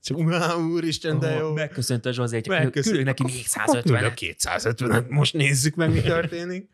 Csak, 0.03 0.33
"Á, 0.33 0.55
úristen, 0.55 1.19
de 1.19 1.31
jó. 1.31 1.53
megköszönte 1.53 2.13
Zsozé, 2.13 2.41
hogy 2.45 2.71
küldök 2.71 3.05
neki 3.05 3.23
még 3.23 3.45
Akkor 3.55 3.83
küldök 3.83 4.13
150-et. 4.13 4.35
250-et, 4.39 5.09
most 5.09 5.35
nézzük 5.35 5.75
meg, 5.75 5.93
mi 5.93 6.01
történik. 6.15 6.69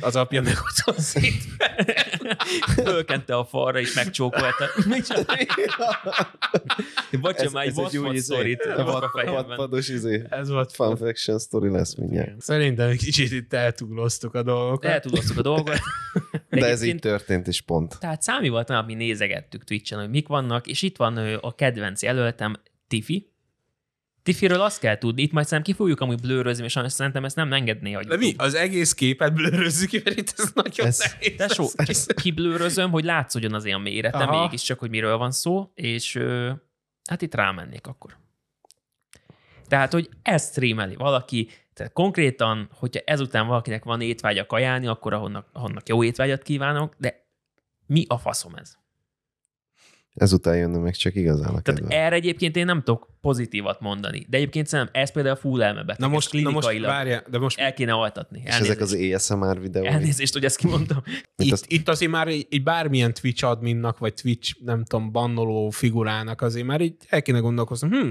Az 0.00 0.16
apja 0.16 0.42
meg 0.42 0.54
otthon 0.68 1.04
szét. 1.04 1.42
Fölkente 2.84 3.36
a 3.36 3.44
falra, 3.44 3.80
és 3.80 3.94
megcsókolta. 3.94 4.64
Bocsia, 7.20 7.50
már 7.50 7.66
egy 7.66 7.74
vadfad 7.74 8.14
izé, 8.14 8.56
fejemben. 9.12 9.46
vadpados 9.46 9.88
izé. 9.88 10.22
Ez 10.30 10.48
volt 10.48 10.72
Fun 10.72 10.96
faction 10.96 11.38
story 11.38 11.70
lesz 11.70 11.94
mindjárt. 11.94 12.40
Szerintem 12.40 12.88
egy 12.88 12.98
kicsit 12.98 13.32
itt 13.32 13.52
eltúloztuk 13.52 14.34
a 14.34 14.42
dolgokat. 14.42 14.90
Eltudoztuk 14.90 15.38
a 15.38 15.42
dolgot. 15.42 15.78
De 16.50 16.66
ez 16.66 16.82
így 16.82 16.98
történt, 16.98 17.46
és 17.46 17.60
pont. 17.60 17.98
Tehát 17.98 18.22
Számi 18.22 18.48
volt 18.48 18.68
nap, 18.68 18.86
mi 18.86 18.94
nézegettük 18.94 19.64
Twitch-en, 19.64 19.98
hogy 19.98 20.10
mik 20.10 20.28
vannak, 20.28 20.66
és 20.66 20.82
itt 20.82 20.96
van 20.96 21.16
a 21.40 21.54
kedvenc 21.54 22.02
jelöltem, 22.02 22.56
Tifi. 22.88 23.30
Tifiről 24.26 24.60
azt 24.60 24.80
kell 24.80 24.98
tudni, 24.98 25.22
itt 25.22 25.32
majd 25.32 25.46
szerintem 25.46 25.72
ki 25.74 25.78
fogjuk 25.78 26.00
amúgy 26.00 26.20
blőrözni, 26.20 26.64
és 26.64 26.72
szerintem 26.86 27.24
ezt 27.24 27.36
nem 27.36 27.52
engedné, 27.52 27.92
hogy 27.92 28.06
De 28.06 28.16
mi? 28.16 28.34
Az 28.36 28.54
egész 28.54 28.92
képet 28.94 29.34
blőrözzük 29.34 29.88
ki, 29.88 30.00
mert 30.04 30.16
itt 30.18 30.34
ez 30.36 30.50
nagyon 30.54 30.86
Ez- 30.86 30.98
nehéz. 30.98 31.36
Tesó, 31.36 31.68
Ez- 31.76 32.06
kiblőrözöm, 32.06 32.90
hogy 32.90 33.04
látszódjon 33.04 33.54
azért 33.54 33.76
a 33.76 33.78
mérete, 33.78 34.18
Aha. 34.18 34.40
mégiscsak, 34.40 34.78
hogy 34.78 34.90
miről 34.90 35.16
van 35.16 35.30
szó, 35.30 35.70
és 35.74 36.14
ö, 36.14 36.50
hát 37.08 37.22
itt 37.22 37.34
rámennék 37.34 37.86
akkor. 37.86 38.16
Tehát, 39.68 39.92
hogy 39.92 40.08
ezt 40.22 40.50
streameli 40.50 40.94
valaki 40.94 41.48
Tehát 41.74 41.92
konkrétan, 41.92 42.68
hogyha 42.72 43.00
ezután 43.04 43.46
valakinek 43.46 43.84
van 43.84 44.00
étvágya 44.00 44.46
kajálni, 44.46 44.86
akkor 44.86 45.12
ahonnak, 45.12 45.48
ahonnak 45.52 45.88
jó 45.88 46.04
étvágyat 46.04 46.42
kívánok, 46.42 46.94
de 46.98 47.26
mi 47.86 48.04
a 48.08 48.18
faszom 48.18 48.54
ez? 48.54 48.76
Ezután 50.14 50.56
jönne 50.56 50.78
meg 50.78 50.94
csak 50.94 51.14
igazán 51.14 51.54
a 51.54 51.60
Tehát 51.60 51.80
kedve. 51.80 51.96
erre 52.04 52.14
egyébként 52.14 52.56
én 52.56 52.64
nem 52.64 52.82
tudok 52.82 53.08
pozitívat 53.26 53.80
mondani. 53.80 54.26
De 54.28 54.36
egyébként 54.36 54.66
szerintem 54.66 55.02
ez 55.02 55.12
például 55.12 55.36
full 55.36 55.62
elmebeteg. 55.62 55.98
Na 56.00 56.08
most, 56.08 56.32
na 56.32 56.50
most 56.50 56.78
várja, 56.80 57.22
de 57.30 57.38
most 57.38 57.58
el 57.58 57.74
kéne 57.74 57.92
altatni. 57.92 58.42
És 58.44 58.54
ezek 58.58 58.80
az 58.80 58.92
Elnézést. 58.94 59.30
ASMR 59.30 59.60
videók. 59.60 59.86
Elnézést, 59.86 60.32
hogy 60.32 60.44
ezt 60.44 60.56
kimondtam. 60.56 61.02
Itt, 61.36 61.52
azt- 61.52 61.66
itt 61.72 61.88
azért 61.88 62.10
már 62.10 62.28
egy, 62.28 62.46
egy 62.50 62.62
bármilyen 62.62 63.14
Twitch 63.14 63.44
adminnak, 63.44 63.98
vagy 63.98 64.14
Twitch, 64.14 64.54
nem 64.64 64.84
tudom, 64.84 65.12
bannoló 65.12 65.70
figurának 65.70 66.40
azért 66.42 66.66
már 66.66 66.80
így 66.80 66.96
el 67.08 67.22
kéne 67.22 67.38
gondolkozni, 67.38 67.88
hm, 67.88 68.08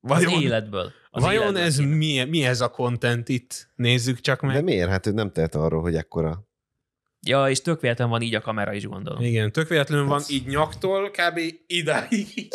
Az 0.00 0.24
vajon, 0.24 0.42
életből. 0.42 0.92
Az 1.10 1.22
vajon 1.22 1.42
életből 1.42 1.62
ez 1.62 1.76
kéne. 1.76 1.94
mi, 1.96 2.24
mi 2.24 2.44
ez 2.44 2.60
a 2.60 2.68
content 2.68 3.28
itt? 3.28 3.68
Nézzük 3.74 4.20
csak 4.20 4.40
meg. 4.40 4.54
De 4.54 4.62
miért? 4.62 4.88
Hát 4.90 5.06
ő 5.06 5.10
nem 5.10 5.30
tehet 5.32 5.54
arról, 5.54 5.80
hogy 5.82 5.94
ekkora. 5.94 6.47
Ja, 7.26 7.48
és 7.48 7.60
tök 7.60 7.80
véletlen 7.80 8.08
van 8.08 8.22
így 8.22 8.34
a 8.34 8.40
kamera 8.40 8.72
is, 8.72 8.86
gondolom. 8.86 9.22
Igen, 9.24 9.52
tök 9.52 9.68
véletlenül 9.68 10.06
van 10.06 10.18
Ez- 10.18 10.30
így 10.30 10.46
nyaktól, 10.46 11.10
kb. 11.10 11.40
idáig 11.66 12.26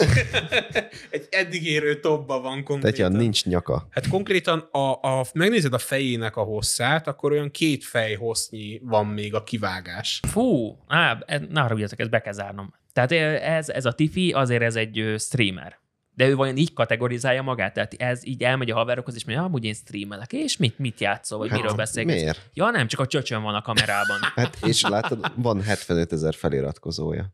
egy 1.09 1.27
eddig 1.29 1.65
érő 1.65 1.99
topba 1.99 2.33
van 2.41 2.51
Tehát 2.51 2.63
konkrétan. 2.63 3.11
ja, 3.11 3.17
nincs 3.17 3.45
nyaka. 3.45 3.87
Hát 3.91 4.07
konkrétan, 4.07 4.59
a, 4.59 4.91
a, 5.01 5.25
megnézed 5.33 5.73
a 5.73 5.77
fejének 5.77 6.35
a 6.35 6.41
hosszát, 6.43 7.07
akkor 7.07 7.31
olyan 7.31 7.51
két 7.51 7.83
fej 7.83 8.15
hossznyi 8.15 8.79
van 8.83 9.05
még 9.07 9.33
a 9.35 9.43
kivágás. 9.43 10.19
Fú, 10.27 10.77
á, 10.87 11.17
e- 11.25 11.41
ne 11.49 11.61
haragudjatok, 11.61 11.99
ezt 11.99 12.09
be 12.09 12.21
kell 12.21 12.33
zárnom. 12.33 12.73
Tehát 12.93 13.11
ez, 13.41 13.69
ez 13.69 13.85
a 13.85 13.91
Tifi, 13.91 14.31
azért 14.31 14.61
ez 14.61 14.75
egy 14.75 15.13
streamer. 15.17 15.81
De 16.15 16.27
ő 16.27 16.35
vajon 16.35 16.57
így 16.57 16.73
kategorizálja 16.73 17.41
magát? 17.41 17.73
Tehát 17.73 17.93
ez 17.93 18.25
így 18.25 18.43
elmegy 18.43 18.71
a 18.71 18.75
haverokhoz, 18.75 19.15
és 19.15 19.25
mondja, 19.25 19.43
amúgy 19.43 19.63
én 19.63 19.73
streamelek, 19.73 20.33
és 20.33 20.57
mit, 20.57 20.79
mit 20.79 20.99
játszol, 20.99 21.37
vagy 21.37 21.51
miről 21.51 21.73
beszélgetsz? 21.73 22.21
Miért? 22.21 22.49
Ja, 22.53 22.69
nem, 22.69 22.87
csak 22.87 22.99
a 22.99 23.07
csöcsön 23.07 23.41
van 23.41 23.55
a 23.55 23.61
kamerában. 23.61 24.19
Hát, 24.35 24.57
és 24.65 24.81
látod, 24.81 25.31
van 25.35 25.61
75 25.61 26.11
ezer 26.11 26.33
feliratkozója. 26.33 27.33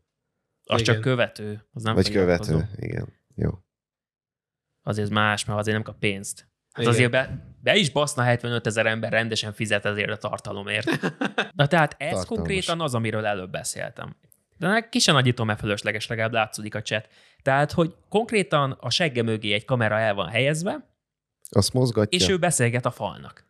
Az 0.64 0.80
Igen. 0.80 0.94
csak 0.94 1.02
követő. 1.02 1.68
Az 1.72 1.82
nem 1.82 1.94
Vagy 1.94 2.10
követő. 2.10 2.68
Igen. 2.76 3.12
Jó. 3.34 3.50
Azért 4.82 5.06
ez 5.06 5.12
más, 5.12 5.44
mert 5.44 5.58
azért 5.58 5.76
nem 5.76 5.84
kap 5.84 5.98
pénzt. 5.98 6.48
Hát 6.72 6.82
Igen. 6.82 6.94
azért 6.94 7.10
be, 7.10 7.54
be 7.62 7.76
is 7.76 7.90
baszna 7.90 8.22
75 8.22 8.66
ezer 8.66 8.86
ember 8.86 9.12
rendesen 9.12 9.52
fizet 9.52 9.84
ezért 9.84 10.10
a 10.10 10.16
tartalomért. 10.16 10.86
Na 11.52 11.66
tehát 11.66 11.94
ez 11.98 12.10
Tartalmas. 12.10 12.26
konkrétan 12.26 12.80
az, 12.80 12.94
amiről 12.94 13.26
előbb 13.26 13.50
beszéltem. 13.50 14.16
De 14.60 14.88
ki 14.90 14.98
se 14.98 15.12
nagyítom, 15.12 15.46
mert 15.46 15.60
fölösleges, 15.60 16.06
legalább 16.06 16.32
látszódik 16.32 16.74
a 16.74 16.82
chat. 16.82 17.08
Tehát, 17.42 17.72
hogy 17.72 17.94
konkrétan 18.08 18.76
a 18.80 18.90
segge 18.90 19.22
mögé 19.22 19.52
egy 19.52 19.64
kamera 19.64 19.98
el 19.98 20.14
van 20.14 20.28
helyezve, 20.28 20.88
Azt 21.50 21.72
mozgatja. 21.72 22.18
és 22.18 22.28
ő 22.28 22.38
beszélget 22.38 22.86
a 22.86 22.90
falnak. 22.90 23.48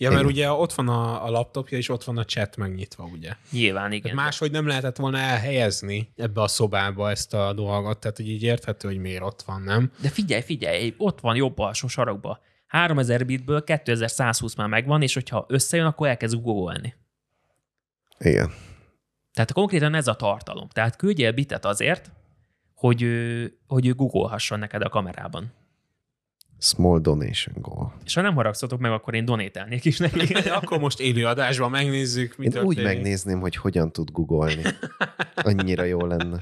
Ja, 0.00 0.08
mert 0.10 0.20
Igen. 0.22 0.32
ugye 0.32 0.50
ott 0.50 0.72
van 0.72 0.88
a, 0.88 1.24
a 1.24 1.30
laptopja, 1.30 1.78
és 1.78 1.88
ott 1.88 2.04
van 2.04 2.18
a 2.18 2.24
chat 2.24 2.56
megnyitva, 2.56 3.04
ugye. 3.04 3.32
Nyilván, 3.50 3.90
igen. 3.92 4.02
Tehát 4.02 4.16
máshogy 4.16 4.50
nem 4.50 4.66
lehetett 4.66 4.96
volna 4.96 5.18
elhelyezni 5.18 6.12
ebbe 6.16 6.42
a 6.42 6.48
szobába 6.48 7.10
ezt 7.10 7.34
a 7.34 7.52
dolgot, 7.52 7.98
tehát 7.98 8.16
hogy 8.16 8.28
így 8.28 8.42
érthető, 8.42 8.88
hogy 8.88 8.98
miért 8.98 9.22
ott 9.22 9.42
van, 9.42 9.62
nem? 9.62 9.92
De 10.00 10.08
figyelj, 10.08 10.42
figyelj, 10.42 10.94
ott 10.98 11.20
van 11.20 11.36
jobb 11.36 11.58
alsó 11.58 11.88
sarokba. 11.88 12.40
3000 12.66 13.26
bitből 13.26 13.64
2120 13.64 14.54
már 14.54 14.68
megvan, 14.68 15.02
és 15.02 15.14
hogyha 15.14 15.44
összejön, 15.48 15.86
akkor 15.86 16.08
elkezd 16.08 16.34
googolni. 16.42 16.94
Igen. 18.18 18.52
Tehát 19.38 19.52
konkrétan 19.52 19.94
ez 19.94 20.06
a 20.06 20.14
tartalom. 20.14 20.68
Tehát 20.68 20.96
küldjél 20.96 21.32
bitet 21.32 21.64
azért, 21.64 22.10
hogy 22.74 23.02
ő, 23.02 23.52
hogy 23.66 23.86
ő 23.86 23.94
googolhasson 23.94 24.58
neked 24.58 24.82
a 24.82 24.88
kamerában. 24.88 25.52
Small 26.58 27.00
donation 27.00 27.54
goal. 27.58 27.92
És 28.04 28.14
ha 28.14 28.20
nem 28.20 28.34
haragszatok 28.34 28.80
meg, 28.80 28.90
akkor 28.90 29.14
én 29.14 29.24
donételnék 29.24 29.84
is 29.84 29.98
neki. 29.98 30.34
Akkor 30.60 30.78
most 30.78 31.00
élő 31.00 31.26
adásban 31.26 31.70
megnézzük, 31.70 32.36
mi 32.36 32.44
Én 32.44 32.50
történik. 32.50 32.78
úgy 32.78 32.84
megnézném, 32.84 33.40
hogy 33.40 33.56
hogyan 33.56 33.92
tud 33.92 34.10
googolni. 34.10 34.62
Annyira 35.34 35.82
jó 35.82 36.06
lenne. 36.06 36.38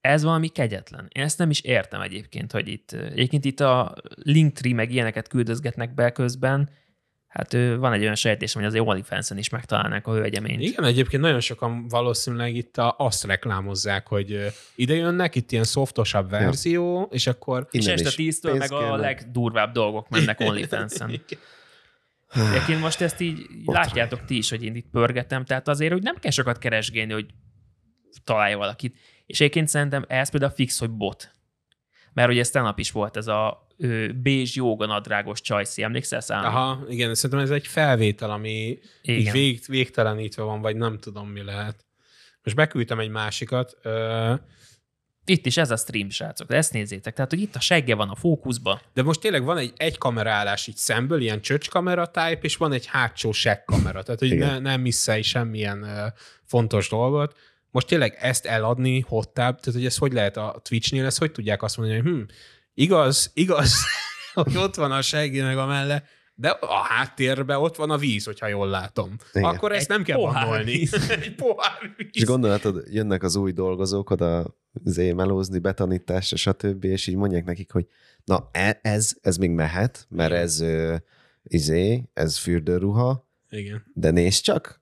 Ez 0.00 0.22
valami 0.22 0.48
kegyetlen. 0.48 1.08
Én 1.12 1.22
ezt 1.22 1.38
nem 1.38 1.50
is 1.50 1.60
értem 1.60 2.00
egyébként, 2.00 2.52
hogy 2.52 2.68
itt, 2.68 2.92
egyébként 2.92 3.44
itt 3.44 3.60
a 3.60 3.94
Linktree 4.14 4.74
meg 4.74 4.90
ilyeneket 4.90 5.28
küldözgetnek 5.28 5.94
be 5.94 6.12
közben. 6.12 6.70
Hát 7.28 7.54
ő, 7.54 7.78
van 7.78 7.92
egy 7.92 8.02
olyan 8.02 8.14
sejtésem, 8.14 8.62
hogy 8.62 8.76
az 8.76 8.86
OnlyFans-en 8.86 9.38
is 9.38 9.48
megtalálnák 9.48 10.06
a 10.06 10.12
hölgyeményt. 10.12 10.62
Igen, 10.62 10.84
egyébként 10.84 11.22
nagyon 11.22 11.40
sokan 11.40 11.88
valószínűleg 11.88 12.54
itt 12.54 12.76
a, 12.78 12.94
azt 12.98 13.24
reklámozzák, 13.24 14.06
hogy 14.06 14.52
ide 14.74 14.94
jönnek, 14.94 15.34
itt 15.34 15.52
ilyen 15.52 15.64
szoftosabb 15.64 16.30
verzió, 16.30 17.08
és 17.12 17.26
akkor... 17.26 17.68
És 17.70 17.84
Innen 17.84 17.98
este 17.98 18.22
is 18.22 18.36
10-től 18.36 18.48
pénz 18.50 18.58
meg 18.58 18.72
a 18.72 18.78
kérnek. 18.78 19.00
legdurvább 19.00 19.72
dolgok 19.72 20.08
mennek 20.08 20.40
OnlyFans-en. 20.48 21.20
Egyébként 22.34 22.80
most 22.80 23.00
ezt 23.00 23.20
így 23.20 23.46
Botrány. 23.64 23.84
látjátok 23.84 24.24
ti 24.24 24.36
is, 24.36 24.50
hogy 24.50 24.64
én 24.64 24.74
itt 24.74 24.90
pörgetem, 24.90 25.44
tehát 25.44 25.68
azért, 25.68 25.92
hogy 25.92 26.02
nem 26.02 26.16
kell 26.16 26.30
sokat 26.30 26.58
keresgélni, 26.58 27.12
hogy 27.12 27.26
találja 28.24 28.56
valakit. 28.56 28.96
És 29.26 29.40
egyébként 29.40 29.68
szerintem 29.68 30.04
ez 30.08 30.30
például 30.30 30.52
fix, 30.52 30.78
hogy 30.78 30.90
bot. 30.90 31.34
Mert 32.12 32.30
ugye 32.30 32.40
ez 32.40 32.50
tegnap 32.50 32.78
is 32.78 32.90
volt 32.90 33.16
ez 33.16 33.26
a 33.26 33.66
ö, 33.76 34.12
bézs 34.12 34.54
jóga 34.56 34.86
nadrágos 34.86 35.40
csajszi, 35.40 35.82
emlékszel 35.82 36.20
számít? 36.20 36.46
Aha, 36.46 36.84
igen, 36.88 37.14
szerintem 37.14 37.38
ez 37.44 37.50
egy 37.50 37.66
felvétel, 37.66 38.30
ami 38.30 38.78
így 39.02 39.18
Igen. 39.18 39.32
vég, 39.32 39.60
végtelenítve 39.66 40.42
van, 40.42 40.60
vagy 40.60 40.76
nem 40.76 40.98
tudom, 40.98 41.28
mi 41.28 41.42
lehet. 41.42 41.86
Most 42.42 42.56
beküldtem 42.56 42.98
egy 42.98 43.10
másikat. 43.10 43.76
Ö, 43.82 44.34
Itt 45.24 45.46
is 45.46 45.56
ez 45.56 45.70
a 45.70 45.76
stream, 45.76 46.10
srácok, 46.10 46.48
de 46.48 46.56
ezt 46.56 46.72
nézzétek. 46.72 47.14
Tehát, 47.14 47.30
hogy 47.30 47.40
itt 47.40 47.54
a 47.54 47.60
segge 47.60 47.94
van 47.94 48.08
a 48.08 48.14
fókuszba. 48.14 48.80
De 48.94 49.02
most 49.02 49.20
tényleg 49.20 49.44
van 49.44 49.56
egy 49.56 49.72
egy 49.76 49.98
kamerálás 49.98 50.66
így 50.66 50.76
szemből, 50.76 51.20
ilyen 51.20 51.40
csöcs 51.40 51.68
kamera 51.68 52.06
type, 52.06 52.38
és 52.40 52.56
van 52.56 52.72
egy 52.72 52.86
hátsó 52.86 53.32
seg 53.32 53.64
kamera, 53.64 54.02
tehát 54.02 54.20
hogy 54.20 54.30
Igen. 54.30 54.48
ne, 54.48 54.58
nem 54.70 54.80
misszei 54.80 55.22
semmilyen 55.22 55.82
uh, 55.82 56.12
fontos 56.44 56.88
dolgot. 56.88 57.36
Most 57.70 57.86
tényleg 57.86 58.16
ezt 58.20 58.46
eladni 58.46 59.00
hottább, 59.00 59.60
tehát 59.60 59.78
hogy 59.78 59.86
ez 59.86 59.96
hogy 59.96 60.12
lehet 60.12 60.36
a 60.36 60.60
Twitchnél, 60.62 61.04
ezt 61.04 61.18
hogy 61.18 61.32
tudják 61.32 61.62
azt 61.62 61.76
mondani, 61.76 62.00
hogy 62.00 62.10
hm, 62.10 62.20
igaz, 62.74 63.30
igaz, 63.34 63.74
hogy 64.34 64.56
ott 64.56 64.74
van 64.74 64.92
a 64.92 65.02
seggének 65.02 65.56
a 65.56 65.66
melle, 65.66 66.04
de 66.34 66.48
a 66.48 66.76
háttérben 66.76 67.56
ott 67.56 67.76
van 67.76 67.90
a 67.90 67.96
víz, 67.96 68.24
hogyha 68.24 68.46
jól 68.46 68.68
látom. 68.68 69.16
Igen. 69.32 69.48
Akkor 69.48 69.72
ezt 69.72 69.90
Egy 69.90 69.96
nem 69.96 70.02
kell 70.02 70.62
víz. 70.64 71.10
egy 71.10 71.34
pohár 71.34 71.94
víz. 71.96 72.10
És 72.12 72.24
gondolhatod, 72.24 72.84
jönnek 72.90 73.22
az 73.22 73.36
új 73.36 73.52
dolgozók 73.52 74.10
oda 74.10 74.56
zé, 74.84 75.12
melózni, 75.12 75.58
betanításra, 75.58 76.36
stb. 76.36 76.84
És 76.84 77.06
így 77.06 77.16
mondják 77.16 77.44
nekik, 77.44 77.72
hogy 77.72 77.86
na 78.24 78.48
e- 78.52 78.78
ez, 78.82 79.16
ez 79.20 79.36
még 79.36 79.50
mehet, 79.50 80.06
mert 80.08 80.32
ez 80.32 80.64
izé, 81.42 82.02
ez 82.14 82.38
fürdőruha, 82.38 83.28
Igen. 83.50 83.84
de 83.94 84.10
nézd 84.10 84.42
csak, 84.42 84.77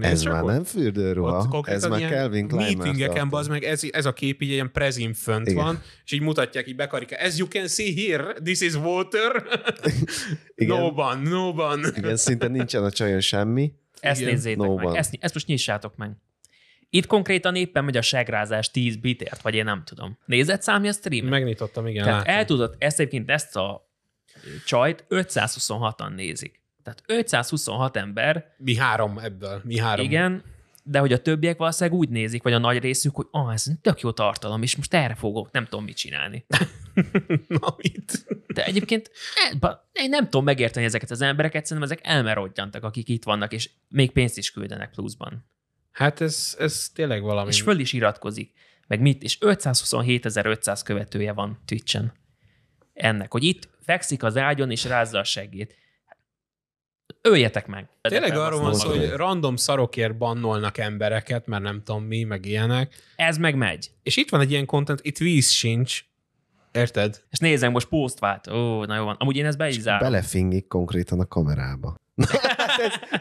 Ez 0.00 0.22
már 0.22 0.42
ott. 0.42 0.50
nem 0.50 0.64
fürdőruha, 0.64 1.62
ez 1.66 1.84
már 1.86 2.00
Calvin 2.00 2.48
Klein 2.48 2.76
meetingeken, 2.76 3.28
bazd 3.28 3.50
meg, 3.50 3.64
ez, 3.64 3.82
ez 3.90 4.06
a 4.06 4.12
kép 4.12 4.42
így 4.42 4.48
ilyen 4.50 4.72
prezim 4.72 5.12
fönt 5.12 5.46
Igen. 5.48 5.64
van, 5.64 5.82
és 6.04 6.12
így 6.12 6.20
mutatják 6.20 6.68
így 6.68 6.76
bekarika. 6.76 7.16
As 7.16 7.36
you 7.38 7.48
can 7.48 7.66
see 7.68 7.94
here, 8.10 8.32
this 8.32 8.60
is 8.60 8.74
water. 8.74 9.42
Igen. 10.54 10.76
no 10.78 10.92
ban, 10.92 11.18
no 11.22 11.52
ban. 11.52 11.84
Igen, 11.96 12.16
szinte 12.16 12.48
nincsen 12.48 12.84
a 12.84 12.90
csajon 12.90 13.20
semmi. 13.20 13.72
Ezt 14.00 14.20
Igen. 14.20 14.32
nézzétek 14.32 14.58
No 14.66 14.74
meg. 14.74 14.84
van. 14.84 14.96
Ezt, 14.96 15.16
ezt 15.20 15.34
most 15.34 15.46
nyissátok 15.46 15.96
meg. 15.96 16.10
Itt 16.90 17.06
konkrétan 17.06 17.54
éppen 17.54 17.84
megy 17.84 17.96
a 17.96 18.02
segrázás 18.02 18.70
10 18.70 18.96
bitért, 18.96 19.42
vagy 19.42 19.54
én 19.54 19.64
nem 19.64 19.82
tudom. 19.84 20.18
Nézed 20.26 20.62
számja 20.62 20.90
a 20.90 20.92
streamet? 20.92 21.30
Megnyitottam, 21.30 21.86
igen, 21.86 22.04
Tehát 22.04 22.18
látom. 22.26 22.34
el 22.38 22.44
tudod, 22.44 22.74
ezt 22.78 23.00
egyébként 23.00 23.30
ezt 23.30 23.56
a 23.56 23.90
csajt 24.66 25.04
526-an 25.08 26.14
nézik. 26.14 26.62
Tehát 26.84 27.02
526 27.06 27.96
ember, 27.96 28.54
Mi 28.56 28.76
három 28.76 29.18
ebből, 29.18 29.60
mi 29.64 29.78
három. 29.78 30.04
igen, 30.04 30.42
de 30.82 30.98
hogy 30.98 31.12
a 31.12 31.22
többiek 31.22 31.56
valószínűleg 31.56 31.98
úgy 31.98 32.08
nézik, 32.08 32.42
vagy 32.42 32.52
a 32.52 32.58
nagy 32.58 32.78
részük, 32.78 33.14
hogy 33.14 33.26
ah, 33.30 33.52
ez 33.52 33.66
tök 33.80 34.00
jó 34.00 34.10
tartalom, 34.10 34.62
és 34.62 34.76
most 34.76 34.94
erre 34.94 35.14
fogok, 35.14 35.50
nem 35.50 35.64
tudom 35.64 35.84
mit 35.84 35.96
csinálni. 35.96 36.46
Na, 37.48 37.74
mit? 37.76 38.24
De 38.46 38.64
egyébként 38.64 39.10
e, 39.50 39.54
ba- 39.60 39.88
én 39.92 40.08
nem 40.08 40.24
tudom 40.24 40.44
megérteni 40.44 40.86
ezeket 40.86 41.10
az 41.10 41.20
embereket, 41.20 41.66
szerintem 41.66 41.92
ezek 41.92 42.06
elmerodjantak, 42.06 42.82
akik 42.84 43.08
itt 43.08 43.24
vannak, 43.24 43.52
és 43.52 43.70
még 43.88 44.10
pénzt 44.10 44.38
is 44.38 44.50
küldenek 44.50 44.90
pluszban. 44.90 45.44
Hát 45.92 46.20
ez, 46.20 46.56
ez 46.58 46.90
tényleg 46.94 47.22
valami. 47.22 47.48
És 47.48 47.60
föl 47.60 47.78
is 47.78 47.92
iratkozik. 47.92 48.52
Meg 48.86 49.00
mit? 49.00 49.22
És 49.22 49.38
527.500 49.40 50.80
követője 50.84 51.32
van 51.32 51.62
Twitchen. 51.64 52.12
Ennek, 52.94 53.32
hogy 53.32 53.44
itt 53.44 53.68
fekszik 53.82 54.22
az 54.22 54.36
ágyon, 54.36 54.70
és 54.70 54.84
rázza 54.84 55.18
a 55.18 55.24
segét. 55.24 55.76
Öljetek 57.22 57.66
meg. 57.66 57.88
Tényleg 58.00 58.36
arról 58.36 58.60
van 58.60 58.74
szó, 58.74 58.88
hogy 58.88 59.10
random 59.10 59.56
szarokért 59.56 60.16
bannolnak 60.16 60.78
embereket, 60.78 61.46
mert 61.46 61.62
nem 61.62 61.82
tudom 61.84 62.02
mi, 62.04 62.22
meg 62.22 62.46
ilyenek. 62.46 62.94
Ez 63.16 63.36
meg 63.38 63.54
megy. 63.56 63.90
És 64.02 64.16
itt 64.16 64.30
van 64.30 64.40
egy 64.40 64.50
ilyen 64.50 64.66
content, 64.66 65.00
itt 65.02 65.18
víz 65.18 65.48
sincs. 65.50 66.04
Érted? 66.72 67.22
És 67.30 67.38
nézzem, 67.38 67.70
most 67.70 67.88
vált. 68.18 68.46
Ó, 68.50 68.84
na 68.84 68.96
jó 68.96 69.04
van. 69.04 69.16
Amúgy 69.18 69.36
én 69.36 69.46
ezt 69.46 69.58
be 69.58 69.68
is 69.68 69.80
zárom. 69.80 70.10
Belefingik 70.10 70.66
konkrétan 70.66 71.20
a 71.20 71.26
kamerába. 71.26 71.96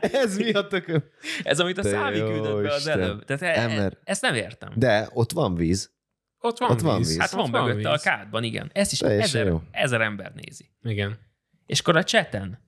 Ez, 0.01 0.13
ez 0.13 0.38
mi 0.38 0.51
a 0.51 0.67
tököm? 0.67 1.03
Ez, 1.43 1.59
amit 1.59 1.77
a 1.77 1.84
Szávi 1.84 2.19
küldött 2.19 2.61
be 2.61 2.73
az 2.73 2.77
Isten. 2.77 2.99
előbb. 3.01 3.25
Tehát 3.25 3.57
e, 3.57 3.61
Ember. 3.61 3.97
ezt 4.03 4.21
nem 4.21 4.36
értem. 4.36 4.71
De 4.75 5.09
ott 5.13 5.31
van 5.31 5.55
víz. 5.55 5.91
Ott 6.39 6.57
van 6.57 6.71
Ott 6.71 6.79
van 6.81 6.97
víz. 6.97 7.07
víz. 7.07 7.19
Hát 7.19 7.31
van 7.31 7.43
Ott 7.43 7.51
mögötte 7.51 7.89
a 7.89 7.91
víz. 7.91 8.01
kádban, 8.01 8.43
igen. 8.43 8.69
Ezt 8.73 8.91
is 8.91 8.97
Teljesen 8.97 9.41
ezer, 9.41 9.45
jó. 9.45 9.61
ezer 9.71 10.01
ember 10.01 10.31
nézi. 10.36 10.69
Igen. 10.84 11.17
És 11.65 11.79
akkor 11.79 11.95
a 11.95 12.03
chaten 12.03 12.59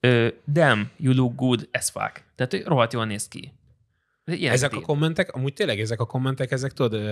Ö, 0.00 0.28
damn, 0.52 0.90
you 0.96 1.14
look 1.14 1.34
good 1.34 1.68
as 1.72 1.90
fuck. 1.90 2.24
Tehát 2.34 2.52
hogy 2.52 2.62
rohadt 2.64 2.92
jól 2.92 3.06
néz 3.06 3.28
ki. 3.28 3.52
Ilyen 4.24 4.52
Ezek 4.52 4.72
a 4.72 4.80
kommentek, 4.80 5.34
amúgy 5.34 5.52
tényleg 5.52 5.80
ezek 5.80 6.00
a 6.00 6.04
kommentek, 6.04 6.50
ezek 6.50 6.72
tudod, 6.72 7.02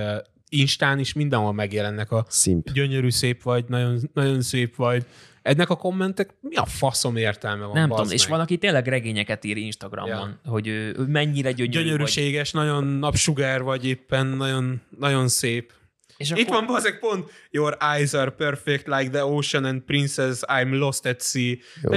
Instán 0.48 0.98
is 0.98 1.12
mindenhol 1.12 1.52
megjelennek 1.52 2.10
a 2.10 2.24
Szimp. 2.28 2.72
gyönyörű 2.72 3.10
szép 3.10 3.42
vagy, 3.42 3.64
nagyon, 3.68 4.00
nagyon 4.14 4.42
szép 4.42 4.76
vagy. 4.76 5.06
Ennek 5.42 5.70
a 5.70 5.76
kommentek 5.76 6.34
mi 6.40 6.54
a 6.54 6.64
faszom 6.64 7.16
értelme 7.16 7.64
van? 7.64 7.74
Nem 7.74 7.88
tudom, 7.88 8.10
és 8.10 8.22
meg? 8.22 8.30
valaki 8.30 8.58
tényleg 8.58 8.86
regényeket 8.86 9.44
ír 9.44 9.56
Instagramon, 9.56 10.38
ja. 10.44 10.50
hogy 10.50 10.66
ő, 10.66 11.04
mennyire 11.06 11.52
gyönyörű 11.52 11.72
vagy. 11.72 11.84
Gyönyörűséges, 11.84 12.52
nagyon 12.52 12.84
napsugár 12.84 13.62
vagy 13.62 13.86
éppen, 13.86 14.26
nagyon, 14.26 14.80
nagyon 14.98 15.28
szép. 15.28 15.72
És 16.16 16.32
Itt 16.34 16.48
van 16.48 16.66
bazeg 16.66 16.98
pont, 16.98 17.30
your 17.50 17.76
eyes 17.94 18.12
are 18.12 18.30
perfect 18.30 18.86
like 18.86 19.10
the 19.10 19.24
ocean 19.24 19.64
and 19.64 19.80
princess, 19.82 20.40
I'm 20.42 20.78
lost 20.78 21.06
at 21.06 21.22
sea. 21.22 21.54
Jó, 21.82 21.92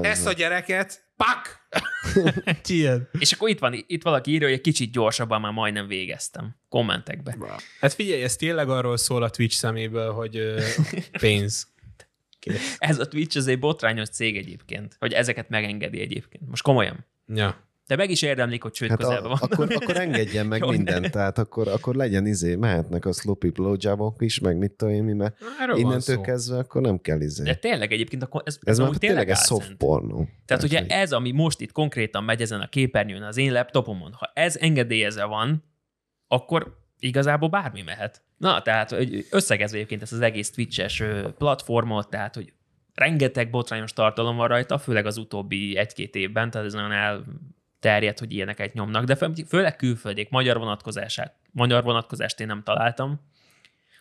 és 0.00 0.08
ezt 0.08 0.26
a 0.26 0.32
gyereket, 0.32 1.06
pak! 1.16 1.68
Ilyen. 2.66 3.08
És 3.18 3.32
akkor 3.32 3.48
itt 3.48 3.58
van, 3.58 3.84
itt 3.86 4.02
valaki 4.02 4.30
írja, 4.30 4.46
hogy 4.46 4.56
egy 4.56 4.62
kicsit 4.62 4.92
gyorsabban 4.92 5.40
már 5.40 5.52
majdnem 5.52 5.86
végeztem. 5.86 6.56
Kommentekbe. 6.68 7.36
Hát 7.80 7.92
figyelj, 7.92 8.22
ez 8.22 8.36
tényleg 8.36 8.68
arról 8.68 8.96
szól 8.96 9.22
a 9.22 9.30
Twitch 9.30 9.56
szeméből, 9.56 10.12
hogy 10.12 10.36
ö, 10.36 10.62
pénz. 11.20 11.68
Kész. 12.38 12.76
Ez 12.78 12.98
a 12.98 13.08
Twitch 13.08 13.36
az 13.36 13.46
egy 13.46 13.58
botrányos 13.58 14.08
cég 14.08 14.36
egyébként, 14.36 14.96
hogy 14.98 15.12
ezeket 15.12 15.48
megengedi 15.48 16.00
egyébként. 16.00 16.48
Most 16.48 16.62
komolyan. 16.62 17.06
Ja. 17.26 17.67
De 17.88 17.96
meg 17.96 18.10
is 18.10 18.22
érdemlik, 18.22 18.62
hogy 18.62 18.72
csőd 18.72 18.88
Hát 18.88 18.98
közelben 18.98 19.24
a, 19.24 19.28
van. 19.28 19.38
akkor, 19.40 19.72
akkor 19.74 19.96
engedjen 19.96 20.46
meg 20.46 20.60
Jó, 20.64 20.68
mindent, 20.70 21.00
ne. 21.00 21.10
tehát 21.10 21.38
akkor, 21.38 21.68
akkor 21.68 21.94
legyen 21.94 22.26
izé, 22.26 22.54
mehetnek 22.54 23.04
a 23.04 23.12
sloppy 23.12 23.50
blowjobok 23.50 24.22
is, 24.22 24.38
meg 24.38 24.56
mit 24.58 24.72
tudom 24.72 24.94
én, 24.94 25.04
mi, 25.04 25.12
mert 25.12 25.36
Erről 25.60 25.76
innentől 25.76 26.20
kezdve 26.20 26.58
akkor 26.58 26.80
nem 26.82 27.00
kell 27.00 27.20
izé. 27.20 27.42
De 27.42 27.54
tényleg 27.54 27.92
egyébként 27.92 28.22
akkor 28.22 28.42
ez, 28.44 28.58
ez 28.62 28.78
már 28.78 28.86
amúgy 28.86 28.98
tényleg 28.98 29.30
egy 29.30 29.36
soft 29.36 29.74
porno. 29.74 30.24
Tehát 30.46 30.62
ugye 30.62 30.78
hogy- 30.80 30.90
ez, 30.90 31.12
ami 31.12 31.30
most 31.30 31.60
itt 31.60 31.72
konkrétan 31.72 32.24
megy 32.24 32.40
ezen 32.40 32.60
a 32.60 32.68
képernyőn 32.68 33.22
az 33.22 33.36
én 33.36 33.52
laptopomon, 33.52 34.12
ha 34.12 34.30
ez 34.34 34.56
engedélyezve 34.56 35.24
van, 35.24 35.64
akkor 36.26 36.76
igazából 36.98 37.48
bármi 37.48 37.82
mehet. 37.82 38.22
Na, 38.36 38.62
tehát 38.62 38.96
összegezve 39.30 39.76
egyébként 39.76 40.02
ezt 40.02 40.12
az 40.12 40.20
egész 40.20 40.50
Twitch-es 40.50 41.02
platformot, 41.38 42.08
tehát 42.10 42.34
hogy 42.34 42.52
rengeteg 42.94 43.50
botrányos 43.50 43.92
tartalom 43.92 44.36
van 44.36 44.48
rajta, 44.48 44.78
főleg 44.78 45.06
az 45.06 45.16
utóbbi 45.16 45.76
egy-két 45.76 46.14
évben, 46.14 46.50
tehát 46.50 46.66
ez 46.66 46.72
nagyon 46.72 46.90
elterjedt, 47.80 48.18
hogy 48.18 48.32
ilyeneket 48.32 48.72
nyomnak, 48.72 49.04
de 49.04 49.14
fő- 49.14 49.44
főleg 49.48 49.76
külföldiek, 49.76 50.30
magyar 50.30 50.58
vonatkozását, 50.58 51.34
magyar 51.52 51.82
vonatkozást 51.82 52.40
én 52.40 52.46
nem 52.46 52.62
találtam, 52.62 53.20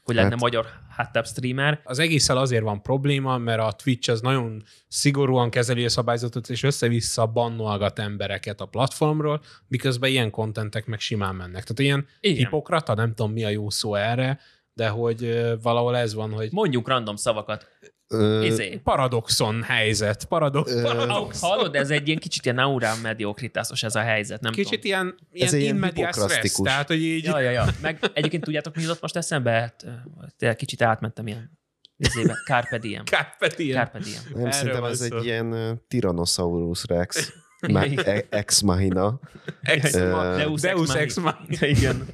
hogy 0.03 0.15
lenne 0.15 0.29
Hát- 0.29 0.39
magyar 0.39 0.65
hot 0.95 1.25
streamer. 1.27 1.81
Az 1.83 1.99
egésszel 1.99 2.37
azért 2.37 2.63
van 2.63 2.81
probléma, 2.81 3.37
mert 3.37 3.59
a 3.59 3.71
Twitch 3.71 4.09
az 4.09 4.21
nagyon 4.21 4.63
szigorúan 4.87 5.49
kezeli 5.49 5.85
a 5.85 5.89
szabályzatot, 5.89 6.49
és 6.49 6.63
össze-vissza 6.63 7.25
bannolgat 7.25 7.99
embereket 7.99 8.61
a 8.61 8.65
platformról, 8.65 9.41
miközben 9.67 10.09
ilyen 10.09 10.29
kontentek 10.29 10.85
meg 10.85 10.99
simán 10.99 11.35
mennek. 11.35 11.61
Tehát 11.63 11.79
ilyen 11.79 12.07
Igen. 12.19 12.37
hipokrata, 12.37 12.93
nem 12.93 13.13
tudom 13.13 13.31
mi 13.31 13.43
a 13.43 13.49
jó 13.49 13.69
szó 13.69 13.95
erre, 13.95 14.39
de 14.73 14.87
hogy 14.89 15.43
valahol 15.61 15.97
ez 15.97 16.13
van, 16.13 16.31
hogy 16.31 16.51
Mondjuk 16.51 16.87
random 16.87 17.15
szavakat. 17.15 17.67
Ö, 18.09 18.43
Izé. 18.43 18.79
paradoxon 18.83 19.63
helyzet, 19.63 20.25
paradox, 20.25 20.71
Ö, 20.71 20.81
paradox. 20.81 21.39
Hallod, 21.41 21.75
ez 21.75 21.89
egy 21.89 22.07
ilyen 22.07 22.19
kicsit 22.19 22.45
ilyen 22.45 22.57
aurán 22.57 22.97
mediokritásos 22.97 23.83
ez 23.83 23.95
a 23.95 23.99
helyzet, 23.99 24.41
nem 24.41 24.51
Kicsit 24.51 24.69
tudom. 24.81 24.85
ilyen, 24.85 25.15
ilyen, 25.31 25.47
Ez 25.47 25.53
egy 25.53 25.61
ilyen 25.61 25.73
in 25.73 25.79
medias 25.79 26.05
res, 26.07 26.15
hipokrasztikus. 26.15 26.65
tehát 26.71 26.87
hogy 26.87 27.01
így 27.01 27.23
Ja, 27.23 27.39
ja, 27.39 27.49
ja. 27.49 27.65
Meg 27.81 27.99
egyébként 28.13 28.43
tudjátok, 28.43 28.75
mi 28.75 28.81
jutott 28.81 29.01
most 29.01 29.15
eszembe? 29.15 29.51
Hát, 29.51 29.83
ö, 29.83 29.89
tényleg 30.37 30.57
kicsit 30.57 30.81
átmentem 30.81 31.27
ilyen 31.27 31.59
izébe. 31.97 32.33
Carpe 32.45 32.77
diem. 32.77 33.03
Carpe 33.05 33.47
diem. 33.55 33.75
Carpe 33.75 33.99
diem. 33.99 34.21
nem, 34.29 34.39
erről 34.39 34.51
szerintem 34.51 34.81
van 34.81 34.91
ez 34.91 35.05
szó. 35.05 35.17
egy 35.17 35.23
ilyen 35.25 35.51
ö, 35.51 35.71
Tyrannosaurus 35.87 36.83
rex, 36.87 37.33
ma- 37.67 37.83
e- 37.85 38.25
ex 38.29 38.61
machina. 38.61 39.19
Ex, 39.61 39.93
Ö, 39.93 40.33
Deus, 40.37 40.61
Deus 40.61 40.89
ex 40.89 40.95
ex 40.95 41.17
machina. 41.17 41.65
Igen. 41.67 42.05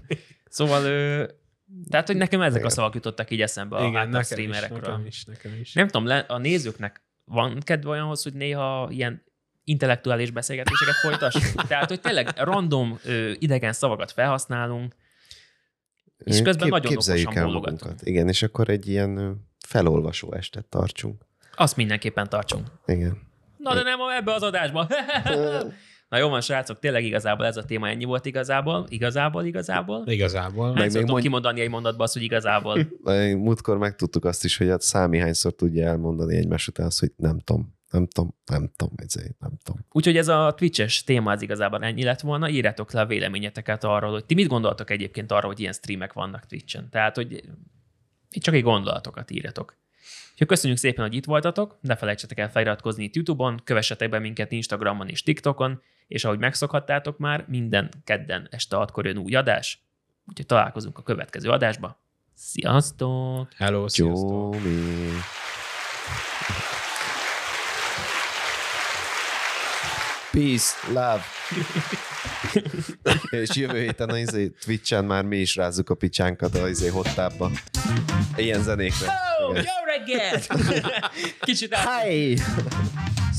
Szóval, 0.49 0.83
ö, 0.85 1.23
tehát, 1.89 2.07
hogy 2.07 2.17
nekem 2.17 2.41
ezek 2.41 2.55
a 2.55 2.57
Igen. 2.57 2.69
szavak 2.69 2.93
jutottak 2.95 3.31
így 3.31 3.41
eszembe 3.41 3.75
a 3.75 3.79
Igen, 3.79 3.91
nekem 4.07 4.19
is, 4.19 4.25
streamerekről. 4.25 4.79
nekem 4.79 5.05
is, 5.05 5.25
nekem 5.25 5.51
is. 5.61 5.73
Nem 5.73 5.87
tudom, 5.87 6.23
a 6.27 6.37
nézőknek 6.37 7.03
van 7.25 7.59
kedve 7.59 7.89
olyanhoz, 7.89 8.23
hogy 8.23 8.33
néha 8.33 8.87
ilyen 8.91 9.23
intellektuális 9.63 10.31
beszélgetéseket 10.31 10.95
folytassunk? 10.95 11.67
Tehát, 11.67 11.89
hogy 11.89 12.01
tényleg 12.01 12.29
random 12.35 12.99
ö, 13.03 13.31
idegen 13.39 13.73
szavakat 13.73 14.11
felhasználunk, 14.11 14.95
És 16.17 16.41
közben 16.41 16.67
nagyon 16.67 16.91
képzeljük 16.91 17.27
okosan 17.27 17.43
el 17.43 17.49
magunkat. 17.49 18.01
Igen, 18.01 18.27
és 18.27 18.43
akkor 18.43 18.69
egy 18.69 18.87
ilyen 18.87 19.41
felolvasó 19.65 20.33
estet 20.33 20.65
tartsunk. 20.65 21.25
azt 21.55 21.75
mindenképpen 21.75 22.29
tartsunk. 22.29 22.67
Igen. 22.85 23.31
Na, 23.57 23.73
de 23.73 23.81
nem 23.81 23.99
ebbe 24.17 24.33
az 24.33 24.41
adásba. 24.43 24.87
Na 26.13 26.19
jó 26.19 26.29
van, 26.29 26.41
srácok, 26.41 26.79
tényleg 26.79 27.03
igazából 27.05 27.45
ez 27.45 27.57
a 27.57 27.63
téma 27.63 27.87
ennyi 27.87 28.03
volt 28.03 28.25
igazából, 28.25 28.85
igazából, 28.89 29.45
igazából. 29.45 30.03
Igazából. 30.05 30.65
Nem 30.65 30.81
még 30.81 30.89
szoktam 30.89 31.09
mondj- 31.09 31.25
kimondani 31.25 31.61
egy 31.61 31.69
mondatba 31.69 32.03
azt, 32.03 32.13
hogy 32.13 32.21
igazából. 32.23 32.87
Meg 33.03 33.37
Múltkor 33.37 33.77
megtudtuk 33.77 34.25
azt 34.25 34.43
is, 34.43 34.57
hogy 34.57 34.69
a 34.69 34.79
számi 34.79 35.17
hányszor 35.17 35.53
tudja 35.53 35.87
elmondani 35.87 36.35
egymás 36.35 36.67
után 36.67 36.85
azt, 36.85 36.99
hogy 36.99 37.11
nem 37.15 37.39
tudom, 37.39 37.75
nem 37.91 38.07
tudom, 38.07 38.35
nem 38.45 38.71
tudom, 38.75 38.93
ezért 38.95 39.39
nem 39.39 39.51
tudom. 39.63 39.85
Úgyhogy 39.91 40.17
ez 40.17 40.27
a 40.27 40.53
Twitch-es 40.57 41.03
téma 41.03 41.31
az 41.31 41.41
igazából 41.41 41.83
ennyi 41.83 42.03
lett 42.03 42.21
volna. 42.21 42.49
Írjátok 42.49 42.91
le 42.91 43.01
a 43.01 43.05
véleményeteket 43.05 43.83
arról, 43.83 44.11
hogy 44.11 44.25
ti 44.25 44.33
mit 44.33 44.47
gondoltok 44.47 44.89
egyébként 44.89 45.31
arról, 45.31 45.51
hogy 45.51 45.59
ilyen 45.59 45.73
streamek 45.73 46.13
vannak 46.13 46.45
Twitch-en. 46.45 46.89
Tehát, 46.89 47.15
hogy 47.15 47.43
itt 48.29 48.43
csak 48.43 48.53
egy 48.53 48.63
gondolatokat 48.63 49.31
írjatok. 49.31 49.77
Úgyhogy 50.31 50.47
köszönjük 50.47 50.79
szépen, 50.79 51.05
hogy 51.05 51.15
itt 51.15 51.25
voltatok, 51.25 51.77
ne 51.81 51.95
felejtsetek 51.95 52.39
el 52.39 52.51
feliratkozni 52.51 53.03
itt 53.03 53.15
YouTube-on, 53.15 53.61
kövessetek 53.63 54.09
be 54.09 54.19
minket 54.19 54.51
Instagramon 54.51 55.07
és 55.07 55.23
TikTokon, 55.23 55.81
és 56.07 56.25
ahogy 56.25 56.39
megszokhattátok 56.39 57.17
már, 57.17 57.45
minden 57.47 57.89
kedden 58.03 58.47
este 58.51 58.77
6-kor 58.79 59.05
jön 59.05 59.17
új 59.17 59.35
adás, 59.35 59.83
úgyhogy 60.29 60.45
találkozunk 60.45 60.97
a 60.97 61.03
következő 61.03 61.49
adásba. 61.49 62.01
Sziasztok! 62.33 63.53
Hello, 63.57 63.87
sziasztok. 63.87 64.53
Csómi. 64.53 65.11
Peace, 70.33 70.73
love. 70.87 71.23
És 73.41 73.55
jövő 73.55 73.79
héten 73.79 74.09
a 74.09 74.17
izé, 74.17 74.47
Twitch-en 74.47 75.05
már 75.05 75.23
mi 75.23 75.37
is 75.37 75.55
rázzuk 75.55 75.89
a 75.89 75.95
picsánkat 75.95 76.55
a 76.55 76.69
izé 76.69 76.87
hottába. 76.87 77.51
Ilyen 78.35 78.63
zenékre. 78.63 79.07
Oh, 79.47 79.55
jó 79.55 79.85
reggelt! 79.85 80.47
Kicsit 81.45 81.73
át... 81.73 82.03
Hi! 82.03 82.37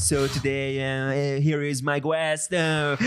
So 0.07 0.27
today, 0.27 0.77
uh, 0.77 1.43
here 1.43 1.67
is 1.67 1.81
my 1.81 2.01
quest. 2.01 2.53
Uh, 2.53 2.99